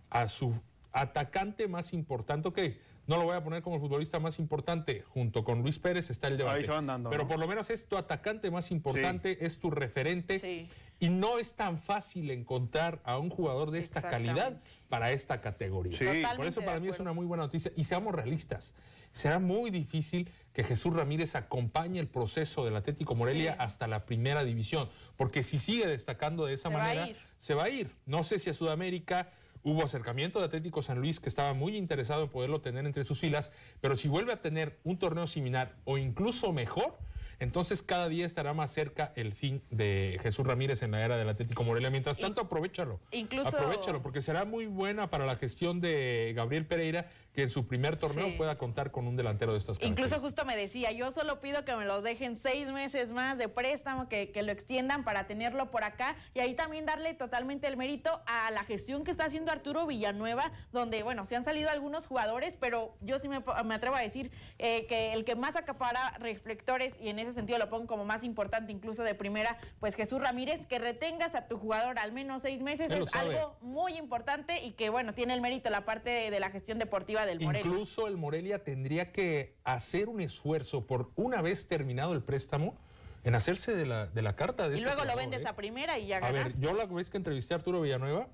a 0.10 0.28
su 0.28 0.54
atacante 0.92 1.68
más 1.70 1.94
importante. 1.94 2.50
Ok, 2.50 2.60
no 3.08 3.18
lo 3.18 3.24
voy 3.24 3.36
a 3.36 3.44
poner 3.44 3.62
como 3.62 3.76
el 3.76 3.82
futbolista 3.82 4.20
más 4.20 4.40
importante. 4.40 5.04
Junto 5.08 5.44
con 5.44 5.62
Luis 5.62 5.80
Pérez 5.80 6.10
está 6.10 6.28
el 6.28 6.38
debate. 6.38 6.58
Ahí 6.58 6.64
se 6.64 6.72
van 6.72 6.88
dando, 6.88 7.10
Pero 7.10 7.28
por 7.28 7.40
lo 7.40 7.48
menos 7.48 7.70
es 7.70 7.88
tu 7.88 7.98
atacante 7.98 8.52
más 8.52 8.72
importante, 8.72 9.46
es 9.46 9.60
tu 9.60 9.70
referente. 9.70 10.68
Y 11.00 11.10
no 11.10 11.40
es 11.40 11.54
tan 11.54 11.78
fácil 11.78 12.32
encontrar 12.32 13.02
a 13.04 13.18
un 13.18 13.30
jugador 13.30 13.72
de 13.72 13.80
esta 13.80 14.02
calidad 14.02 14.62
para 14.88 15.12
esta 15.12 15.42
categoría. 15.42 15.98
por 16.36 16.46
eso 16.46 16.62
para 16.62 16.80
mí 16.80 16.88
es 16.88 17.00
una 17.00 17.14
muy 17.14 17.26
buena 17.26 17.44
noticia. 17.44 17.72
Y 17.76 17.84
seamos 17.84 18.16
realistas, 18.16 18.76
será 19.12 19.40
muy 19.40 19.72
difícil 19.72 20.30
que 20.54 20.64
Jesús 20.64 20.94
Ramírez 20.94 21.36
acompañe 21.36 22.00
el 22.00 22.08
proceso 22.08 22.64
del 22.64 22.76
Atlético 22.76 23.14
Morelia 23.16 23.56
hasta 23.60 23.88
la 23.88 24.06
primera 24.06 24.44
división. 24.44 24.90
Porque 25.18 25.44
si 25.44 25.58
sigue 25.58 25.88
destacando 25.88 26.46
de 26.46 26.54
esa 26.54 26.70
manera, 26.70 27.10
se 27.38 27.54
va 27.56 27.66
a 27.66 27.70
ir. 27.70 27.92
No 28.06 28.24
sé 28.24 28.40
si 28.40 28.50
a 28.50 28.54
Sudamérica 28.54 29.32
Hubo 29.66 29.84
acercamiento 29.84 30.38
de 30.38 30.46
Atlético 30.46 30.84
San 30.84 31.00
Luis 31.00 31.20
que 31.20 31.28
estaba 31.28 31.56
muy 31.56 31.76
interesado 31.76 32.26
en 32.26 32.30
poderlo 32.30 32.62
tener 32.62 32.86
entre 32.86 33.04
sus 33.04 33.20
filas, 33.20 33.52
pero 33.82 33.96
si 33.96 34.08
vuelve 34.08 34.32
a 34.32 34.40
tener 34.40 34.78
un 34.84 35.00
torneo 35.00 35.26
similar 35.26 35.76
o 35.86 35.98
incluso 35.98 36.54
mejor, 36.54 37.00
entonces 37.40 37.82
cada 37.82 38.10
día 38.10 38.26
estará 38.26 38.54
más 38.54 38.72
cerca 38.72 39.14
el 39.16 39.34
fin 39.34 39.62
de 39.70 40.20
Jesús 40.22 40.46
Ramírez 40.46 40.82
en 40.84 40.92
la 40.92 41.04
era 41.04 41.18
del 41.18 41.30
Atlético 41.30 41.64
Morelia. 41.64 41.90
Mientras 41.90 42.18
tanto, 42.18 42.42
aprovechalo. 42.42 43.00
Incluso... 43.12 43.50
Aprovechalo, 43.50 44.02
porque 44.02 44.22
será 44.22 44.46
muy 44.46 44.66
buena 44.66 45.10
para 45.10 45.26
la 45.26 45.36
gestión 45.36 45.82
de 45.82 46.34
Gabriel 46.36 46.66
Pereira 46.66 47.10
que 47.36 47.44
en 47.44 47.50
su 47.50 47.68
primer 47.68 47.98
torneo 47.98 48.36
pueda 48.38 48.58
contar 48.58 48.92
con 48.92 49.08
un 49.08 49.18
delantero 49.18 49.52
de 49.52 49.58
estas 49.58 49.78
características. 49.78 50.08
Incluso 50.08 50.26
justo 50.26 50.46
me 50.46 50.56
decía, 50.56 50.92
yo 50.92 51.12
solo 51.12 51.42
pido 51.42 51.66
que 51.66 51.76
me 51.76 51.84
los 51.84 52.02
dejen 52.02 52.38
seis 52.38 52.70
meses 52.70 53.12
más 53.12 53.38
de 53.38 53.50
préstamo, 53.50 54.08
que, 54.08 54.32
que 54.32 54.42
lo 54.42 54.54
extiendan 54.54 55.04
para 55.04 55.28
tenerlo 55.28 55.70
por 55.70 55.84
acá 55.84 56.16
y 56.34 56.40
ahí 56.40 56.54
también 56.54 56.86
darle 56.86 57.14
totalmente 57.14 57.68
el 57.68 57.76
mérito 57.76 58.22
a 58.26 58.50
la 58.52 58.64
gestión 58.64 59.04
que 59.04 59.12
está 59.12 59.26
haciendo 59.26 59.52
Arturo 59.52 59.86
Villanueva, 59.86 60.54
donde, 60.72 61.04
bueno, 61.04 61.26
se 61.26 61.36
han 61.36 61.44
salido 61.44 61.70
algunos 61.70 62.08
jugadores, 62.08 62.56
pero 62.58 62.96
yo 63.02 63.20
sí 63.20 63.28
me, 63.28 63.44
atrevo 63.74 63.98
a 63.98 64.02
decir 64.02 64.32
eh, 64.58 64.86
que 64.88 65.12
el 65.12 65.26
que 65.26 65.36
más 65.36 65.58
acapara 65.58 66.12
reflectores 66.20 66.94
y 67.02 67.10
en 67.10 67.20
ese 67.20 67.34
sentido 67.34 67.60
lo 67.60 67.70
pongo 67.70 67.86
como 67.86 68.06
más 68.06 68.24
importante 68.24 68.72
incluso 68.72 69.04
de 69.04 69.14
primera, 69.14 69.58
pues 69.82 69.96
Jesús 69.96 70.22
Ramírez, 70.22 70.66
que 70.68 70.80
retengas 70.80 71.36
a 71.36 71.50
tu 71.50 71.58
jugador 71.58 72.00
al 72.00 72.14
menos 72.14 72.44
seis 72.44 72.62
meses 72.62 72.90
es 72.92 73.14
algo 73.14 73.58
muy 73.60 73.98
importante 73.98 74.64
y 74.64 74.72
que, 74.72 74.90
bueno, 74.90 75.14
tiene 75.14 75.34
el 75.34 75.42
mérito 75.42 75.70
la 75.70 75.84
parte 75.84 76.32
de 76.32 76.40
la 76.40 76.50
gestión 76.50 76.80
deportiva 76.80 77.25
Incluso 77.40 78.08
el 78.08 78.18
Morelia 78.18 78.64
tendría 78.64 79.12
que 79.12 79.56
hacer 79.64 80.10
un 80.10 80.22
esfuerzo 80.22 80.86
por 80.86 81.12
una 81.16 81.42
vez 81.42 81.68
terminado 81.68 82.14
el 82.14 82.22
préstamo 82.22 82.78
en 83.24 83.36
hacerse 83.36 83.76
de 83.76 83.86
la, 83.86 84.08
de 84.08 84.22
la 84.22 84.36
carta 84.36 84.70
de 84.70 84.78
Y 84.78 84.82
luego 84.82 85.04
lo 85.04 85.16
vendes 85.16 85.42
¿eh? 85.42 85.48
a 85.48 85.56
primera 85.56 85.98
y 85.98 86.08
ya 86.08 86.20
ganas. 86.20 86.42
A 86.42 86.44
ver, 86.44 86.60
yo 86.60 86.74
la 86.74 86.86
vez 86.86 87.10
que 87.10 87.18
entrevisté 87.18 87.54
a 87.54 87.58
Arturo 87.58 87.82
Villanueva, 87.82 88.28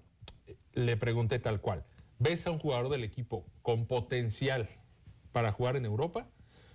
le 0.73 0.97
pregunté 0.97 1.39
tal 1.39 1.62
cual. 1.62 1.86
¿Ves 2.19 2.45
a 2.45 2.51
un 2.51 2.60
jugador 2.60 2.89
del 2.89 3.04
equipo 3.04 3.45
con 3.62 3.88
potencial 3.88 4.69
para 5.32 5.51
jugar 5.51 5.75
en 5.77 5.86
Europa? 5.86 6.27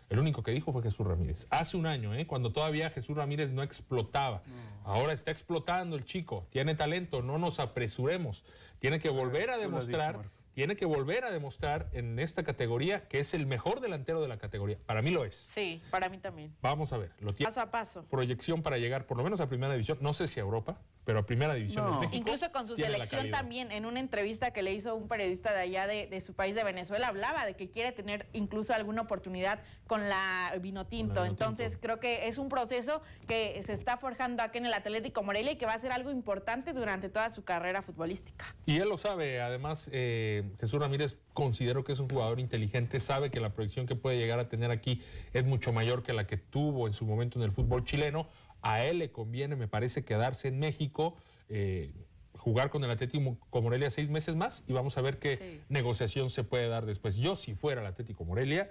El 0.09 0.19
único 0.21 0.43
que 0.43 0.53
dijo 0.53 0.73
fue 0.73 0.83
Jesús 0.83 1.07
Ramírez. 1.07 1.47
Hace 1.51 1.77
un 1.77 1.87
año, 1.87 2.15
¿eh? 2.15 2.27
cuando 2.27 2.53
todavía 2.53 2.91
Jesús 2.91 3.17
Ramírez 3.17 3.51
no 3.51 3.63
explotaba. 3.63 4.43
Ahora 4.85 5.13
está 5.13 5.33
explotando 5.33 5.97
el 5.97 6.05
chico. 6.05 6.47
Tiene 6.51 6.75
talento, 6.77 7.23
no 7.23 7.39
nos 7.39 7.59
apresuremos. 7.59 8.45
Tiene 8.79 9.01
que 9.01 9.09
volver 9.09 9.51
a 9.51 9.59
demostrar 9.59 10.31
tiene 10.57 10.75
que 10.75 10.87
volver 10.87 11.23
a 11.27 11.31
demostrar 11.31 11.91
en 11.93 12.19
esta 12.19 12.43
categoría 12.43 13.07
que 13.09 13.19
es 13.19 13.35
el 13.35 13.45
mejor 13.45 13.81
delantero 13.81 14.23
de 14.23 14.29
la 14.29 14.39
categoría. 14.39 14.79
Para 14.87 15.03
mí 15.03 15.11
lo 15.11 15.27
es. 15.27 15.35
Sí, 15.35 15.83
para 15.91 16.09
mí 16.09 16.17
también. 16.17 16.51
Vamos 16.63 16.95
a 16.95 16.97
ver. 16.97 17.13
Lo 17.21 17.35
tiene 17.35 17.51
paso 17.51 17.61
a 17.61 17.71
paso. 17.71 18.07
Proyección 18.07 18.63
para 18.63 18.79
llegar 18.79 19.07
por 19.07 19.19
lo 19.19 19.23
menos 19.23 19.39
a 19.41 19.51
primera 19.51 19.75
división. 19.75 19.99
No 20.01 20.15
sé 20.15 20.27
si 20.27 20.41
a 20.41 20.45
Europa, 20.45 20.81
pero 21.07 21.21
a 21.21 21.23
primera 21.25 21.55
división 21.55 21.87
en 21.87 22.01
México. 22.01 22.17
Incluso 22.17 22.51
con 22.51 22.67
su 22.67 22.75
selección 22.75 23.31
también, 23.31 23.71
en 23.71 23.87
una 23.87 24.01
entrevista 24.01 24.51
que 24.51 24.63
le 24.63 24.75
hizo 24.75 24.97
un 24.97 25.07
periodista 25.07 25.53
de 25.53 25.61
allá 25.61 25.87
de, 25.87 26.21
su 26.21 26.35
país 26.35 26.57
de 26.57 26.65
Venezuela, 26.65 27.07
hablaba 27.07 27.47
de 27.47 27.55
que 27.55 27.71
quiere 27.71 27.93
tener 27.93 28.27
incluso 28.33 28.75
alguna 28.75 29.03
oportunidad 29.03 29.61
con 29.87 30.09
la 30.09 30.53
Vinotinto. 30.61 31.25
Entonces 31.25 31.79
creo 31.81 32.01
que 32.01 32.27
es 32.27 32.39
un 32.39 32.49
proceso 32.49 33.03
que 33.29 33.63
se 33.65 33.73
está 33.73 33.99
forjando 33.99 34.43
aquí 34.43 34.59
en 34.59 34.67
el 34.67 34.75
Atlético 34.75 35.23
Morelia 35.23 35.53
y 35.53 35.57
que 35.57 35.65
va 35.65 35.75
a 35.75 35.79
ser 35.79 35.93
algo 35.93 36.11
importante 36.11 36.73
durante 36.73 37.09
toda 37.09 37.31
su 37.31 37.45
carrera 37.45 37.83
futbolística. 37.83 38.57
Y 38.67 38.79
él 38.79 38.89
lo 38.89 38.97
sabe, 38.97 39.41
además 39.41 39.89
eh, 39.93 40.43
Jesús 40.59 40.81
Ramírez 40.81 41.19
considero 41.35 41.85
que 41.85 41.93
es 41.93 42.01
un 42.01 42.09
jugador 42.09 42.41
inteligente, 42.41 42.99
sabe 42.99 43.31
que 43.31 43.39
la 43.39 43.51
proyección 43.51 43.87
que 43.87 43.95
puede 43.95 44.19
llegar 44.19 44.41
a 44.41 44.49
tener 44.49 44.73
aquí 44.73 45.03
es 45.33 45.45
mucho 45.45 45.73
mayor 45.73 46.03
que 46.03 46.13
la 46.13 46.27
que 46.27 46.37
tuvo 46.37 46.89
en 46.89 46.95
su 46.95 47.07
momento 47.07 47.39
en 47.39 47.45
el 47.45 47.53
fútbol 47.53 47.85
chileno 47.85 48.27
a 48.67 48.85
él 48.85 48.99
le 48.99 49.11
conviene, 49.13 49.55
me 49.55 49.69
parece, 49.69 50.05
quedarse 50.05 50.49
en 50.49 50.59
México, 50.59 51.17
eh, 51.49 51.93
jugar 52.37 52.69
con 52.71 52.83
el 52.83 52.91
Atlético 52.91 53.61
Morelia 53.61 53.91
seis 53.91 54.09
meses 54.09 54.35
más 54.35 54.65
y 54.67 54.73
vamos 54.73 54.99
a 54.99 55.01
ver 55.01 55.19
qué 55.19 55.61
negociación 55.69 56.31
se 56.31 56.43
puede 56.43 56.69
dar 56.69 56.85
después. 56.85 57.17
Yo, 57.17 57.37
si 57.37 57.55
fuera 57.55 57.81
el 57.81 57.87
Atlético 57.87 58.25
Morelia, 58.25 58.71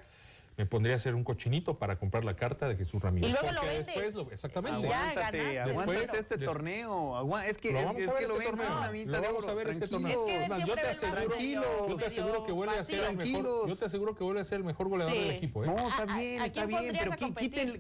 me 0.58 0.66
pondría 0.66 0.94
a 0.94 0.98
hacer 0.98 1.16
un 1.16 1.24
cochinito 1.26 1.78
para 1.78 1.98
comprar 1.98 2.24
la 2.24 2.36
carta 2.36 2.68
de 2.68 2.76
Jesús 2.78 3.02
Ramírez. 3.02 3.30
Y 3.30 3.34
luego 3.34 3.52
lo 3.52 3.62
vendes. 3.62 3.86
después 3.88 4.14
lo- 4.16 4.32
exactamente. 4.32 4.88
Aguántate, 4.88 5.38
ganaste. 5.38 5.60
aguántate 5.60 6.00
Después- 6.00 6.20
este 6.22 6.38
des- 6.38 6.48
torneo. 6.48 7.40
es 7.42 7.58
que, 7.58 7.72
Lo 7.72 7.80
es, 7.80 7.86
vamos 7.86 8.02
es 8.02 8.08
a 8.08 8.14
ver 8.14 8.22
que 8.22 8.28
lo 8.28 8.34
este 8.40 8.46
torneo. 8.46 9.06
Lo 9.06 9.22
vamos 9.22 9.44
oro. 9.44 9.52
a 9.52 9.54
ver 9.56 9.70
este 9.70 9.88
torneo. 9.88 10.28
Es 10.28 10.50
que 10.52 10.60
yo 10.66 10.76
te 10.76 10.82
aseguro, 10.88 11.88
yo 11.90 11.96
te 11.98 12.06
aseguro 12.06 12.46
que 12.46 12.52
vuelve 12.54 12.78
a 12.80 12.84
ser 12.86 13.04
el 13.04 13.18
mejor. 13.18 13.68
Yo 13.70 13.76
te 13.76 13.86
aseguro 13.86 14.16
que 14.16 14.24
vuelve 14.24 14.42
a 14.42 14.46
ser 14.46 14.58
el 14.60 14.64
mejor 14.64 14.88
goleador 14.88 15.14
Sí. 15.14 15.20
del 15.20 15.32
equipo. 15.32 15.64
¿eh? 15.64 15.68
No, 15.68 15.76
está 15.90 16.04
¿A- 16.04 16.16
a- 16.16 16.20
bien, 16.20 16.42
está 16.42 16.66
bien, 16.66 16.96
pero 16.98 17.12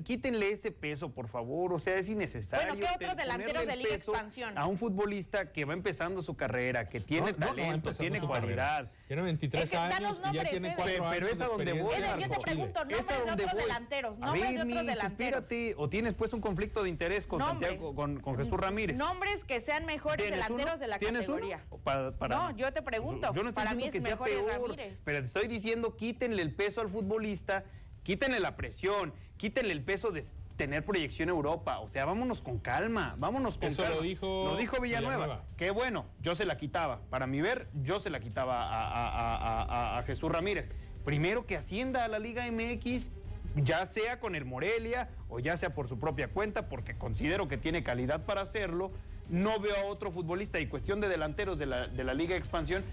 quítenle 0.03 0.51
ese 0.51 0.71
peso, 0.71 1.09
por 1.11 1.27
favor. 1.27 1.73
O 1.73 1.79
sea, 1.79 1.95
es 1.95 2.09
innecesario. 2.09 2.67
Bueno, 2.73 2.87
¿qué 2.87 2.95
otros 2.95 3.15
te- 3.15 3.21
delanteros 3.21 3.53
ponerle 3.53 3.67
de 3.67 3.73
el 3.73 3.79
Liga 3.83 3.95
peso 3.95 4.11
Expansión? 4.11 4.57
A 4.57 4.65
un 4.65 4.77
futbolista 4.77 5.51
que 5.51 5.63
va 5.65 5.73
empezando 5.73 6.21
su 6.21 6.35
carrera, 6.35 6.89
que 6.89 6.99
tiene 6.99 7.33
talento, 7.33 7.91
tiene 7.93 8.19
cualidad. 8.19 8.91
Tiene 9.07 9.21
23 9.21 9.63
Es 9.65 9.69
que 9.69 9.77
años 9.77 9.93
y 9.97 10.01
ya 10.01 10.21
nombres, 10.31 10.49
tiene 10.49 10.67
Eder. 10.69 10.75
4 10.77 10.93
Pero- 10.93 11.03
años 11.05 11.15
pero 11.15 11.27
es 11.27 11.41
a 11.41 11.43
de 11.43 11.49
donde 11.51 11.73
voy, 11.73 11.93
yo 11.95 12.29
te 12.29 12.39
pregunto, 12.39 12.79
Es 12.81 12.87
nombres 12.87 13.09
a 13.11 13.13
de 13.13 13.31
otros 13.33 13.51
voy. 13.53 13.61
delanteros, 13.61 14.17
nombres 14.19 14.41
ver, 14.41 14.49
de 14.51 14.55
otros 14.55 14.65
Mitch, 14.65 14.77
delanteros. 14.77 15.11
espérate, 15.11 15.75
o 15.77 15.89
tienes 15.89 16.13
pues 16.15 16.33
un 16.33 16.41
conflicto 16.41 16.81
de 16.81 16.89
interés 16.89 17.27
con 17.27 17.37
Nombres. 17.39 17.69
Santiago, 17.69 17.93
con, 17.95 18.19
con 18.19 18.35
Jesús 18.37 18.59
Ramírez. 18.59 18.97
Nombres 18.97 19.43
que 19.43 19.59
sean 19.59 19.85
mejores 19.85 20.17
¿Tienes 20.25 20.33
delanteros 20.43 20.71
uno? 20.73 20.79
de 20.79 20.87
la 20.87 20.97
¿Tienes 20.99 21.27
uno? 21.27 21.37
categoría. 21.37 21.63
Para- 21.83 22.11
para- 22.17 22.35
No, 22.35 22.57
yo 22.57 22.73
te 22.73 22.81
pregunto. 22.81 23.31
Yo 23.33 23.43
no 23.43 23.49
estoy 23.49 23.63
Para 23.63 23.75
mí 23.75 23.83
diciendo 23.83 23.85
es 23.85 23.91
que 23.91 24.01
sea 24.01 24.15
mejor 24.15 24.29
es 24.29 24.35
peor, 24.57 24.69
Ramírez. 24.69 25.01
pero 25.05 25.19
te 25.19 25.25
estoy 25.25 25.47
diciendo 25.47 25.95
quítenle 25.95 26.41
el 26.41 26.55
peso 26.55 26.81
al 26.81 26.89
futbolista, 26.89 27.63
quítenle 28.01 28.39
la 28.39 28.55
presión, 28.55 29.13
quítenle 29.37 29.73
el 29.73 29.83
peso 29.83 30.09
de 30.09 30.23
tener 30.55 30.83
proyección 30.85 31.29
a 31.29 31.31
Europa. 31.33 31.79
O 31.79 31.87
sea, 31.87 32.05
vámonos 32.05 32.41
con 32.41 32.59
calma, 32.59 33.15
vámonos 33.17 33.57
con 33.57 33.67
Eso 33.67 33.81
calma. 33.83 33.97
lo 33.97 34.01
dijo 34.03 34.45
Lo 34.51 34.57
dijo 34.57 34.79
Villanueva. 34.81 35.15
Villanueva. 35.15 35.43
Qué 35.57 35.71
bueno, 35.71 36.05
yo 36.21 36.35
se 36.35 36.45
la 36.45 36.57
quitaba. 36.57 37.01
Para 37.09 37.27
mi 37.27 37.41
ver, 37.41 37.67
yo 37.83 37.99
se 37.99 38.09
la 38.09 38.19
quitaba 38.19 38.63
a, 38.63 38.87
a- 38.87 39.35
a- 39.37 39.63
a- 39.63 39.99
a 39.99 40.03
Jesús 40.03 40.31
Ramírez. 40.31 40.69
Primero 41.03 41.45
que 41.45 41.57
ascienda 41.57 42.03
a 42.05 42.07
la 42.07 42.19
Liga 42.19 42.45
MX, 42.51 43.11
ya 43.57 43.85
sea 43.85 44.19
con 44.19 44.35
el 44.35 44.43
Morelia 44.45 45.09
o 45.29 45.39
ya 45.39 45.55
sea 45.57 45.73
por 45.73 45.87
su 45.87 45.99
propia 45.99 46.29
cuenta, 46.29 46.67
porque 46.67 46.97
considero 46.97 47.47
que 47.47 47.57
tiene 47.57 47.83
calidad 47.83 48.25
para 48.25 48.41
hacerlo. 48.41 48.91
No 49.29 49.59
veo 49.59 49.75
a 49.75 49.85
otro 49.85 50.11
futbolista 50.11 50.59
y 50.59 50.67
cuestión 50.67 51.01
de 51.01 51.07
delanteros 51.09 51.57
de 51.57 51.65
la, 51.65 51.87
de 51.87 52.03
la 52.03 52.13
Liga 52.13 52.35
Expansión. 52.35 52.83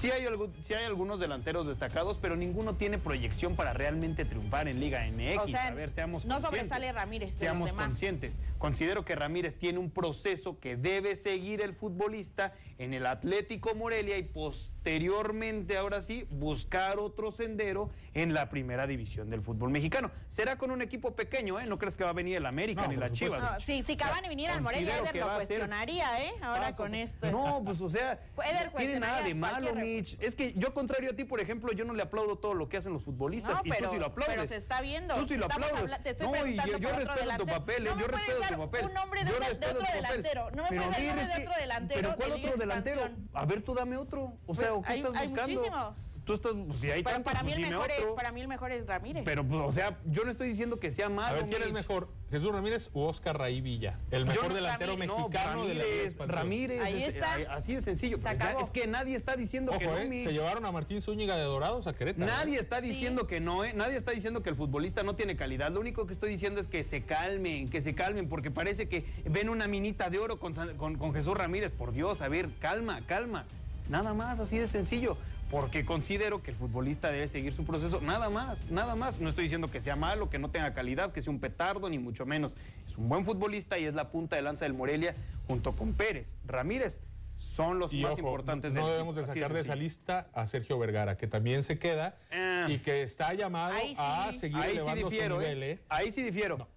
Sí 0.00 0.10
hay, 0.10 0.24
sí 0.62 0.72
hay 0.72 0.84
algunos 0.86 1.20
delanteros 1.20 1.66
destacados, 1.66 2.18
pero 2.20 2.34
ninguno 2.34 2.74
tiene 2.74 2.96
proyección 2.96 3.54
para 3.54 3.74
realmente 3.74 4.24
triunfar 4.24 4.66
en 4.66 4.80
Liga 4.80 5.06
MX. 5.06 5.44
O 5.44 5.48
sea, 5.48 5.66
a 5.66 5.70
ver, 5.72 5.90
seamos 5.90 6.24
no 6.24 6.40
sobresale 6.40 6.90
Ramírez 6.90 7.34
Seamos 7.34 7.68
demás. 7.68 7.88
conscientes. 7.88 8.38
Considero 8.56 9.04
que 9.04 9.14
Ramírez 9.14 9.58
tiene 9.58 9.78
un 9.78 9.90
proceso 9.90 10.58
que 10.58 10.76
debe 10.76 11.16
seguir 11.16 11.60
el 11.60 11.74
futbolista 11.74 12.54
en 12.78 12.94
el 12.94 13.04
Atlético 13.04 13.74
Morelia 13.74 14.16
y 14.16 14.22
posteriormente, 14.22 15.76
ahora 15.76 16.00
sí, 16.00 16.26
buscar 16.30 16.98
otro 16.98 17.30
sendero 17.30 17.90
en 18.14 18.34
la 18.34 18.48
primera 18.48 18.86
división 18.86 19.30
del 19.30 19.40
fútbol 19.42 19.70
mexicano. 19.70 20.10
Será 20.28 20.56
con 20.56 20.70
un 20.70 20.82
equipo 20.82 21.14
pequeño, 21.14 21.60
¿eh? 21.60 21.66
No 21.66 21.78
crees 21.78 21.94
que 21.96 22.02
va 22.04 22.10
a 22.10 22.12
venir 22.12 22.36
el 22.36 22.46
América 22.46 22.82
No, 22.82 22.88
ni 22.88 22.96
las 22.96 23.10
supuesto. 23.10 23.36
Chivas. 23.38 23.52
No, 23.54 23.60
sí, 23.60 23.84
si 23.86 23.96
Cavani 23.96 24.28
viniera 24.28 24.54
al 24.54 24.62
Morelia, 24.62 24.98
Eder 24.98 25.16
lo 25.16 25.26
va 25.26 25.34
a 25.36 25.38
ser 25.38 25.46
cuestionaría, 25.46 26.24
¿eh? 26.24 26.32
Ahora 26.42 26.62
paso. 26.68 26.76
con 26.78 26.94
esto. 26.94 27.30
No, 27.30 27.62
pues 27.64 27.80
o 27.80 27.88
sea, 27.88 28.18
Eder 28.44 28.70
no 28.72 28.78
tiene 28.78 29.00
nada 29.00 29.22
de 29.22 29.34
malo, 29.34 29.74
Mitch. 29.74 30.16
Es 30.20 30.34
que 30.34 30.52
yo, 30.54 30.74
contrario 30.74 31.10
a 31.10 31.14
ti, 31.14 31.24
por 31.24 31.40
ejemplo, 31.40 31.72
yo 31.72 31.84
no 31.84 31.94
le 31.94 32.02
aplaudo 32.02 32.36
todo 32.38 32.54
lo 32.54 32.68
que 32.68 32.76
hacen 32.78 32.92
los 32.92 33.02
futbolistas. 33.04 33.54
No, 33.54 33.60
y 33.64 33.70
pero, 33.70 33.86
tú 33.88 33.92
sí 33.94 33.98
lo 34.00 34.06
aplaudes. 34.06 34.34
pero 34.36 34.48
se 34.48 34.56
está 34.56 34.80
viendo. 34.80 35.14
Tú 35.14 35.28
sí 35.28 35.36
lo 35.36 35.46
Estamos 35.46 35.68
aplaudes. 35.70 36.02
te 36.02 36.10
estoy 36.10 36.26
no, 36.26 36.34
y 36.36 36.40
preguntando 36.40 36.72
yo, 36.72 36.78
yo 36.78 36.88
por 36.90 37.00
otro 37.02 37.14
respeto 37.14 37.38
tu 37.38 37.46
delantero. 37.46 37.58
papel, 37.60 37.84
No 37.84 37.90
¿eh? 37.90 37.94
me 37.94 38.00
yo 38.02 38.06
puedes 38.08 38.26
respeto 38.26 38.54
tu 38.54 38.60
papel. 38.60 38.84
un 38.86 38.94
nombre 38.94 39.24
de 39.24 39.30
otro 39.32 39.46
delantero. 39.94 40.50
No 40.50 40.62
me 40.64 40.68
Pero 40.68 40.82
puedes 40.82 40.96
dar 40.96 41.04
nombre 41.06 41.22
es 41.22 41.28
de 41.36 41.42
otro 41.46 41.60
delantero 41.60 42.00
Pero 42.00 42.16
¿cuál 42.16 42.32
otro 42.32 42.56
delantero? 42.56 43.10
A 43.34 43.44
ver, 43.46 43.62
tú 43.62 43.74
dame 43.74 43.96
otro. 43.96 44.32
O 44.46 44.54
sea, 44.54 44.70
Pues, 44.70 44.78
¿o 44.80 44.82
¿qué 44.82 44.94
estás 44.94 45.16
hay 45.16 45.28
buscando? 45.28 45.94
Tú 46.30 46.34
estás, 46.34 46.52
pues, 46.66 46.78
si 46.80 46.90
hay 46.92 47.02
Para, 47.02 47.16
tantos, 47.16 47.32
para 47.32 47.42
mí 47.42 47.50
pues, 47.50 47.56
el 47.56 47.64
dime 47.64 47.76
mejor 47.76 47.90
es, 47.90 47.98
otro. 48.00 48.14
para 48.14 48.30
mí 48.32 48.40
el 48.40 48.46
mejor 48.48 48.70
es 48.70 48.86
Ramírez. 48.86 49.22
Pero, 49.24 49.42
pues, 49.44 49.60
o 49.64 49.72
sea, 49.72 49.98
yo 50.06 50.24
no 50.24 50.30
estoy 50.30 50.48
diciendo 50.48 50.78
que 50.78 50.90
sea 50.92 51.08
malo. 51.08 51.28
A 51.38 51.40
ver, 51.40 51.46
¿quién 51.50 51.62
es 51.62 51.72
mejor? 51.72 52.08
¿Jesús 52.30 52.52
Ramírez 52.52 52.88
u 52.94 53.00
Oscar 53.00 53.36
Raí 53.36 53.60
Villa? 53.60 53.98
El 54.12 54.26
mejor 54.26 54.48
no- 54.50 54.54
delantero 54.54 54.92
Ramírez. 54.92 55.08
No, 55.08 55.28
mexicano 55.28 55.64
de 55.66 55.74
la 55.74 55.82
Ramírez. 55.82 56.18
Ramírez, 56.18 56.80
Ahí 56.82 57.02
es- 57.02 57.08
está. 57.14 57.32
ay, 57.32 57.46
así 57.50 57.74
de 57.74 57.82
sencillo. 57.82 58.18
Se 58.18 58.22
pero 58.22 58.38
ya- 58.38 58.52
es 58.60 58.70
que 58.70 58.86
nadie 58.86 59.16
está 59.16 59.34
diciendo 59.36 59.76
que 59.76 59.86
no, 59.86 59.98
eh, 59.98 60.04
Mitch. 60.08 60.22
se 60.22 60.32
llevaron 60.32 60.64
a 60.64 60.70
Martín 60.70 61.02
Zúñiga 61.02 61.36
de 61.36 61.42
Dorados 61.42 61.88
a 61.88 61.92
Querétaro. 61.94 62.24
Nadie 62.26 62.56
¿eh? 62.58 62.60
está 62.60 62.80
diciendo 62.80 63.26
que 63.26 63.40
no, 63.40 63.64
¿eh? 63.64 63.72
Nadie 63.74 63.96
está 63.96 64.12
diciendo 64.12 64.44
que 64.44 64.50
el 64.50 64.54
futbolista 64.56 65.02
no 65.02 65.16
tiene 65.16 65.34
calidad. 65.34 65.72
Lo 65.72 65.80
único 65.80 66.06
que 66.06 66.12
estoy 66.12 66.30
diciendo 66.30 66.60
es 66.60 66.68
que 66.68 66.84
se 66.84 67.02
calmen, 67.02 67.68
que 67.68 67.80
se 67.80 67.94
calmen, 67.96 68.28
porque 68.28 68.52
parece 68.52 68.88
que 68.88 69.04
ven 69.24 69.48
una 69.48 69.66
minita 69.66 70.08
de 70.10 70.18
oro 70.20 70.38
con, 70.38 70.54
San- 70.54 70.76
con- 70.76 70.96
con 70.96 71.12
Jesús 71.12 71.36
Ramírez. 71.36 71.72
Por 71.72 71.90
Dios, 71.92 72.22
a 72.22 72.28
ver, 72.28 72.48
calma, 72.60 73.00
calma. 73.08 73.46
Nada 73.88 74.14
más, 74.14 74.38
así 74.38 74.56
de 74.56 74.68
sencillo. 74.68 75.16
Porque 75.50 75.84
considero 75.84 76.42
que 76.42 76.52
el 76.52 76.56
futbolista 76.56 77.10
debe 77.10 77.26
seguir 77.26 77.52
su 77.52 77.64
proceso. 77.64 78.00
Nada 78.00 78.30
más, 78.30 78.70
nada 78.70 78.94
más. 78.94 79.18
No 79.20 79.28
estoy 79.28 79.44
diciendo 79.44 79.66
que 79.68 79.80
sea 79.80 79.96
malo, 79.96 80.30
que 80.30 80.38
no 80.38 80.48
tenga 80.50 80.72
calidad, 80.74 81.12
que 81.12 81.22
sea 81.22 81.32
un 81.32 81.40
petardo, 81.40 81.88
ni 81.88 81.98
mucho 81.98 82.24
menos. 82.24 82.54
Es 82.86 82.96
un 82.96 83.08
buen 83.08 83.24
futbolista 83.24 83.76
y 83.78 83.84
es 83.84 83.94
la 83.94 84.10
punta 84.10 84.36
de 84.36 84.42
lanza 84.42 84.64
del 84.64 84.74
Morelia 84.74 85.14
junto 85.48 85.72
con 85.72 85.92
Pérez. 85.94 86.36
Ramírez 86.46 87.00
son 87.36 87.78
los 87.78 87.92
Y 87.92 88.02
más 88.02 88.12
ojo, 88.12 88.20
importantes 88.20 88.74
no 88.74 88.82
del 88.82 88.90
debemos 88.92 89.16
de 89.16 89.24
sacar 89.24 89.52
de 89.52 89.60
esa 89.60 89.74
lista 89.74 90.28
a 90.34 90.46
Sergio 90.46 90.78
Vergara, 90.78 91.16
que 91.16 91.26
también 91.26 91.64
se 91.64 91.78
queda 91.78 92.16
Ah. 92.30 92.66
y 92.68 92.78
que 92.78 93.02
está 93.02 93.32
llamado 93.34 93.74
Ahí 93.74 93.88
sí. 93.88 93.96
a 93.98 94.32
seguir 94.34 94.58
Ahí 94.58 94.70
sí 94.72 94.76
elevando 94.76 95.08
difiero, 95.08 95.36
su 95.36 95.40
¿eh? 95.42 95.44
nivel. 95.54 95.62
¿eh? 95.64 95.78
Ahí 95.88 96.10
sí 96.12 96.22
difiero. 96.22 96.68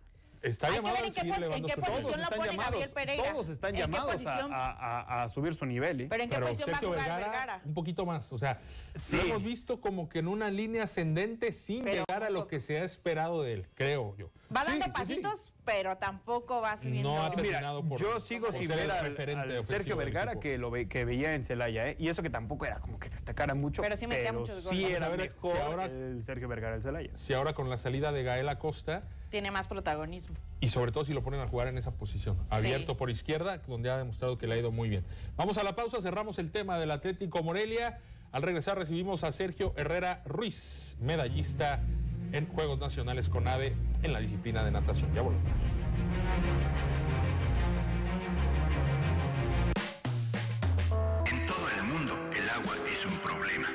Está 0.44 0.68
Hay 0.68 0.74
que 0.74 0.78
llamado 0.80 0.96
ver 0.96 1.04
a 1.04 1.08
en 1.08 1.14
qué 1.14 1.20
seguir 1.22 1.34
pos- 1.36 1.56
en 1.58 1.66
qué 1.66 1.74
su 1.74 1.80
posición 1.80 2.04
lo 2.04 2.10
están 2.24 2.38
pone 2.38 2.50
llamados, 2.52 2.72
Gabriel 2.72 2.90
Pereira? 2.92 3.32
todos 3.32 3.50
están 3.50 3.70
¿En 3.76 3.82
llamados 3.82 4.10
a, 4.10 4.14
posición? 4.14 4.54
a- 4.54 4.72
a- 4.72 5.24
a 5.24 5.30
subir 5.30 5.54
su 5.56 5.66
nivel. 5.66 6.02
¿eh? 6.02 6.08
Pero 6.10 6.24
en 6.24 6.30
qué 6.30 6.36
Pero 6.36 6.48
posición 6.48 6.70
va 6.70 6.72
a 6.78 6.80
Sergio 6.82 6.90
jugar 6.90 7.06
Vergara, 7.10 7.30
Vergara. 7.32 7.62
un 7.64 7.74
poquito 7.74 8.06
más. 8.06 8.34
O 8.34 8.38
sea, 8.38 8.60
Sí. 8.94 9.16
lo 9.18 9.24
hemos 9.24 9.44
visto 9.44 9.80
como 9.80 10.10
que 10.10 10.20
en 10.20 10.28
una 10.28 10.52
línea 10.52 10.84
ascendente 10.84 11.54
sin 11.54 11.86
Pero 11.86 12.04
llegar 12.06 12.24
a 12.26 12.30
lo 12.30 12.48
que 12.50 12.60
se 12.60 12.78
ha 12.78 12.84
esperado 12.84 13.42
de 13.42 13.54
él, 13.54 13.68
creo 13.74 14.18
yo. 14.18 14.32
Va 14.54 14.66
Sí, 14.66 14.72
dando 14.72 14.86
sí, 14.86 14.92
sí. 14.92 14.98
pasitos, 15.00 15.54
pero 15.64 15.96
tampoco 15.96 16.60
va 16.60 16.76
subiendo. 16.78 17.14
No 17.16 17.22
ha 17.24 17.30
Mira, 17.30 17.42
terminado 17.42 17.82
por- 17.88 18.02
yo 18.02 18.20
sigo 18.20 18.48
por 18.48 18.56
sin 18.58 18.68
ver 18.68 18.80
el 18.80 18.92
al, 18.92 19.00
referente 19.12 19.56
al 19.56 19.64
Sergio 19.64 19.96
Vergara 19.96 20.42
que 20.42 20.58
lo 20.58 20.70
ve- 20.72 20.90
que 20.90 21.06
veía 21.06 21.36
en 21.36 21.46
Celaya, 21.46 21.88
¿eh? 21.88 21.96
y 21.98 22.10
eso 22.10 22.22
que 22.22 22.30
tampoco 22.30 22.66
era 22.66 22.80
como 22.82 23.00
que 23.00 23.08
destacara 23.10 23.54
mucho, 23.54 23.82
Pero 23.82 23.96
sí 23.96 24.08
metía 24.08 24.34
muchos 24.34 24.58
sí 24.58 24.64
goles. 24.66 24.82
Vamos 24.84 24.98
era 24.98 25.08
ver 25.08 25.20
mejor 25.20 25.56
si 25.56 25.62
ahora- 25.62 25.86
el 25.86 26.22
Sergio 26.22 26.50
Vergara 26.50 26.74
del 26.74 26.82
Celaya. 26.84 27.12
Si 27.16 27.34
ahora 27.34 27.54
con 27.54 27.70
la 27.70 27.78
salida 27.78 28.12
de 28.12 28.24
Gael 28.24 28.50
Acosta 28.50 29.04
Tiene 29.34 29.50
más 29.50 29.66
protagonismo. 29.66 30.36
y 30.60 30.70
sobre 30.70 30.92
todo 30.92 31.04
si 31.04 31.12
lo 31.12 31.24
ponen 31.24 31.40
a 31.40 31.48
jugar 31.48 31.68
en 31.68 31.76
esa 31.80 31.90
posición, 31.90 32.38
abierto 32.52 32.96
por 32.98 33.10
izquierda, 33.10 33.58
donde 33.68 33.90
ha 33.90 33.98
demostrado 33.98 34.38
que 34.38 34.46
le 34.46 34.54
ha 34.54 34.58
ido 34.60 34.72
muy 34.72 34.90
bien. 34.90 35.04
Vamos 35.36 35.58
a 35.58 35.64
la 35.64 35.76
pausa, 35.76 36.00
cerramos 36.04 36.38
el 36.38 36.52
tema 36.52 36.78
del 36.78 36.92
Atlético 36.92 37.42
Morelia. 37.42 38.00
Al 38.32 38.44
regresar 38.44 38.78
recibimos 38.78 39.24
a 39.24 39.32
Sergio 39.32 39.74
Herrera 39.76 40.22
Ruiz, 40.28 40.98
medallista 41.02 41.82
en 42.32 42.48
Juegos 42.48 42.78
Nacionales 42.78 43.28
con 43.28 43.48
AVE 43.48 43.76
en 44.04 44.14
la 44.14 44.20
disciplina 44.20 44.64
de 44.64 44.70
natación. 44.70 45.12
Ya 45.16 45.24
volvemos. 45.24 45.50
En 51.26 51.46
todo 51.48 51.70
el 51.76 51.84
mundo, 51.86 52.14
el 52.38 52.50
agua 52.50 52.76
es 52.94 53.04
un 53.04 53.18
problema. 53.18 53.68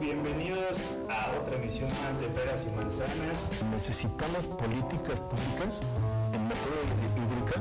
Bienvenidos 0.00 0.94
a 1.08 1.30
otra 1.38 1.54
emisión 1.56 1.88
más 1.88 2.20
de 2.20 2.26
Peras 2.28 2.64
y 2.66 2.70
Manzanas. 2.76 3.62
Necesitamos 3.70 4.46
políticas 4.46 5.20
públicas 5.20 5.80
en 6.32 6.44
materia 6.44 6.94
hídrica. 7.14 7.60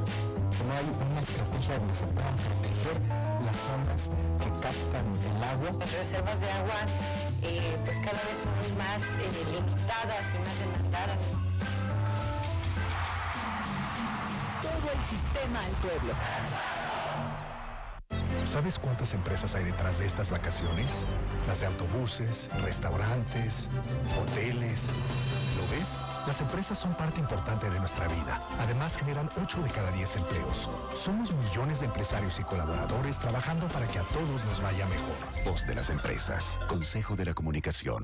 No 0.66 0.74
hay 0.74 0.86
una 0.90 1.22
estrategia 1.22 1.78
donde 1.78 1.96
se 1.96 2.06
puedan 2.08 2.36
proteger 2.36 2.98
las 3.46 3.56
zonas 3.56 4.10
que 4.40 4.50
captan 4.62 5.06
el 5.30 5.44
agua. 5.44 5.70
Las 5.80 5.94
reservas 5.94 6.42
de 6.42 6.52
agua 6.52 6.80
eh, 7.44 7.78
pues 7.86 7.98
cada 7.98 8.22
vez 8.24 8.38
son 8.42 8.78
más 8.78 9.02
eh, 9.02 9.30
limitadas 9.54 10.26
y 10.34 10.40
más 10.40 10.60
demandadas. 10.60 11.22
Todo 14.62 14.92
el 14.92 15.02
sistema 15.06 15.60
al 15.60 15.72
pueblo. 15.82 16.14
¿Sabes 18.46 18.78
cuántas 18.78 19.14
empresas 19.14 19.56
hay 19.56 19.64
detrás 19.64 19.98
de 20.00 20.06
estas 20.06 20.30
vacaciones? 20.30 21.08
Las 21.48 21.62
de 21.62 21.68
autobuses, 21.68 22.50
restaurantes, 22.62 23.70
hoteles. 24.22 24.88
¿Lo 25.58 25.76
ves? 25.76 25.98
Las 26.28 26.42
empresas 26.42 26.78
son 26.78 26.94
parte 26.94 27.20
importante 27.20 27.70
de 27.70 27.80
nuestra 27.80 28.08
vida. 28.08 28.42
Además, 28.60 28.98
generan 28.98 29.30
8 29.42 29.62
de 29.62 29.70
cada 29.70 29.92
10 29.92 30.18
empleos. 30.18 30.70
Somos 30.94 31.34
millones 31.34 31.80
de 31.80 31.88
empresarios 31.88 32.40
y 32.40 32.44
colaboradores 32.44 33.18
trabajando 33.18 33.68
para 33.68 33.88
que 33.88 34.00
a 34.00 34.04
todos 34.04 34.46
nos 34.46 34.62
vaya 34.62 34.86
mejor. 34.86 35.16
Voz 35.46 35.66
de 35.66 35.76
las 35.76 35.90
empresas. 35.90 36.58
Consejo 36.68 37.16
de 37.16 37.26
la 37.26 37.34
Comunicación. 37.34 38.04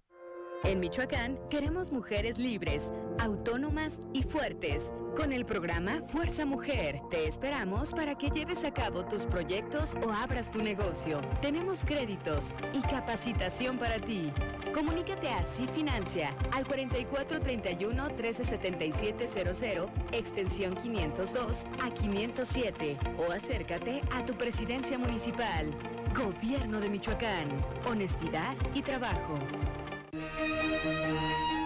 En 0.66 0.82
Michoacán 0.82 1.40
queremos 1.50 1.92
mujeres 1.92 2.38
libres, 2.38 2.92
autónomas 3.20 4.02
y 4.14 4.24
fuertes. 4.24 4.92
Con 5.16 5.32
el 5.32 5.46
programa 5.46 6.02
Fuerza 6.12 6.46
Mujer, 6.46 7.02
te 7.10 7.28
esperamos 7.28 7.92
para 7.92 8.18
que 8.18 8.30
lleves 8.30 8.64
a 8.66 8.74
cabo 8.74 9.06
tus 9.06 9.26
proyectos 9.26 9.96
o 10.06 10.12
abras 10.12 10.52
tu 10.52 10.62
negocio. 10.62 11.22
Tenemos 11.42 11.84
créditos 11.86 12.54
y 12.74 12.82
capacitación 12.82 13.80
para 13.80 14.00
ti. 14.00 14.32
Comunícate 14.74 15.30
a 15.30 15.44
Financia 15.46 16.36
al 16.52 16.68
4431 16.68 18.10
137700, 18.10 19.90
extensión 20.12 20.76
502 20.76 21.66
a 21.82 21.90
507 21.92 22.98
o 23.18 23.32
acércate 23.32 24.02
a 24.12 24.26
tu 24.26 24.34
presidencia 24.34 24.98
municipal. 24.98 25.74
Gobierno 26.14 26.80
de 26.80 26.90
Michoacán. 26.90 27.48
Honestidad 27.86 28.56
y 28.74 28.82
trabajo. 28.82 29.34
Música 30.20 31.59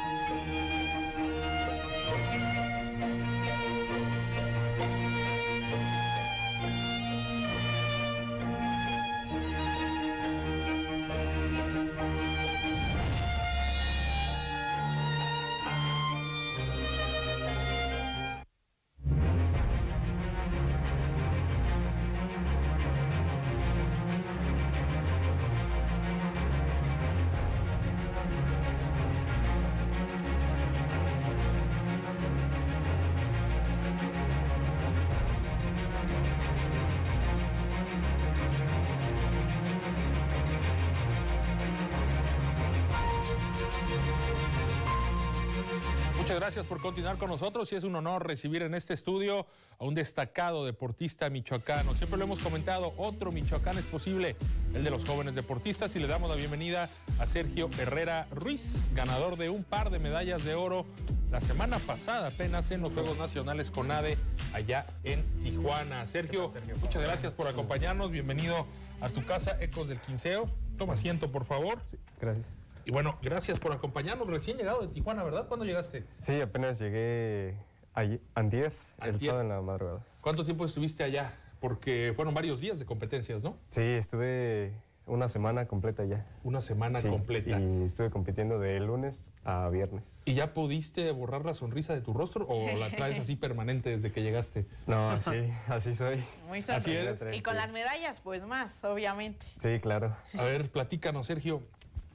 Muchas 46.34 46.46
gracias 46.46 46.66
por 46.66 46.82
continuar 46.82 47.20
con 47.20 47.30
nosotros 47.30 47.72
y 47.72 47.76
es 47.76 47.84
un 47.84 47.96
honor 47.96 48.26
recibir 48.26 48.64
en 48.64 48.74
este 48.74 48.96
estudio 48.96 49.46
a 49.78 49.86
un 49.86 49.94
destacado 49.94 50.66
deportista 50.66 51.30
michoacano. 51.30 51.94
Siempre 51.94 52.18
lo 52.18 52.24
hemos 52.24 52.40
comentado, 52.40 52.92
otro 52.98 53.32
Michoacán 53.32 53.78
es 53.78 53.86
posible, 53.86 54.36
el 54.74 54.84
de 54.84 54.90
los 54.90 55.06
jóvenes 55.06 55.36
deportistas 55.36 55.96
y 55.96 56.00
le 56.00 56.08
damos 56.08 56.32
la 56.32 56.36
bienvenida 56.36 56.90
a 57.20 57.28
Sergio 57.28 57.70
Herrera 57.78 58.26
Ruiz, 58.32 58.90
ganador 58.96 59.38
de 59.38 59.52
un 59.52 59.64
par 59.64 59.92
de 59.92 60.00
medallas 60.00 60.44
de 60.44 60.56
oro 60.56 60.88
la 61.30 61.40
semana 61.40 61.78
pasada 61.78 62.30
apenas 62.30 62.72
en 62.72 62.82
los 62.82 62.94
Juegos 62.94 63.20
Nacionales 63.20 63.70
con 63.70 63.92
ADE 63.92 64.18
allá 64.54 64.88
en 65.04 65.24
Tijuana. 65.40 66.08
Sergio, 66.08 66.50
muchas 66.82 67.04
gracias 67.04 67.32
por 67.32 67.48
acompañarnos, 67.48 68.12
bienvenido 68.12 68.66
a 69.02 69.10
tu 69.10 69.24
casa, 69.24 69.56
Ecos 69.62 69.88
del 69.88 70.02
Quinceo. 70.02 70.50
Toma 70.80 70.94
asiento, 70.94 71.32
por 71.32 71.46
favor. 71.46 71.78
gracias. 72.20 72.63
Y 72.86 72.92
bueno, 72.92 73.18
gracias 73.22 73.60
por 73.60 73.72
acompañarnos. 73.72 74.28
Recién 74.28 74.58
llegado 74.58 74.82
de 74.82 74.88
Tijuana, 74.90 75.24
¿verdad? 75.24 75.48
¿Cuándo 75.48 75.66
llegaste? 75.66 76.04
Sí, 76.18 76.42
apenas 76.42 76.80
llegué 76.80 77.56
ayer, 77.94 78.20
antier, 78.36 78.74
el 79.02 79.20
sábado 79.20 79.42
en 79.42 79.50
la 79.50 79.62
madrugada. 79.62 80.06
¿Cuánto 80.22 80.44
tiempo 80.44 80.66
estuviste 80.66 81.04
allá? 81.04 81.34
Porque 81.62 82.12
fueron 82.16 82.34
varios 82.34 82.60
días 82.60 82.80
de 82.80 82.86
competencias, 82.86 83.42
¿no? 83.42 83.58
Sí, 83.70 83.82
estuve 83.82 84.74
una 85.06 85.28
semana 85.28 85.68
completa 85.68 86.06
ya. 86.06 86.26
Una 86.44 86.62
semana 86.62 87.02
completa. 87.02 87.60
Y 87.60 87.84
estuve 87.84 88.10
compitiendo 88.10 88.60
de 88.60 88.80
lunes 88.80 89.32
a 89.44 89.68
viernes. 89.70 90.04
¿Y 90.26 90.34
ya 90.34 90.54
pudiste 90.54 91.12
borrar 91.12 91.46
la 91.46 91.54
sonrisa 91.54 91.94
de 91.94 92.02
tu 92.02 92.14
rostro 92.14 92.46
o 92.48 92.76
la 92.78 92.90
traes 92.90 93.20
así 93.20 93.36
permanente 93.38 93.90
desde 93.90 94.12
que 94.12 94.22
llegaste? 94.22 94.66
No, 94.88 95.10
así, 95.10 95.52
así 95.68 95.96
soy. 95.96 96.24
Muy 96.48 96.64
así 96.68 96.92
eres. 96.92 97.22
Y 97.34 97.42
con 97.42 97.56
las 97.56 97.72
medallas, 97.72 98.20
pues 98.24 98.46
más, 98.46 98.72
obviamente. 98.84 99.46
Sí, 99.58 99.80
claro. 99.82 100.16
A 100.38 100.44
ver, 100.44 100.70
platícanos, 100.70 101.28
Sergio. 101.28 101.64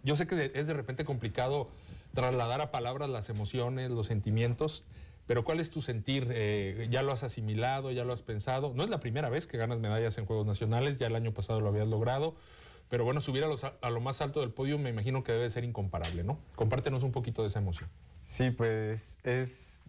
Yo 0.09 0.17
sé 0.17 0.27
que 0.27 0.53
es 0.55 0.67
de 0.67 0.73
repente 0.73 1.05
complicado 1.05 1.69
trasladar 2.15 2.63
a 2.63 2.71
palabras 2.71 3.11
las 3.11 3.29
emociones, 3.29 3.91
los 3.91 4.07
sentimientos, 4.07 4.83
pero 5.27 5.45
¿cuál 5.45 5.61
es 5.61 5.71
tu 5.71 5.83
sentir? 5.83 6.29
Eh, 6.31 6.87
¿Ya 6.91 7.03
lo 7.03 7.13
has 7.13 7.25
asimilado? 7.25 7.91
¿Ya 7.91 8.05
lo 8.05 8.15
has 8.15 8.23
pensado? 8.23 8.73
No 8.75 8.85
es 8.85 8.89
la 8.89 9.01
primera 9.01 9.29
vez 9.29 9.47
que 9.47 9.59
ganas 9.59 9.81
medallas 9.81 10.17
en 10.17 10.25
Juegos 10.25 10.47
Nacionales, 10.47 10.99
ya 10.99 11.09
el 11.09 11.15
año 11.15 11.35
pasado 11.35 11.61
lo 11.61 11.69
habías 11.69 11.89
logrado, 11.89 12.35
pero 12.89 13.05
bueno, 13.05 13.21
subir 13.21 13.45
a, 13.45 13.91
lo 13.91 14.01
más 14.01 14.23
alto 14.23 14.41
del 14.41 14.51
podio 14.51 14.79
me 14.79 14.89
imagino 14.89 15.23
que 15.23 15.33
debe 15.33 15.51
ser 15.51 15.65
incomparable, 15.65 16.25
¿no? 16.25 16.39
Compártenos 16.57 17.03
un 17.03 17.13
poquito 17.13 17.43
de 17.43 17.49
esa 17.49 17.59
emoción. 17.59 17.91
Sí, 18.25 18.51
pues 18.51 19.19
es 19.25 19.83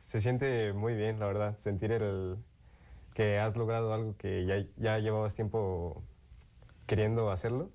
se 0.00 0.20
siente 0.22 0.72
muy 0.72 0.94
bien, 0.94 1.18
la 1.20 1.26
verdad, 1.26 1.58
sentir 1.58 1.92
el 1.92 2.38
que 3.12 3.38
has 3.38 3.58
logrado 3.58 3.92
algo 3.92 4.16
que 4.16 4.46
ya, 4.46 4.64
ya 4.78 4.98
llevabas 5.00 5.34
tiempo 5.34 6.02
queriendo 6.86 7.30
hacerlo 7.30 7.68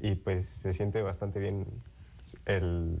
y 0.00 0.14
pues 0.14 0.46
se 0.46 0.72
siente 0.72 1.02
bastante 1.02 1.38
bien 1.38 1.66
el 2.46 2.98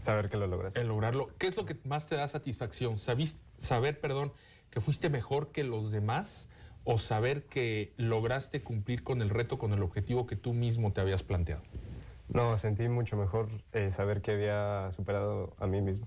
saber 0.00 0.28
que 0.28 0.36
lo 0.36 0.46
lograste. 0.46 0.80
El 0.80 0.88
lograrlo. 0.88 1.30
¿Qué 1.38 1.46
es 1.46 1.56
lo 1.56 1.66
que 1.66 1.76
más 1.84 2.08
te 2.08 2.16
da 2.16 2.26
satisfacción? 2.28 2.96
saber, 2.98 4.00
perdón, 4.00 4.32
que 4.70 4.80
fuiste 4.80 5.10
mejor 5.10 5.52
que 5.52 5.64
los 5.64 5.92
demás 5.92 6.48
o 6.84 6.98
saber 6.98 7.44
que 7.44 7.92
lograste 7.96 8.62
cumplir 8.62 9.04
con 9.04 9.22
el 9.22 9.30
reto, 9.30 9.58
con 9.58 9.72
el 9.72 9.82
objetivo 9.82 10.26
que 10.26 10.36
tú 10.36 10.52
mismo 10.52 10.92
te 10.92 11.00
habías 11.00 11.22
planteado? 11.22 11.62
No, 12.28 12.56
sentí 12.56 12.88
mucho 12.88 13.16
mejor 13.16 13.48
eh, 13.72 13.90
saber 13.90 14.20
que 14.20 14.32
había 14.32 14.90
superado 14.92 15.54
a 15.58 15.66
mí 15.66 15.80
mismo. 15.80 16.06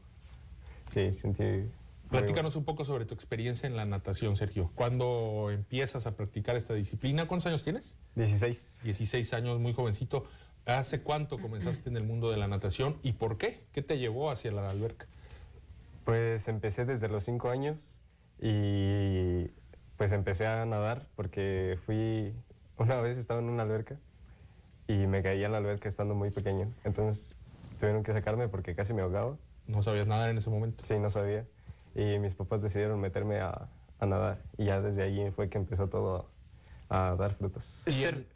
Sí, 0.92 1.14
sentí 1.14 1.70
Platícanos 2.10 2.56
un 2.56 2.64
poco 2.64 2.86
sobre 2.86 3.06
tu 3.06 3.14
experiencia 3.14 3.68
en 3.68 3.76
la 3.76 3.86
natación, 3.86 4.36
Sergio. 4.36 4.72
¿Cuándo 4.76 5.50
empiezas 5.52 6.08
a 6.08 6.16
practicar 6.16 6.56
esta 6.56 6.74
disciplina? 6.74 7.28
¿Cuántos 7.28 7.48
años 7.48 7.64
tienes? 7.64 7.98
16. 8.16 8.82
16 8.84 9.34
años, 9.34 9.60
muy 9.60 9.74
jovencito. 9.74 10.26
¿Hace 10.66 11.02
cuánto 11.02 11.38
comenzaste 11.38 11.90
en 11.90 11.98
el 11.98 12.04
mundo 12.04 12.30
de 12.30 12.38
la 12.38 12.48
natación 12.48 12.98
y 13.04 13.14
por 13.14 13.38
qué? 13.38 13.66
¿Qué 13.72 13.82
te 13.82 13.98
llevó 13.98 14.32
hacia 14.32 14.52
la 14.52 14.70
alberca? 14.70 15.08
Pues 16.06 16.48
empecé 16.48 16.86
desde 16.86 17.10
los 17.10 17.24
5 17.26 17.50
años 17.50 18.00
y 18.40 19.48
pues 19.98 20.12
empecé 20.12 20.46
a 20.46 20.66
nadar 20.66 21.08
porque 21.16 21.78
fui, 21.86 22.34
una 22.78 23.02
vez 23.02 23.18
estaba 23.18 23.40
en 23.40 23.50
una 23.50 23.64
alberca 23.64 23.98
y 24.88 25.08
me 25.08 25.24
caí 25.24 25.44
en 25.44 25.52
la 25.52 25.58
alberca 25.58 25.90
estando 25.90 26.16
muy 26.16 26.32
pequeño. 26.32 26.72
Entonces 26.84 27.34
tuvieron 27.80 28.04
que 28.04 28.14
sacarme 28.14 28.48
porque 28.48 28.76
casi 28.76 28.94
me 28.94 29.02
ahogaba. 29.02 29.38
¿No 29.68 29.84
sabías 29.84 30.08
nadar 30.08 30.30
en 30.30 30.38
ese 30.38 30.50
momento? 30.50 30.86
Sí, 30.86 30.98
no 31.00 31.10
sabía 31.10 31.46
y 31.98 32.20
mis 32.20 32.36
papás 32.36 32.62
decidieron 32.62 33.02
meterme 33.02 33.40
a, 33.40 33.68
nadar 34.00 34.44
y 34.60 34.66
ya 34.66 34.80
desde 34.80 35.02
ahí 35.02 35.32
fue 35.32 35.50
que 35.50 35.58
empezó 35.58 35.88
todo 35.88 36.30
a, 36.88 37.16
dar 37.18 37.34
frutos. 37.34 37.84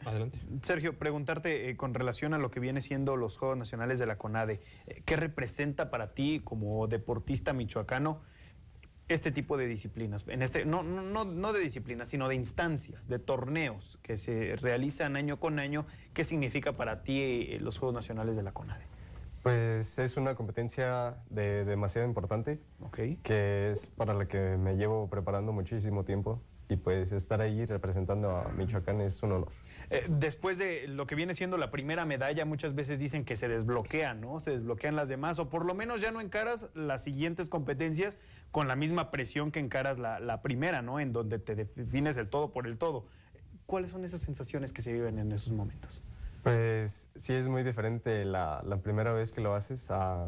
Adelante. 0.03 0.39
Sergio, 0.64 0.97
preguntarte 0.97 1.70
eh, 1.70 1.78
con 1.78 1.93
relación 1.93 2.34
a 2.34 2.39
lo 2.39 2.49
que 2.49 2.59
viene 2.59 2.82
siendo 2.82 3.16
los 3.16 3.38
Juegos 3.38 3.57
Nacionales 3.57 3.99
de 3.99 4.07
la 4.07 4.18
CONADE, 4.18 4.59
eh, 4.88 5.03
¿qué 5.05 5.16
representa 5.16 5.91
para 5.91 6.14
ti 6.16 6.41
como 6.43 6.88
deportista 6.88 7.53
michoacano 7.53 8.22
este 9.07 9.32
tipo 9.32 9.55
de 9.55 9.68
disciplinas? 9.68 10.26
En 10.28 10.41
este, 10.41 10.66
no, 10.66 10.82
no, 10.82 11.24
no 11.24 11.53
de 11.53 11.59
disciplinas, 11.59 12.09
sino 12.09 12.28
de 12.28 12.36
instancias, 12.36 13.07
de 13.07 13.20
torneos 13.20 13.99
que 14.01 14.18
se 14.18 14.55
realizan 14.55 15.16
año 15.16 15.39
con 15.39 15.59
año. 15.59 15.86
¿Qué 16.14 16.24
significa 16.24 16.74
para 16.74 17.03
ti 17.03 17.22
eh, 17.22 17.59
los 17.62 17.78
Juegos 17.78 17.93
Nacionales 17.93 18.36
de 18.36 18.41
la 18.41 18.51
CONADE? 18.51 18.90
Pues 19.43 19.97
es 19.97 20.17
una 20.17 20.35
competencia 20.35 21.17
de, 21.29 21.65
demasiado 21.65 22.07
importante, 22.07 22.59
que 23.23 23.71
es 23.71 23.87
para 23.87 24.13
la 24.13 24.27
que 24.27 24.57
me 24.57 24.75
llevo 24.75 25.09
preparando 25.09 25.51
muchísimo 25.51 26.03
tiempo 26.03 26.41
y 26.69 26.77
pues 26.77 27.11
estar 27.11 27.41
ahí 27.41 27.65
representando 27.65 28.37
a 28.37 28.49
Michoacán 28.49 29.01
es 29.01 29.21
un 29.23 29.33
honor. 29.33 29.51
Eh, 29.89 30.05
después 30.07 30.57
de 30.57 30.87
lo 30.87 31.05
que 31.05 31.15
viene 31.15 31.33
siendo 31.33 31.57
la 31.57 31.69
primera 31.69 32.05
medalla, 32.05 32.45
muchas 32.45 32.75
veces 32.75 32.97
dicen 32.97 33.25
que 33.25 33.35
se 33.35 33.49
desbloquean, 33.49 34.21
¿no? 34.21 34.39
Se 34.39 34.51
desbloquean 34.51 34.95
las 34.95 35.09
demás, 35.09 35.37
o 35.39 35.49
por 35.49 35.65
lo 35.65 35.73
menos 35.73 35.99
ya 35.99 36.11
no 36.11 36.21
encaras 36.21 36.69
las 36.73 37.03
siguientes 37.03 37.49
competencias 37.49 38.19
con 38.51 38.69
la 38.69 38.77
misma 38.77 39.11
presión 39.11 39.51
que 39.51 39.59
encaras 39.59 39.99
la, 39.99 40.21
la 40.21 40.41
primera, 40.41 40.81
¿no? 40.81 40.99
En 41.01 41.11
donde 41.11 41.39
te 41.39 41.55
defines 41.55 42.15
el 42.15 42.29
todo 42.29 42.51
por 42.53 42.67
el 42.67 42.77
todo. 42.77 43.05
¿Cuáles 43.65 43.91
son 43.91 44.05
esas 44.05 44.21
sensaciones 44.21 44.71
que 44.71 44.81
se 44.81 44.93
viven 44.93 45.19
en 45.19 45.31
esos 45.33 45.51
momentos? 45.51 46.03
Pues 46.43 47.09
sí 47.15 47.33
es 47.33 47.47
muy 47.47 47.63
diferente 47.63 48.25
la, 48.25 48.63
primera 48.83 49.13
vez 49.13 49.31
que 49.31 49.41
lo 49.41 49.53
haces 49.53 49.91
a, 49.91 50.27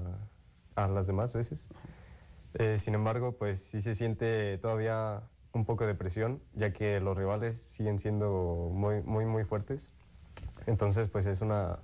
las 0.76 1.08
demás 1.08 1.34
veces. 1.34 1.68
Eh, 2.56 2.78
sin 2.78 2.94
embargo, 2.94 3.34
pues 3.34 3.64
sí 3.64 3.82
se 3.82 3.96
siente 3.96 4.58
todavía 4.60 5.24
un 5.54 5.66
poco 5.66 5.86
de 5.86 5.96
presión, 5.96 6.42
ya 6.54 6.72
que 6.72 7.00
los 7.00 7.18
rivales 7.18 7.60
siguen 7.60 8.00
siendo 8.00 8.70
muy, 8.72 9.02
muy, 9.02 9.26
muy 9.26 9.44
fuertes. 9.44 9.92
Entonces, 10.68 11.10
pues 11.10 11.26
es 11.26 11.42
una 11.42 11.80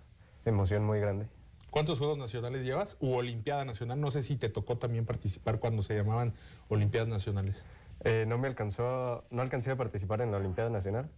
emoción 0.46 0.84
muy 0.84 1.00
grande. 1.00 1.28
¿Cuántos 1.70 2.00
Juegos 2.00 2.18
Nacionales 2.18 2.66
llevas? 2.66 2.98
¿U 3.00 3.14
Olimpiada 3.14 3.64
Nacional? 3.64 4.02
No 4.02 4.10
sé 4.10 4.24
si 4.24 4.38
te 4.38 4.50
tocó 4.50 4.78
también 4.78 5.06
participar 5.06 5.60
cuando 5.60 5.84
se 5.84 5.96
llamaban 5.96 6.34
Olimpiadas 6.68 7.10
Nacionales. 7.10 7.64
Eh, 8.04 8.26
no 8.28 8.38
me 8.38 8.48
alcanzó, 8.48 9.26
no 9.30 9.42
alcancé 9.42 9.72
a 9.72 9.76
participar 9.76 10.22
en 10.22 10.32
la 10.32 10.38
Olimpiada 10.38 10.70
Nacional, 10.70 11.10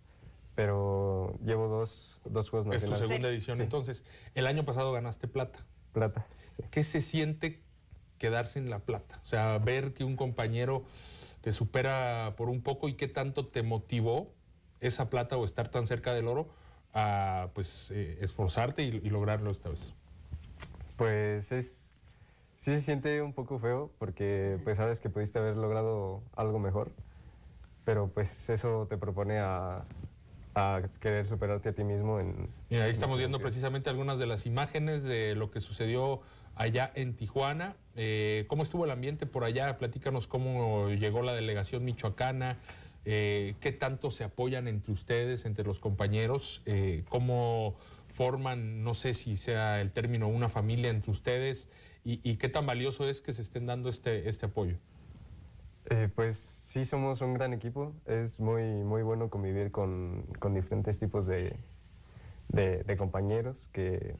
pero 0.56 1.38
llevo 1.44 1.68
dos, 1.68 2.20
dos 2.26 2.50
Juegos 2.50 2.68
Nacionales. 2.68 3.02
Es 3.02 3.08
tu 3.08 3.08
segunda 3.08 3.30
edición, 3.30 3.62
entonces. 3.62 4.04
El 4.36 4.48
año 4.48 4.66
pasado 4.66 4.92
ganaste 4.92 5.28
plata. 5.28 5.66
Plata, 5.94 6.26
¿Qué 6.70 6.84
se 6.84 7.02
siente 7.02 7.62
quedarse 8.18 8.60
en 8.60 8.70
la 8.70 8.80
plata? 8.80 9.20
O 9.24 9.26
sea, 9.26 9.58
ver 9.58 9.94
que 9.94 10.04
un 10.04 10.16
compañero 10.16 10.84
te 11.42 11.52
supera 11.52 12.36
por 12.38 12.50
un 12.50 12.62
poco 12.62 12.88
y 12.88 12.94
qué 12.94 13.08
tanto 13.08 13.48
te 13.48 13.64
motivó 13.64 14.32
esa 14.80 15.10
plata 15.10 15.38
o 15.38 15.46
estar 15.46 15.70
tan 15.70 15.86
cerca 15.86 16.14
del 16.14 16.28
oro 16.28 16.50
a 16.94 17.50
pues 17.54 17.92
eh, 17.92 18.18
esforzarte 18.22 18.84
y, 18.84 18.92
lograrlo 19.10 19.52
esta 19.52 19.70
vez. 19.70 19.94
Pues 20.98 21.52
es 21.52 21.94
sí 22.58 22.72
se 22.72 22.82
siente 22.82 23.22
un 23.22 23.34
poco 23.34 23.58
feo 23.58 23.92
porque 23.98 24.60
pues 24.64 24.78
sabes 24.78 25.02
que 25.02 25.10
pudiste 25.10 25.40
haber 25.40 25.58
logrado 25.58 26.22
algo 26.36 26.60
mejor, 26.60 26.92
pero 27.86 28.10
pues 28.10 28.50
eso 28.50 28.86
te 28.88 28.98
propone 28.98 29.40
a, 29.40 29.84
a 30.54 30.82
querer 31.00 31.26
superarte 31.26 31.70
a 31.70 31.74
ti 31.74 31.84
mismo. 31.84 32.20
En, 32.20 32.50
Mira, 32.70 32.86
ahí 32.86 32.92
estamos 32.92 33.18
viendo 33.18 33.40
precisamente 33.40 33.90
algunas 33.90 34.20
de 34.20 34.26
las 34.28 34.46
imágenes 34.46 35.04
de 35.04 35.36
lo 35.36 35.52
que 35.52 35.62
sucedió 35.62 36.22
allá 36.56 36.92
en 36.96 37.16
Tijuana. 37.16 37.76
Eh, 37.96 38.46
¿Cómo 38.48 38.64
estuvo 38.64 38.86
el 38.86 38.92
ambiente 38.92 39.26
por 39.26 39.44
allá? 39.44 39.78
Platícanos 39.78 40.28
cómo 40.28 40.90
llegó 40.90 41.22
la 41.22 41.34
delegación 41.34 41.84
michoacana, 41.86 42.58
eh, 43.06 43.56
qué 43.60 43.72
tanto 43.72 44.12
se 44.12 44.24
apoyan 44.24 44.68
entre 44.68 44.92
ustedes, 44.92 45.46
entre 45.46 45.66
los 45.66 45.80
compañeros, 45.80 46.62
eh, 46.66 47.04
cómo 47.10 47.76
forman, 48.14 48.84
no 48.84 48.94
sé 48.94 49.14
si 49.14 49.38
sea 49.38 49.82
el 49.82 49.92
término, 49.92 50.28
una 50.28 50.50
familia 50.50 50.90
entre 50.90 51.12
ustedes 51.12 51.70
y, 52.04 52.20
y 52.30 52.36
qué 52.36 52.50
tan 52.50 52.66
valioso 52.66 53.08
es 53.08 53.22
que 53.22 53.32
se 53.32 53.42
estén 53.42 53.66
dando 53.66 53.90
este, 53.90 54.28
este 54.28 54.48
apoyo. 54.48 54.78
Eh, 55.90 56.10
pues 56.14 56.38
sí, 56.38 56.86
somos 56.86 57.22
un 57.22 57.34
gran 57.34 57.54
equipo. 57.54 57.94
Es 58.06 58.40
muy, 58.40 58.64
muy 58.84 59.02
bueno 59.04 59.30
convivir 59.30 59.72
con, 59.72 60.26
diferentes 60.54 61.00
tipos 61.00 61.26
de, 61.26 61.56
compañeros 62.98 63.70
que, 63.72 64.16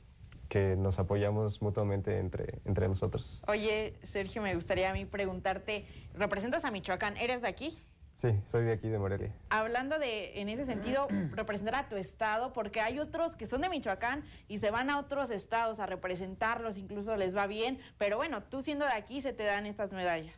nos 0.78 1.00
apoyamos 1.00 1.62
mutuamente 1.62 2.18
entre, 2.18 2.60
entre 2.66 2.88
nosotros. 2.88 3.42
Oye, 3.48 3.94
Sergio, 4.04 4.42
me 4.42 4.54
gustaría 4.54 4.90
a 4.90 4.94
mí 4.94 5.06
preguntarte, 5.06 5.86
representas 6.14 6.66
a 6.66 6.72
Michoacán, 6.72 7.16
¿eres 7.16 7.42
de 7.42 7.48
aquí? 7.48 7.78
Sí, 8.16 8.30
soy 8.52 8.66
de 8.66 8.74
aquí, 8.74 8.88
de 8.90 9.00
Morelia. 9.00 9.34
Hablando 9.50 9.98
de, 9.98 10.42
en 10.42 10.50
ese 10.50 10.66
sentido, 10.66 11.08
representar 11.32 11.76
a 11.76 11.90
tu 11.90 11.96
estado, 11.96 12.54
porque 12.54 12.82
hay 12.82 13.00
otros 13.00 13.36
que 13.36 13.48
son 13.48 13.62
de 13.62 13.70
Michoacán 13.70 14.24
y 14.48 14.60
se 14.60 14.72
van 14.72 14.90
a 14.90 15.00
otros 15.00 15.32
estados 15.32 15.80
a 15.80 15.86
representarlos, 15.86 16.78
incluso 16.78 17.16
les 17.16 17.36
va 17.36 17.48
bien, 17.48 17.80
pero 17.98 18.18
bueno, 18.18 18.44
tú 18.44 18.62
siendo 18.62 18.86
de 18.86 18.92
aquí 18.92 19.22
se 19.22 19.34
te 19.34 19.44
dan 19.44 19.66
estas 19.66 19.92
medallas. 19.94 20.36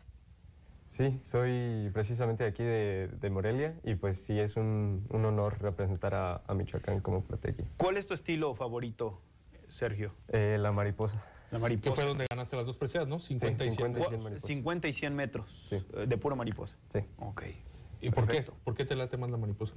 Sí, 0.94 1.20
soy 1.24 1.90
precisamente 1.92 2.44
de 2.44 2.50
aquí 2.52 2.62
de, 2.62 3.30
Morelia 3.32 3.74
y 3.84 3.96
pues 3.96 4.24
sí 4.24 4.40
es 4.40 4.58
un, 4.58 5.08
honor 5.10 5.60
representar 5.60 6.14
a, 6.14 6.54
Michoacán 6.54 7.02
como 7.02 7.24
platequi. 7.24 7.64
¿Cuál 7.78 7.98
es 7.98 8.06
tu 8.06 8.14
estilo 8.14 8.54
favorito, 8.54 9.20
Sergio? 9.70 10.14
Eh, 10.28 10.58
la 10.60 10.72
mariposa. 10.72 11.26
La 11.50 11.58
mariposa. 11.58 11.90
Que 11.90 11.96
fue 11.96 12.04
donde 12.06 12.28
ganaste 12.30 12.56
las 12.56 12.68
dos 12.68 12.78
preseas, 12.78 13.08
¿no? 13.08 13.18
50 13.18 13.66
y 13.66 13.72
100. 13.72 14.40
50 14.40 14.88
y 14.88 14.94
100 14.94 15.16
metros 15.16 15.74
eh, 15.74 16.06
de 16.06 16.18
pura 16.18 16.36
mariposa. 16.36 16.78
Sí. 16.90 17.00
Ok. 17.18 17.42
¿Y 18.00 18.12
por 18.12 18.28
qué? 18.28 18.46
¿Por 18.64 18.76
qué 18.76 18.86
te 18.86 18.96
late 18.96 19.18
más 19.18 19.32
la 19.32 19.38
mariposa? 19.38 19.74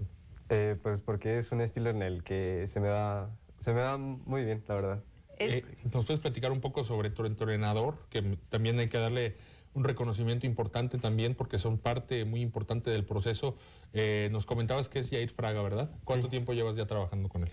Eh, 0.50 0.76
pues 0.82 1.00
porque 1.02 1.38
es 1.38 1.50
un 1.50 1.62
estilo 1.62 1.88
en 1.88 2.02
el 2.02 2.24
que 2.24 2.66
se 2.66 2.78
me 2.78 2.88
da, 2.88 3.30
se 3.60 3.72
me 3.72 3.80
da 3.80 3.96
muy 3.96 4.44
bien, 4.44 4.62
la 4.68 4.74
verdad. 4.74 5.04
Eh, 5.38 5.64
¿Nos 5.94 6.04
puedes 6.04 6.20
platicar 6.20 6.52
un 6.52 6.60
poco 6.60 6.84
sobre 6.84 7.08
tu 7.08 7.24
entrenador? 7.24 7.96
Que 8.10 8.36
también 8.50 8.78
hay 8.78 8.90
que 8.90 8.98
darle 8.98 9.36
un 9.76 9.84
reconocimiento 9.84 10.46
importante 10.46 10.98
también 10.98 11.34
porque 11.34 11.58
son 11.58 11.76
parte 11.76 12.24
muy 12.24 12.40
importante 12.40 12.90
del 12.90 13.04
proceso. 13.04 13.56
Eh, 13.92 14.28
nos 14.32 14.46
comentabas 14.46 14.88
que 14.88 14.98
es 14.98 15.10
Yair 15.10 15.30
Fraga, 15.30 15.60
¿verdad? 15.62 15.90
¿Cuánto 16.04 16.28
tiempo 16.28 16.54
llevas 16.54 16.76
ya 16.76 16.86
trabajando 16.86 17.28
con 17.28 17.42
él? 17.42 17.52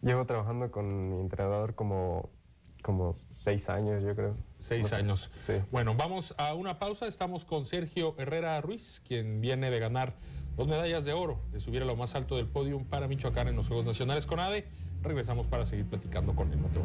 Llevo 0.00 0.24
trabajando 0.24 0.70
con 0.70 1.10
mi 1.10 1.20
entrenador 1.20 1.74
como 1.74 2.30
como 2.80 3.12
seis 3.32 3.68
años, 3.68 4.04
yo 4.04 4.14
creo. 4.14 4.36
Seis 4.60 4.92
años. 4.92 5.32
Sí. 5.44 5.54
Bueno, 5.72 5.96
vamos 5.96 6.32
a 6.38 6.54
una 6.54 6.78
pausa. 6.78 7.08
Estamos 7.08 7.44
con 7.44 7.64
Sergio 7.64 8.14
Herrera 8.18 8.60
Ruiz, 8.60 9.02
quien 9.04 9.40
viene 9.40 9.68
de 9.68 9.80
ganar 9.80 10.14
dos 10.56 10.68
medallas 10.68 11.04
de 11.04 11.12
oro, 11.12 11.40
de 11.50 11.58
subir 11.58 11.82
a 11.82 11.84
lo 11.84 11.96
más 11.96 12.14
alto 12.14 12.36
del 12.36 12.46
podio 12.46 12.78
para 12.88 13.08
Michoacán 13.08 13.48
en 13.48 13.56
los 13.56 13.66
Juegos 13.66 13.84
Nacionales 13.84 14.26
con 14.26 14.38
ADE. 14.38 14.68
Regresamos 15.02 15.48
para 15.48 15.66
seguir 15.66 15.86
platicando 15.86 16.36
con 16.36 16.52
él. 16.52 16.62
No 16.62 16.68
te 16.68 16.78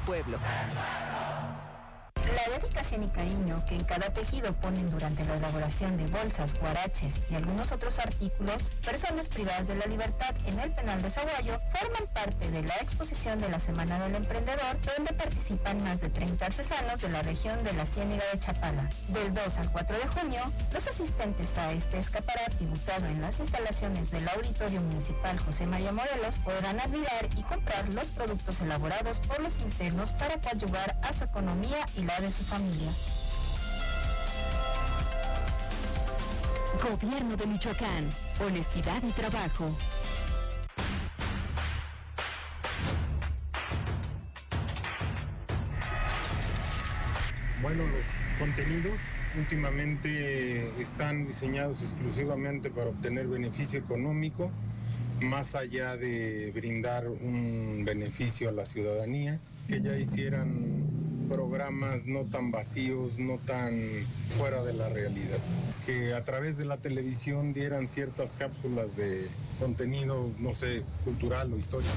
pueblo. 0.00 0.38
La 2.46 2.58
dedicación 2.58 3.02
y 3.04 3.08
cariño 3.08 3.64
que 3.66 3.74
en 3.74 3.84
cada 3.84 4.12
tejido 4.12 4.52
ponen 4.54 4.90
durante 4.90 5.24
la 5.24 5.36
elaboración 5.36 5.96
de 5.96 6.06
bolsas, 6.08 6.52
guaraches 6.60 7.22
y 7.30 7.36
algunos 7.36 7.72
otros 7.72 7.98
artículos, 7.98 8.70
personas 8.84 9.28
privadas 9.28 9.68
de 9.68 9.76
la 9.76 9.86
libertad 9.86 10.34
en 10.46 10.58
el 10.60 10.70
penal 10.72 11.00
de 11.00 11.08
Zaguayo, 11.08 11.58
forman 11.72 12.06
parte 12.12 12.50
de 12.50 12.62
la 12.62 12.74
exposición 12.76 13.38
de 13.38 13.48
la 13.48 13.58
Semana 13.58 13.98
del 13.98 14.16
Emprendedor, 14.16 14.78
donde 14.94 15.14
participan 15.14 15.82
más 15.84 16.02
de 16.02 16.10
30 16.10 16.44
artesanos 16.44 17.00
de 17.00 17.08
la 17.08 17.22
región 17.22 17.62
de 17.64 17.72
la 17.72 17.86
Ciéniga 17.86 18.24
de 18.32 18.38
Chapala. 18.38 18.90
Del 19.08 19.32
2 19.32 19.58
al 19.58 19.72
4 19.72 19.98
de 19.98 20.08
junio, 20.08 20.42
los 20.74 20.86
asistentes 20.86 21.56
a 21.56 21.72
este 21.72 21.98
escaparate 21.98 22.56
dibujado 22.58 23.06
en 23.06 23.22
las 23.22 23.40
instalaciones 23.40 24.10
del 24.10 24.28
Auditorio 24.28 24.82
Municipal 24.82 25.38
José 25.38 25.66
María 25.66 25.92
Morelos 25.92 26.38
podrán 26.40 26.78
admirar 26.78 27.26
y 27.38 27.42
comprar 27.44 27.88
los 27.94 28.10
productos 28.10 28.60
elaborados 28.60 29.18
por 29.20 29.40
los 29.40 29.60
internos 29.60 30.12
para 30.12 30.38
coadyuvar 30.42 30.96
a 31.02 31.12
su 31.14 31.24
economía 31.24 31.78
y 31.96 32.02
la 32.02 32.20
de 32.20 32.33
su 32.34 32.42
familia. 32.42 32.90
Gobierno 36.82 37.36
de 37.36 37.46
Michoacán. 37.46 38.10
Honestidad 38.44 39.02
y 39.04 39.12
trabajo. 39.12 39.70
Bueno, 47.62 47.86
los 47.86 48.04
contenidos 48.38 49.00
últimamente 49.38 50.80
están 50.80 51.26
diseñados 51.26 51.82
exclusivamente 51.82 52.70
para 52.70 52.90
obtener 52.90 53.28
beneficio 53.28 53.78
económico, 53.78 54.50
más 55.20 55.54
allá 55.54 55.96
de 55.96 56.50
brindar 56.52 57.06
un 57.08 57.84
beneficio 57.84 58.48
a 58.48 58.52
la 58.52 58.66
ciudadanía, 58.66 59.40
que 59.68 59.80
ya 59.80 59.96
hicieran 59.96 60.93
programas 61.28 62.06
no 62.06 62.24
tan 62.24 62.50
vacíos, 62.50 63.18
no 63.18 63.38
tan 63.38 63.72
fuera 64.30 64.62
de 64.62 64.72
la 64.72 64.88
realidad. 64.88 65.38
Que 65.86 66.14
a 66.14 66.24
través 66.24 66.56
de 66.56 66.64
la 66.64 66.78
televisión 66.78 67.52
dieran 67.52 67.88
ciertas 67.88 68.32
cápsulas 68.32 68.96
de 68.96 69.28
contenido, 69.58 70.30
no 70.38 70.54
sé, 70.54 70.82
cultural 71.04 71.52
o 71.52 71.56
histórico. 71.56 71.92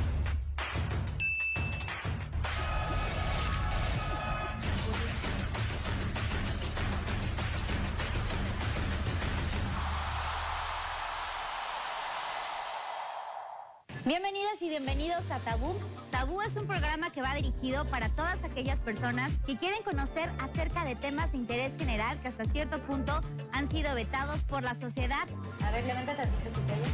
Bienvenidas 14.07 14.61
y 14.61 14.69
bienvenidos 14.69 15.29
a 15.29 15.39
Tabú. 15.39 15.75
Tabú 16.11 16.41
es 16.41 16.55
un 16.55 16.65
programa 16.65 17.09
que 17.09 17.21
va 17.21 17.35
dirigido 17.35 17.83
para 17.83 18.07
todas 18.07 18.41
aquellas 18.45 18.79
personas 18.79 19.33
que 19.45 19.57
quieren 19.57 19.83
conocer 19.83 20.31
acerca 20.39 20.85
de 20.85 20.95
temas 20.95 21.33
de 21.33 21.39
interés 21.39 21.77
general 21.77 22.17
que 22.21 22.29
hasta 22.29 22.45
cierto 22.45 22.79
punto 22.83 23.21
han 23.51 23.69
sido 23.69 23.93
vetados 23.95 24.45
por 24.45 24.63
la 24.63 24.75
sociedad. 24.75 25.27
A 25.61 25.71
ver, 25.71 25.83
levanta 25.83 26.15
tantito 26.15 26.49
tu 26.51 26.61
pelo. 26.61 26.85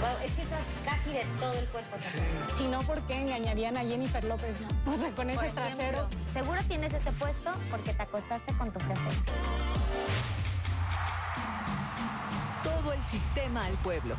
Wow, 0.00 0.24
es 0.24 0.36
que 0.36 0.42
estás 0.42 0.62
casi 0.84 1.10
de 1.10 1.24
todo 1.40 1.54
el 1.54 1.66
cuerpo. 1.66 1.96
Si 2.56 2.68
no, 2.68 2.82
¿por 2.82 3.00
qué 3.08 3.20
engañarían 3.20 3.76
a 3.76 3.80
Jennifer 3.80 4.22
López, 4.22 4.60
no? 4.60 4.92
O 4.92 4.96
sea, 4.96 5.10
con 5.10 5.28
ese 5.28 5.50
trasero. 5.50 6.08
Seguro 6.32 6.60
tienes 6.68 6.94
ese 6.94 7.10
puesto 7.10 7.50
porque 7.68 7.94
te 7.94 8.02
acostaste 8.04 8.52
con 8.52 8.72
tu 8.72 8.78
jefe. 8.78 9.10
Todo 12.62 12.92
el 12.92 13.02
sistema 13.06 13.66
al 13.66 13.74
pueblo. 13.78 14.14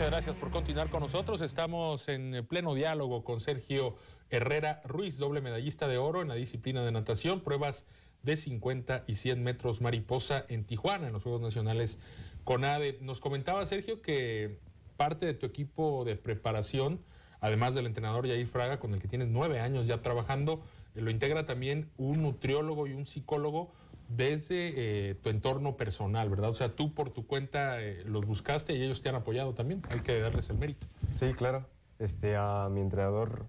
Muchas 0.00 0.12
gracias 0.12 0.36
por 0.36 0.50
continuar 0.50 0.88
con 0.88 1.00
nosotros. 1.00 1.42
Estamos 1.42 2.08
en 2.08 2.46
pleno 2.48 2.72
diálogo 2.72 3.22
con 3.22 3.38
Sergio 3.38 3.96
Herrera 4.30 4.80
Ruiz, 4.86 5.18
doble 5.18 5.42
medallista 5.42 5.88
de 5.88 5.98
oro 5.98 6.22
en 6.22 6.28
la 6.28 6.36
disciplina 6.36 6.82
de 6.82 6.90
natación, 6.90 7.42
pruebas 7.42 7.84
de 8.22 8.36
50 8.36 9.04
y 9.06 9.16
100 9.16 9.42
metros 9.42 9.82
mariposa 9.82 10.46
en 10.48 10.64
Tijuana, 10.64 11.08
en 11.08 11.12
los 11.12 11.22
Juegos 11.22 11.42
Nacionales 11.42 11.98
con 12.44 12.64
ADE. 12.64 12.96
Nos 13.02 13.20
comentaba 13.20 13.66
Sergio 13.66 14.00
que 14.00 14.58
parte 14.96 15.26
de 15.26 15.34
tu 15.34 15.44
equipo 15.44 16.06
de 16.06 16.16
preparación, 16.16 17.02
además 17.42 17.74
del 17.74 17.84
entrenador 17.84 18.26
Yair 18.26 18.46
Fraga, 18.46 18.80
con 18.80 18.94
el 18.94 19.02
que 19.02 19.08
tienes 19.08 19.28
nueve 19.28 19.60
años 19.60 19.86
ya 19.86 20.00
trabajando, 20.00 20.62
lo 20.94 21.10
integra 21.10 21.44
también 21.44 21.90
un 21.98 22.22
nutriólogo 22.22 22.86
y 22.86 22.94
un 22.94 23.04
psicólogo 23.04 23.70
desde 24.10 24.72
eh, 25.10 25.14
tu 25.14 25.30
entorno 25.30 25.76
personal, 25.76 26.28
¿verdad? 26.28 26.50
O 26.50 26.52
sea, 26.52 26.74
tú 26.74 26.92
por 26.92 27.10
tu 27.10 27.26
cuenta 27.26 27.80
eh, 27.80 28.02
los 28.04 28.26
buscaste 28.26 28.74
y 28.74 28.82
ellos 28.82 29.00
te 29.00 29.08
han 29.08 29.14
apoyado 29.14 29.54
también. 29.54 29.82
Hay 29.88 30.00
que 30.00 30.18
darles 30.20 30.50
el 30.50 30.58
mérito. 30.58 30.86
Sí, 31.14 31.32
claro. 31.32 31.64
Este, 31.98 32.36
a 32.36 32.68
mi 32.70 32.80
entrenador 32.80 33.46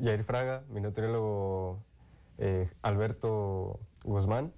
Jair 0.00 0.22
Fraga, 0.22 0.62
mi 0.70 0.80
nutriólogo 0.80 1.82
eh, 2.38 2.70
Alberto 2.82 3.80
Guzmán 4.04 4.52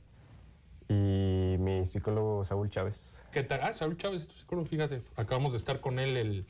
y 0.88 1.56
mi 1.58 1.86
psicólogo 1.86 2.44
Saúl 2.44 2.68
Chávez. 2.68 3.24
¿Qué 3.32 3.42
tal? 3.42 3.60
Ah, 3.62 3.72
Saúl 3.72 3.96
Chávez, 3.96 4.28
tu 4.28 4.34
psicólogo, 4.34 4.68
fíjate, 4.68 5.00
acabamos 5.16 5.52
de 5.52 5.58
estar 5.58 5.80
con 5.80 5.98
él 5.98 6.16
el 6.16 6.46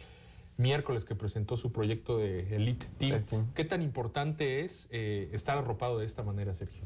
miércoles 0.56 1.04
que 1.04 1.14
presentó 1.14 1.56
su 1.56 1.70
proyecto 1.70 2.18
de 2.18 2.56
Elite 2.56 2.86
Team. 2.98 3.24
¿Qué 3.54 3.64
tan 3.64 3.82
importante 3.82 4.64
es 4.64 4.88
estar 4.90 5.58
arropado 5.58 5.98
de 5.98 6.06
esta 6.06 6.22
manera, 6.22 6.54
Sergio? 6.54 6.84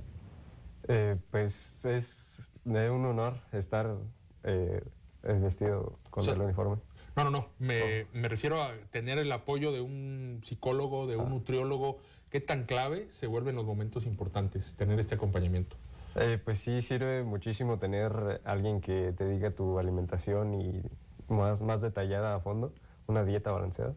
Eh, 0.89 1.17
pues 1.31 1.85
es 1.85 2.53
un 2.65 3.05
honor 3.05 3.35
estar 3.53 3.97
eh, 4.43 4.83
vestido 5.23 5.99
con 6.11 6.29
el 6.29 6.41
uniforme. 6.41 6.77
No, 7.17 7.25
no, 7.25 7.31
no. 7.31 7.47
Me, 7.59 8.07
me, 8.13 8.29
refiero 8.29 8.63
a 8.63 8.73
tener 8.91 9.19
el 9.19 9.31
apoyo 9.31 9.73
de 9.73 9.81
un 9.81 10.41
psicólogo, 10.45 11.07
de 11.07 11.17
un 11.17 11.27
ah. 11.27 11.31
nutriólogo. 11.31 11.99
¿Qué 12.31 12.41
tan 12.41 12.65
clave 12.65 13.07
se 13.11 13.29
vuelven 13.29 13.55
los 13.55 13.65
momentos 13.65 14.07
importantes 14.07 14.75
tener 14.75 14.99
este 14.99 15.15
acompañamiento? 15.15 15.77
Eh, 16.17 16.39
pues 16.45 16.59
sí, 16.59 16.83
sirve 16.83 17.23
muchísimo 17.23 17.79
tener 17.79 18.41
alguien 18.45 18.81
que 18.81 19.13
te 19.17 19.29
diga 19.29 19.53
tu 19.53 19.79
alimentación 19.79 20.55
y 20.55 20.83
más, 21.29 21.63
más 21.63 21.81
detallada 21.81 22.35
a 22.35 22.41
fondo, 22.41 22.73
una 23.07 23.25
dieta 23.25 23.53
balanceada. 23.53 23.95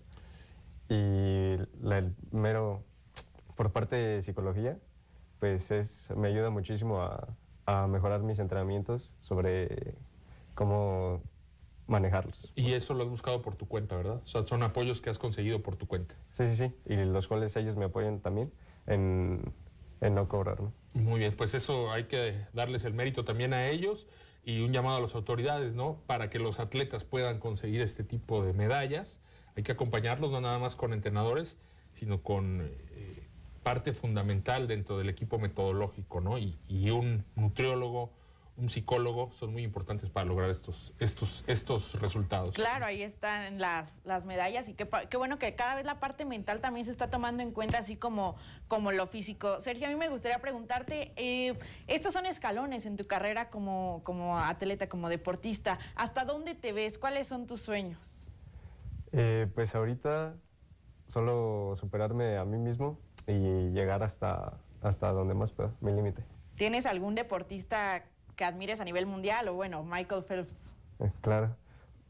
Y 0.90 1.58
el 1.58 2.16
mero, 2.32 2.84
por 3.56 3.72
parte 3.72 3.96
de 3.96 4.22
psicología, 4.22 4.78
pues 5.40 5.72
es, 5.72 6.10
me 6.16 6.28
ayuda 6.30 6.50
muchísimo 6.50 7.02
a, 7.02 7.28
a 7.66 7.88
mejorar 7.88 8.22
mis 8.22 8.40
entrenamientos 8.40 9.14
sobre 9.22 9.96
cómo 10.56 11.22
manejarlos. 11.88 12.52
Y 12.56 12.74
eso 12.74 12.94
lo 12.94 13.04
has 13.04 13.10
buscado 13.10 13.42
por 13.42 13.56
tu 13.56 13.68
cuenta, 13.68 13.96
¿verdad? 13.96 14.22
O 14.24 14.28
sea, 14.28 14.44
son 14.44 14.64
apoyos 14.64 15.02
que 15.02 15.10
has 15.10 15.20
conseguido 15.20 15.64
por 15.64 15.76
tu 15.76 15.88
cuenta. 15.88 16.16
Sí, 16.32 16.48
sí, 16.48 16.56
sí. 16.56 16.74
Y 16.86 16.96
los 16.98 17.28
cuales 17.28 17.56
ellos 17.56 17.76
me 17.76 17.86
apoyan 17.86 18.20
también 18.20 18.52
en, 18.86 19.54
en 20.02 20.16
no 20.16 20.28
cobrar. 20.28 20.62
¿no? 20.62 20.74
Muy 20.94 21.20
bien, 21.20 21.36
pues 21.36 21.54
eso 21.54 21.92
hay 21.92 22.06
que 22.06 22.46
darles 22.54 22.86
el 22.86 22.94
mérito 22.94 23.24
también 23.24 23.54
a 23.54 23.68
ellos 23.68 24.08
y 24.44 24.62
un 24.62 24.72
llamado 24.72 24.98
a 24.98 25.02
las 25.02 25.16
autoridades, 25.16 25.74
¿no? 25.76 26.02
Para 26.08 26.30
que 26.30 26.40
los 26.40 26.60
atletas 26.60 27.04
puedan 27.04 27.40
conseguir 27.40 27.82
este 27.82 28.04
tipo 28.04 28.44
de 28.44 28.54
medallas. 28.54 29.20
Hay 29.56 29.64
que 29.64 29.72
acompañarlos 29.72 30.32
no 30.32 30.40
nada 30.42 30.60
más 30.60 30.76
con 30.76 30.94
entrenadores, 30.94 31.58
sino 31.94 32.22
con 32.22 32.62
eh, 32.62 32.78
parte 33.68 33.92
fundamental 33.92 34.66
dentro 34.66 34.98
del 34.98 35.10
equipo 35.10 35.40
metodológico, 35.40 36.22
¿no? 36.22 36.38
Y, 36.38 36.58
y 36.70 36.90
un 36.90 37.26
nutriólogo, 37.36 38.14
un 38.56 38.70
psicólogo 38.70 39.34
son 39.34 39.52
muy 39.52 39.64
importantes 39.64 40.10
para 40.10 40.26
lograr 40.26 40.50
estos, 40.50 40.94
estos, 41.00 41.44
estos 41.48 42.00
resultados. 42.00 42.56
Claro, 42.56 42.86
ahí 42.86 43.02
están 43.02 43.60
las, 43.60 44.00
las 44.06 44.24
medallas 44.24 44.70
y 44.70 44.74
qué 44.74 45.18
bueno 45.18 45.38
que 45.38 45.54
cada 45.56 45.76
vez 45.76 45.84
la 45.84 46.00
parte 46.00 46.24
mental 46.24 46.62
también 46.62 46.86
se 46.86 46.92
está 46.92 47.10
tomando 47.10 47.44
en 47.44 47.52
cuenta, 47.52 47.80
así 47.80 47.98
como, 47.98 48.38
como 48.70 48.94
lo 48.94 49.06
físico. 49.06 49.60
Sergio, 49.60 49.88
a 49.88 49.90
mí 49.90 49.98
me 49.98 50.08
gustaría 50.08 50.40
preguntarte, 50.40 51.12
eh, 51.18 51.60
estos 51.88 52.14
son 52.14 52.26
escalones 52.26 52.86
en 52.86 52.96
tu 52.96 53.06
carrera 53.06 53.50
como, 53.50 54.00
como 54.06 54.40
atleta, 54.40 54.88
como 54.88 55.10
deportista. 55.10 55.78
¿Hasta 55.96 56.24
dónde 56.24 56.56
te 56.56 56.72
ves? 56.72 56.98
¿Cuáles 56.98 57.28
son 57.28 57.48
tus 57.48 57.60
sueños? 57.60 58.30
Eh, 59.12 59.46
pues 59.54 59.76
ahorita 59.76 60.38
solo 61.08 61.76
superarme 61.76 62.38
a 62.38 62.46
mí 62.46 62.58
mismo 62.58 63.06
y 63.28 63.72
llegar 63.72 64.04
hasta, 64.04 64.54
hasta 64.82 65.12
donde 65.12 65.34
más 65.34 65.52
pueda, 65.52 65.72
mi 65.82 65.92
límite. 65.92 66.24
¿Tienes 66.56 66.86
algún 66.86 67.14
deportista 67.14 68.06
que 68.36 68.46
admires 68.46 68.80
a 68.80 68.86
nivel 68.86 69.06
mundial 69.06 69.48
o 69.50 69.54
bueno, 69.54 69.84
Michael 69.84 70.24
Phelps? 70.24 70.54
Eh, 71.00 71.12
Claro. 71.22 71.56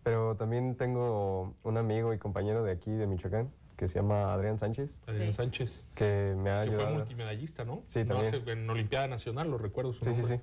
Pero 0.03 0.35
también 0.37 0.75
tengo 0.75 1.53
un 1.63 1.77
amigo 1.77 2.13
y 2.13 2.17
compañero 2.17 2.63
de 2.63 2.71
aquí, 2.71 2.91
de 2.91 3.07
Michoacán, 3.07 3.51
que 3.75 3.89
se 3.89 3.95
llama 3.95 4.33
Adrián 4.33 4.57
Sánchez. 4.57 4.95
Adrián 5.05 5.33
Sánchez. 5.33 5.85
Que 5.95 6.33
me 6.37 6.49
ha 6.49 6.63
Que 6.63 6.71
fue 6.71 6.89
multimedallista, 6.93 7.65
¿no? 7.65 7.81
Sí, 7.87 8.05
No 8.05 8.15
también. 8.15 8.35
hace- 8.35 8.51
en 8.53 8.69
Olimpiada 8.69 9.07
Nacional, 9.07 9.49
lo 9.51 9.57
recuerdo 9.57 9.91
su 9.91 10.05
Sí, 10.05 10.13
sí, 10.13 10.23
sí. 10.23 10.39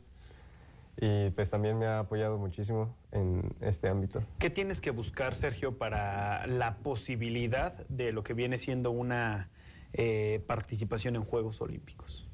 Y 0.98 1.30
pues 1.30 1.48
también 1.50 1.78
me 1.78 1.86
ha 1.86 2.00
apoyado 2.00 2.36
muchísimo 2.36 2.94
en 3.10 3.54
este 3.62 3.88
ámbito. 3.88 4.22
¿Qué 4.38 4.50
tienes 4.50 4.82
que 4.82 4.90
buscar, 4.90 5.34
Sergio, 5.34 5.78
para 5.78 6.46
la 6.46 6.76
posibilidad 6.76 7.72
de 7.88 8.12
lo 8.12 8.22
que 8.22 8.34
viene 8.34 8.58
siendo 8.58 8.90
una 8.90 9.48
eh, 9.94 10.42
participación 10.46 11.16
en 11.16 11.24
Juegos 11.24 11.60
Olímpicos? 11.60 12.28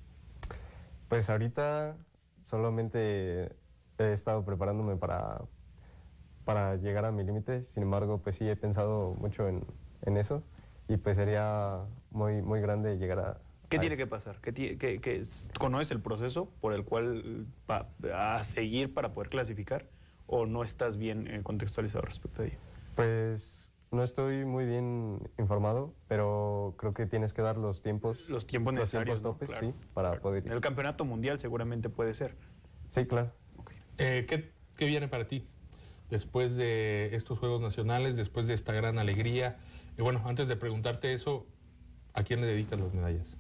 Pues 1.09 1.29
ahorita 1.31 1.97
solamente 2.43 3.53
he 3.99 4.13
estado 4.13 4.45
preparándome 4.45 4.97
para, 4.97 5.43
para 6.45 6.77
llegar 6.77 7.05
a 7.05 7.13
mi 7.13 7.25
límite, 7.25 7.63
sin 7.63 7.83
embargo, 7.83 8.19
pues 8.19 8.37
sí 8.37 8.49
he 8.49 8.57
pensado 8.57 9.15
mucho 9.19 9.49
en, 9.49 9.65
en 10.03 10.17
eso 10.17 10.43
y 10.89 10.97
pues 10.97 11.17
sería 11.17 11.81
muy, 12.11 12.43
muy 12.43 12.61
grande 12.61 12.97
llegar 12.99 13.19
a... 13.21 13.41
¿Qué 13.69 13.77
a 13.77 13.81
tiene 13.81 13.95
eso. 13.95 14.03
que 14.03 14.07
pasar? 14.09 14.41
¿Qué 14.41 14.53
qué- 14.53 15.01
qué 15.01 15.17
es- 15.17 15.51
¿Conoces 15.59 15.91
el 15.93 16.01
proceso 16.01 16.51
por 16.61 16.73
el 16.73 16.85
cual 16.85 17.47
va 17.71 17.87
a 18.37 18.43
seguir 18.43 18.93
para 18.95 19.13
poder 19.13 19.29
clasificar? 19.31 19.87
¿O 20.27 20.47
no 20.47 20.63
estás 20.65 20.97
bien 20.97 21.27
eh, 21.27 21.43
contextualizado 21.43 22.03
respecto 22.03 22.43
a 22.43 22.47
ello? 22.47 22.59
Pues 22.97 23.70
no 23.91 24.03
estoy 24.05 24.45
muy 24.45 24.67
bien 24.67 25.19
informado, 25.39 25.95
pero 26.07 26.75
creo 26.79 26.95
que 26.95 27.07
tienes 27.07 27.33
que 27.33 27.43
dar 27.43 27.57
los 27.57 27.83
tiempos. 27.83 28.29
Los 28.29 28.47
tiempos 28.47 28.73
los 28.75 28.81
necesarios, 28.83 29.21
tiempos 29.21 29.23
¿no? 29.23 29.31
topes, 29.33 29.51
Claro. 29.51 29.67
sí, 29.67 29.89
para 29.95 30.21
poder 30.21 30.47
ir. 30.47 30.53
El 30.53 30.61
campeonato 30.61 31.05
mundial 31.05 31.39
seguramente 31.41 31.89
puede 31.89 32.15
ser. 32.15 32.37
Sí, 32.89 33.07
claro. 33.07 33.33
Eh, 33.99 34.27
¿qué, 34.29 34.53
qué 34.77 34.87
viene 34.87 35.09
para 35.09 35.27
ti 35.27 35.49
después 36.09 36.57
de 36.57 37.15
estos 37.15 37.39
Juegos 37.39 37.61
Nacionales, 37.61 38.17
después 38.17 38.47
de 38.47 38.55
esta 38.55 38.73
gran 38.73 38.99
alegría? 38.99 39.59
Y 39.99 40.03
bueno, 40.03 40.23
antes 40.25 40.47
de 40.49 40.57
preguntarte 40.57 41.13
eso, 41.13 41.47
¿a 42.15 42.23
quién 42.23 42.41
le 42.41 42.47
dedicas 42.47 42.79
las 42.79 42.95
medallas? 42.95 43.37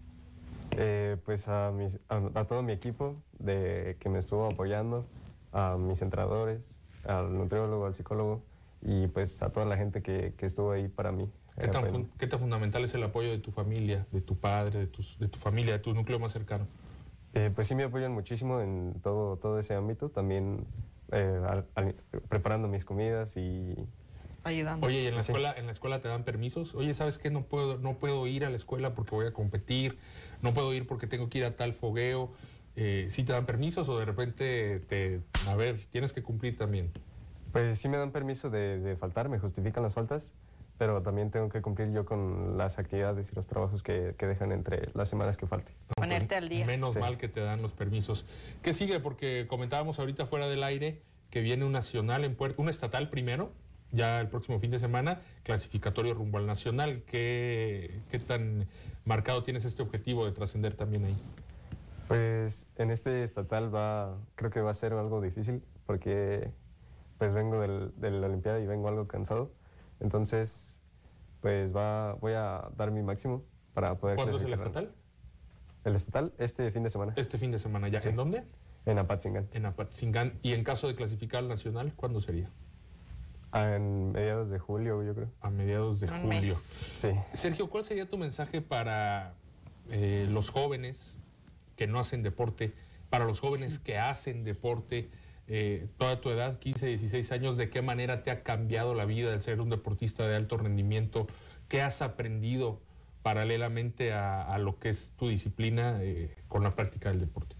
Eh, 0.72 1.16
pues 1.24 1.48
a, 1.48 1.70
mis- 1.72 1.98
a, 2.08 2.16
a 2.34 2.44
todo 2.46 2.62
mi 2.62 2.72
equipo 2.72 3.22
de, 3.38 3.96
que 4.00 4.08
me 4.08 4.18
estuvo 4.18 4.46
apoyando, 4.46 5.06
a 5.52 5.76
mis 5.76 6.02
entrenadores, 6.02 6.78
al 7.04 7.36
nutriólogo, 7.36 7.86
al 7.86 7.94
psicólogo 7.94 8.42
y 8.82 9.06
pues 9.08 9.42
a 9.42 9.50
toda 9.52 9.66
la 9.66 9.76
gente 9.76 10.02
que, 10.02 10.34
que 10.36 10.46
estuvo 10.46 10.72
ahí 10.72 10.88
para 10.88 11.12
mí. 11.12 11.28
¿Qué 11.60 11.68
tan, 11.68 11.84
apoyando. 11.84 12.08
fun- 12.08 12.10
qué 12.18 12.26
tan 12.26 12.40
fundamental 12.40 12.84
es 12.84 12.94
el 12.94 13.02
apoyo 13.02 13.30
de 13.30 13.38
tu 13.38 13.50
familia, 13.50 14.06
de 14.12 14.20
tu 14.22 14.36
padre, 14.38 14.78
de, 14.78 14.86
tus- 14.86 15.18
de 15.18 15.28
tu 15.28 15.38
familia, 15.38 15.72
de 15.74 15.78
tu 15.80 15.92
núcleo 15.94 16.18
más 16.18 16.32
cercano? 16.32 16.66
Eh, 17.34 17.50
pues 17.54 17.66
sí 17.66 17.74
me 17.74 17.84
apoyan 17.84 18.12
muchísimo 18.12 18.60
en 18.60 18.94
todo, 19.02 19.36
todo 19.36 19.58
ese 19.58 19.74
ámbito, 19.74 20.08
también 20.08 20.64
eh, 21.12 21.40
al- 21.46 21.66
al- 21.74 21.94
preparando 22.28 22.66
mis 22.68 22.84
comidas 22.84 23.36
y... 23.36 23.74
Ayudando. 24.42 24.86
Oye, 24.86 25.02
¿y 25.02 25.06
en 25.06 25.14
la 25.16 25.22
Sí. 25.22 25.32
escuela, 25.32 25.52
en 25.56 25.66
la 25.66 25.72
escuela 25.72 26.00
te 26.00 26.08
dan 26.08 26.24
permisos? 26.24 26.74
Oye, 26.74 26.94
¿sabes 26.94 27.18
qué? 27.18 27.30
No 27.30 27.42
puedo, 27.42 27.76
no 27.76 27.98
puedo 27.98 28.26
ir 28.26 28.46
a 28.46 28.50
la 28.50 28.56
escuela 28.56 28.94
porque 28.94 29.14
voy 29.14 29.26
a 29.26 29.32
competir, 29.34 29.98
no 30.40 30.54
puedo 30.54 30.72
ir 30.72 30.86
porque 30.86 31.06
tengo 31.06 31.28
que 31.28 31.38
ir 31.38 31.44
a 31.44 31.56
tal 31.56 31.74
fogueo. 31.74 32.32
Eh, 32.76 33.06
¿Sí 33.10 33.22
te 33.24 33.32
dan 33.34 33.44
permisos 33.44 33.88
o 33.90 33.98
de 33.98 34.06
repente 34.06 34.80
te, 34.80 35.20
a 35.46 35.54
ver, 35.56 35.84
tienes 35.90 36.14
que 36.14 36.22
cumplir 36.22 36.56
también? 36.56 36.90
Pues 37.52 37.78
sí 37.78 37.88
me 37.88 37.96
dan 37.96 38.12
permiso 38.12 38.50
de, 38.50 38.78
de 38.78 38.96
faltar, 38.96 39.28
me 39.28 39.38
justifican 39.38 39.82
las 39.82 39.94
faltas, 39.94 40.32
pero 40.78 41.02
también 41.02 41.30
tengo 41.30 41.48
que 41.48 41.60
cumplir 41.60 41.90
yo 41.90 42.04
con 42.04 42.56
las 42.56 42.78
actividades 42.78 43.30
y 43.30 43.34
los 43.34 43.46
trabajos 43.46 43.82
que, 43.82 44.14
que 44.16 44.26
dejan 44.26 44.52
entre 44.52 44.88
las 44.94 45.08
semanas 45.08 45.36
que 45.36 45.46
falte. 45.46 45.72
Ponerte 45.96 46.36
al 46.36 46.48
día. 46.48 46.64
Menos 46.64 46.94
Sí. 46.94 47.00
mal 47.00 47.18
que 47.18 47.28
te 47.28 47.40
dan 47.40 47.60
los 47.60 47.72
permisos. 47.72 48.24
¿Qué 48.62 48.72
sigue? 48.72 49.00
Porque 49.00 49.46
comentábamos 49.48 49.98
ahorita 49.98 50.26
fuera 50.26 50.46
del 50.48 50.62
aire 50.62 51.02
que 51.30 51.40
viene 51.42 51.64
un 51.64 51.72
nacional 51.72 52.24
en 52.24 52.34
puerto, 52.34 52.62
un 52.62 52.68
estatal 52.68 53.10
primero, 53.10 53.52
ya 53.92 54.20
el 54.20 54.28
próximo 54.28 54.58
fin 54.60 54.70
de 54.70 54.78
semana, 54.78 55.20
clasificatorio 55.42 56.14
rumbo 56.14 56.38
al 56.38 56.46
nacional. 56.46 57.02
¿Qué, 57.06 58.00
qué 58.10 58.18
tan 58.20 58.66
marcado 59.04 59.42
tienes 59.42 59.64
este 59.64 59.82
objetivo 59.82 60.24
de 60.24 60.32
trascender 60.32 60.74
también 60.74 61.04
ahí? 61.04 61.16
Pues 62.08 62.66
en 62.76 62.90
este 62.90 63.22
estatal 63.22 63.72
va, 63.74 64.16
creo 64.34 64.50
que 64.50 64.60
va 64.60 64.70
a 64.70 64.74
ser 64.74 64.92
algo 64.94 65.20
difícil 65.20 65.62
porque 65.86 66.50
pues 67.20 67.34
vengo 67.34 67.60
del, 67.60 67.92
de 67.96 68.10
la 68.10 68.28
Olimpiada 68.28 68.58
y 68.60 68.66
vengo 68.66 68.88
algo 68.88 69.06
cansado. 69.06 69.52
Entonces, 70.00 70.80
pues 71.42 71.76
va, 71.76 72.14
voy 72.14 72.32
a 72.32 72.70
dar 72.78 72.90
mi 72.92 73.02
máximo 73.02 73.44
para 73.74 73.98
poder 73.98 74.16
¿Cuándo 74.16 74.38
es 74.38 74.42
el 74.42 74.54
estatal? 74.54 74.94
El 75.84 75.96
estatal 75.96 76.32
este 76.38 76.70
fin 76.70 76.82
de 76.82 76.88
semana. 76.88 77.12
Este 77.16 77.36
fin 77.36 77.52
de 77.52 77.58
semana 77.58 77.88
ya. 77.88 78.00
¿En 78.08 78.16
dónde? 78.16 78.44
En 78.86 78.98
Apatzingán. 78.98 79.48
En 79.52 79.66
Apatzingán. 79.66 80.38
¿Y 80.40 80.54
en 80.54 80.64
caso 80.64 80.88
de 80.88 80.94
clasificar 80.94 81.40
al 81.40 81.48
nacional, 81.48 81.92
cuándo 81.94 82.22
sería? 82.22 82.48
Ah, 83.52 83.74
En 83.74 84.12
mediados 84.12 84.48
de 84.48 84.58
julio, 84.58 85.02
yo 85.02 85.14
creo. 85.14 85.28
A 85.42 85.50
mediados 85.50 86.00
de 86.00 86.06
Un 86.06 86.22
julio. 86.22 86.54
mes. 86.54 86.92
Sí. 86.94 87.10
Sergio, 87.34 87.68
¿cuál 87.68 87.84
sería 87.84 88.08
tu 88.08 88.16
mensaje 88.16 88.62
para 88.62 89.34
eh, 89.90 90.26
los 90.30 90.48
jóvenes 90.48 91.18
que 91.76 91.86
no 91.86 91.98
hacen 91.98 92.22
deporte, 92.22 92.72
para 93.10 93.26
los 93.26 93.40
jóvenes 93.40 93.78
que 93.78 93.98
hacen 93.98 94.42
deporte, 94.42 95.10
eh, 95.52 95.88
toda 95.98 96.20
tu 96.20 96.30
edad, 96.30 96.60
15, 96.60 96.86
16 96.86 97.32
años, 97.32 97.56
de 97.56 97.70
qué 97.70 97.82
manera 97.82 98.22
te 98.22 98.30
ha 98.30 98.44
cambiado 98.44 98.94
la 98.94 99.04
vida 99.04 99.34
el 99.34 99.42
ser 99.42 99.60
un 99.60 99.68
deportista 99.68 100.28
de 100.28 100.36
alto 100.36 100.56
rendimiento? 100.56 101.26
¿Qué 101.68 101.82
has 101.82 102.02
aprendido 102.02 102.80
paralelamente 103.24 104.12
a, 104.12 104.42
a 104.42 104.58
lo 104.58 104.78
que 104.78 104.90
es 104.90 105.12
tu 105.16 105.26
disciplina 105.26 105.98
eh, 106.02 106.36
con 106.46 106.62
la 106.62 106.76
práctica 106.76 107.08
del 107.08 107.18
deporte? 107.18 107.56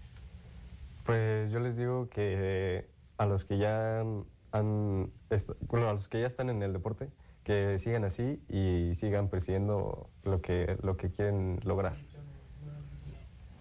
Pues 1.05 1.51
yo 1.51 1.59
les 1.59 1.75
digo 1.75 2.09
que 2.09 2.87
a 3.17 3.25
los 3.25 3.43
que 3.43 3.57
ya 3.57 3.99
han, 3.99 5.11
bueno, 5.67 5.89
a 5.89 5.91
los 5.91 6.07
que 6.07 6.21
ya 6.21 6.27
están 6.27 6.49
en 6.49 6.63
el 6.63 6.71
deporte, 6.71 7.09
que 7.43 7.77
sigan 7.77 8.05
así 8.05 8.39
y 8.47 8.95
sigan 8.95 9.27
persiguiendo 9.27 10.09
lo 10.23 10.41
que, 10.41 10.77
lo 10.81 10.95
que 10.95 11.11
quieren 11.11 11.59
lograr. 11.65 11.97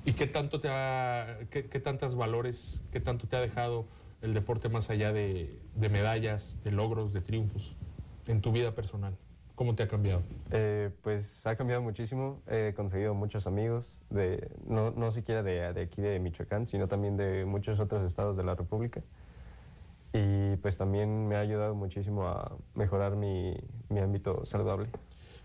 ¿Y 0.05 0.13
qué 0.13 0.29
tanto 0.29 0.61
te 0.61 0.69
ha, 0.69 1.41
qué, 1.51 1.67
qué 1.67 1.81
tantos 1.81 2.15
valores, 2.15 2.85
qué 2.93 3.01
tanto 3.01 3.27
te 3.27 3.35
ha 3.35 3.41
dejado 3.41 3.87
el 4.23 4.35
deporte 4.35 4.69
más 4.69 4.91
allá 4.91 5.13
de, 5.13 5.59
de 5.75 5.89
medallas, 5.89 6.59
de 6.63 6.71
logros, 6.71 7.13
de 7.13 7.21
triunfos 7.21 7.77
en 8.27 8.41
tu 8.41 8.53
vida 8.53 8.75
personal? 8.75 9.17
¿Cómo 9.55 9.75
te 9.75 9.83
ha 9.83 9.89
cambiado? 9.89 10.23
Eh, 10.51 10.91
pues 11.03 11.47
ha 11.47 11.55
cambiado 11.55 11.83
muchísimo, 11.83 12.41
he 12.47 12.73
conseguido 12.75 13.13
muchos 13.13 13.47
amigos, 13.47 14.03
de, 14.09 14.51
no, 14.67 14.91
no 14.91 15.11
siquiera 15.11 15.43
de, 15.43 15.73
de 15.75 15.83
aquí 15.83 16.01
de 16.01 16.19
Michoacán, 16.19 16.67
sino 16.67 16.89
también 16.89 17.19
de 17.19 17.45
muchos 17.45 17.79
otros 17.79 18.03
estados 18.07 18.39
de 18.39 18.45
la 18.45 18.55
República. 18.55 19.03
Y 20.15 20.57
pues 20.57 20.79
también 20.79 21.29
me 21.29 21.37
ha 21.37 21.41
ayudado 21.41 21.75
muchísimo 21.75 22.27
a 22.27 22.57
mejorar 22.75 23.17
mi, 23.17 23.55
mi 23.91 24.01
ámbito 24.01 24.47
saludable. 24.47 24.89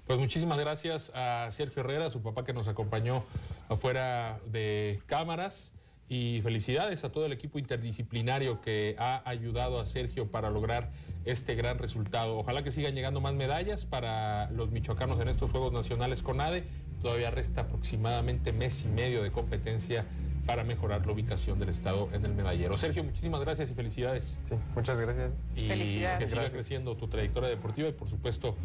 Pues 0.07 0.17
muchísimas 0.17 0.59
gracias 0.59 1.11
a 1.13 1.49
Sergio 1.51 1.81
Herrera, 1.81 2.09
su 2.09 2.21
papá 2.21 2.45
que 2.45 2.53
nos 2.53 2.67
acompañó 2.67 3.25
afuera 3.67 4.39
de 4.45 5.01
cámaras. 5.07 5.73
Y 6.07 6.41
felicidades 6.43 7.03
a 7.03 7.11
todo 7.11 7.25
el 7.25 7.31
equipo 7.31 7.57
interdisciplinario 7.57 8.61
que 8.61 8.95
ha 8.99 9.27
ayudado 9.27 9.79
a 9.79 9.85
Sergio 9.87 10.29
para 10.29 10.51
lograr 10.51 10.91
este 11.25 11.55
gran 11.55 11.79
resultado. 11.79 12.37
Ojalá 12.37 12.63
que 12.63 12.69
sigan 12.69 12.93
llegando 12.93 13.21
más 13.21 13.33
medallas 13.33 13.85
para 13.85 14.51
los 14.51 14.69
michoacanos 14.69 15.19
en 15.19 15.29
estos 15.29 15.49
Juegos 15.49 15.73
Nacionales 15.73 16.21
con 16.21 16.41
ADE. 16.41 16.63
Todavía 17.01 17.31
resta 17.31 17.61
aproximadamente 17.61 18.53
mes 18.53 18.85
y 18.85 18.87
medio 18.87 19.23
de 19.23 19.31
competencia 19.31 20.05
para 20.45 20.63
mejorar 20.63 21.05
la 21.05 21.11
ubicación 21.11 21.59
del 21.59 21.69
Estado 21.69 22.09
en 22.13 22.23
el 22.23 22.35
medallero. 22.35 22.77
Sergio, 22.77 23.03
muchísimas 23.03 23.41
gracias 23.41 23.71
y 23.71 23.73
felicidades. 23.73 24.39
Sí, 24.43 24.55
muchas 24.75 24.99
gracias. 24.99 25.31
Y 25.55 25.67
que 25.67 26.27
siga 26.27 26.49
creciendo 26.49 26.95
tu 26.95 27.07
trayectoria 27.07 27.49
deportiva 27.49 27.89
y 27.89 27.93
por 27.93 28.07
supuesto 28.07 28.55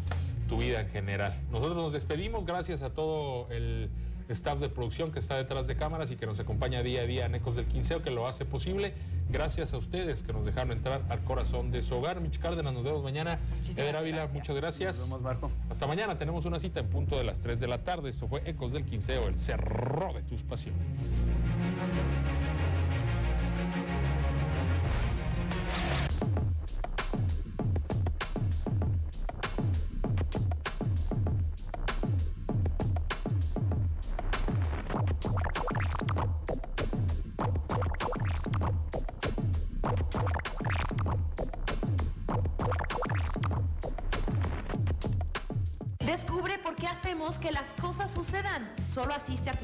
tu 0.47 0.57
vida 0.57 0.81
en 0.81 0.89
general. 0.89 1.39
Nosotros 1.51 1.77
nos 1.77 1.93
despedimos, 1.93 2.45
gracias 2.45 2.83
a 2.83 2.91
todo 2.91 3.49
el 3.51 3.89
staff 4.29 4.59
de 4.59 4.69
producción 4.69 5.11
que 5.11 5.19
está 5.19 5.35
detrás 5.35 5.67
de 5.67 5.75
cámaras 5.75 6.11
y 6.11 6.15
que 6.15 6.25
nos 6.25 6.39
acompaña 6.39 6.81
día 6.83 7.01
a 7.01 7.05
día 7.05 7.25
en 7.25 7.35
Ecos 7.35 7.55
del 7.55 7.65
Quinceo, 7.65 8.01
que 8.01 8.11
lo 8.11 8.27
hace 8.27 8.45
posible. 8.45 8.93
Gracias 9.29 9.73
a 9.73 9.77
ustedes 9.77 10.23
que 10.23 10.33
nos 10.33 10.45
dejaron 10.45 10.71
entrar 10.71 11.03
al 11.09 11.23
corazón 11.23 11.71
de 11.71 11.81
su 11.81 11.95
hogar. 11.95 12.21
Mich 12.21 12.39
Cárdenas, 12.39 12.73
nos 12.73 12.83
vemos 12.83 13.03
mañana. 13.03 13.39
Eder 13.75 13.95
Ávila, 13.95 14.27
muchas 14.27 14.55
gracias. 14.55 14.97
Nos 14.97 15.09
vemos, 15.09 15.21
Marco. 15.21 15.51
Hasta 15.69 15.87
mañana, 15.87 16.17
tenemos 16.17 16.45
una 16.45 16.59
cita 16.59 16.79
en 16.79 16.89
punto 16.89 17.17
de 17.17 17.23
las 17.23 17.39
3 17.39 17.59
de 17.59 17.67
la 17.67 17.83
tarde. 17.83 18.09
Esto 18.09 18.27
fue 18.27 18.41
Ecos 18.45 18.71
del 18.71 18.85
Quinceo, 18.85 19.27
el 19.27 19.37
cerro 19.37 20.13
de 20.13 20.21
tus 20.23 20.43
pasiones. 20.43 20.81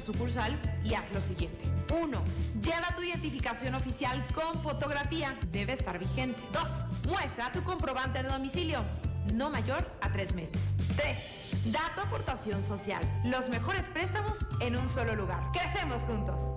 Sucursal 0.08 0.58
y 0.84 0.94
haz 0.94 1.14
lo 1.14 1.22
siguiente. 1.22 1.62
1. 1.94 2.18
Lleva 2.62 2.96
tu 2.96 3.04
identificación 3.04 3.76
oficial 3.76 4.26
con 4.34 4.62
fotografía. 4.62 5.38
Debe 5.52 5.74
estar 5.74 6.00
vigente. 6.00 6.40
2. 6.54 7.08
Muestra 7.08 7.52
tu 7.52 7.62
comprobante 7.64 8.24
de 8.24 8.30
domicilio. 8.30 8.80
No 9.34 9.50
mayor 9.50 9.86
a 10.02 10.10
tres 10.10 10.34
meses. 10.34 10.74
3. 10.96 11.72
Da 11.74 11.92
tu 11.94 12.02
aportación 12.02 12.64
social. 12.64 13.02
Los 13.26 13.50
mejores 13.50 13.86
préstamos 13.88 14.38
en 14.62 14.78
un 14.78 14.88
solo 14.88 15.16
lugar. 15.16 15.52
Crecemos 15.52 16.04
juntos. 16.04 16.54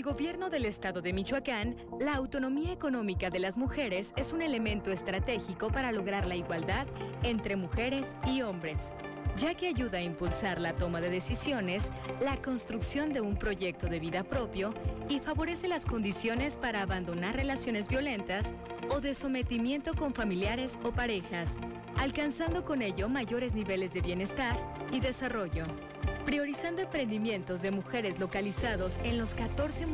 El 0.00 0.04
gobierno 0.04 0.48
del 0.48 0.64
estado 0.64 1.02
de 1.02 1.12
Michoacán, 1.12 1.76
la 2.00 2.14
autonomía 2.14 2.72
económica 2.72 3.28
de 3.28 3.38
las 3.38 3.58
mujeres 3.58 4.14
es 4.16 4.32
un 4.32 4.40
elemento 4.40 4.90
estratégico 4.90 5.68
para 5.68 5.92
lograr 5.92 6.26
la 6.26 6.36
igualdad 6.36 6.86
entre 7.22 7.54
mujeres 7.54 8.16
y 8.26 8.40
hombres, 8.40 8.94
ya 9.36 9.52
que 9.52 9.66
ayuda 9.66 9.98
a 9.98 10.02
impulsar 10.02 10.58
la 10.58 10.74
toma 10.74 11.02
de 11.02 11.10
decisiones, 11.10 11.90
la 12.18 12.40
construcción 12.40 13.12
de 13.12 13.20
un 13.20 13.36
proyecto 13.36 13.88
de 13.88 14.00
vida 14.00 14.24
propio 14.24 14.72
y 15.10 15.18
favorece 15.18 15.68
las 15.68 15.84
condiciones 15.84 16.56
para 16.56 16.80
abandonar 16.80 17.36
relaciones 17.36 17.86
violentas 17.86 18.54
o 18.88 19.02
de 19.02 19.12
sometimiento 19.12 19.92
con 19.92 20.14
familiares 20.14 20.78
o 20.82 20.92
parejas, 20.92 21.58
alcanzando 21.98 22.64
con 22.64 22.80
ello 22.80 23.10
mayores 23.10 23.52
niveles 23.52 23.92
de 23.92 24.00
bienestar 24.00 24.56
y 24.92 25.00
desarrollo. 25.00 25.66
Priorizando 26.24 26.82
emprendimientos 26.82 27.62
de 27.62 27.70
mujeres 27.70 28.18
localizados 28.18 28.98
en 29.04 29.18
los 29.18 29.34
14 29.34 29.86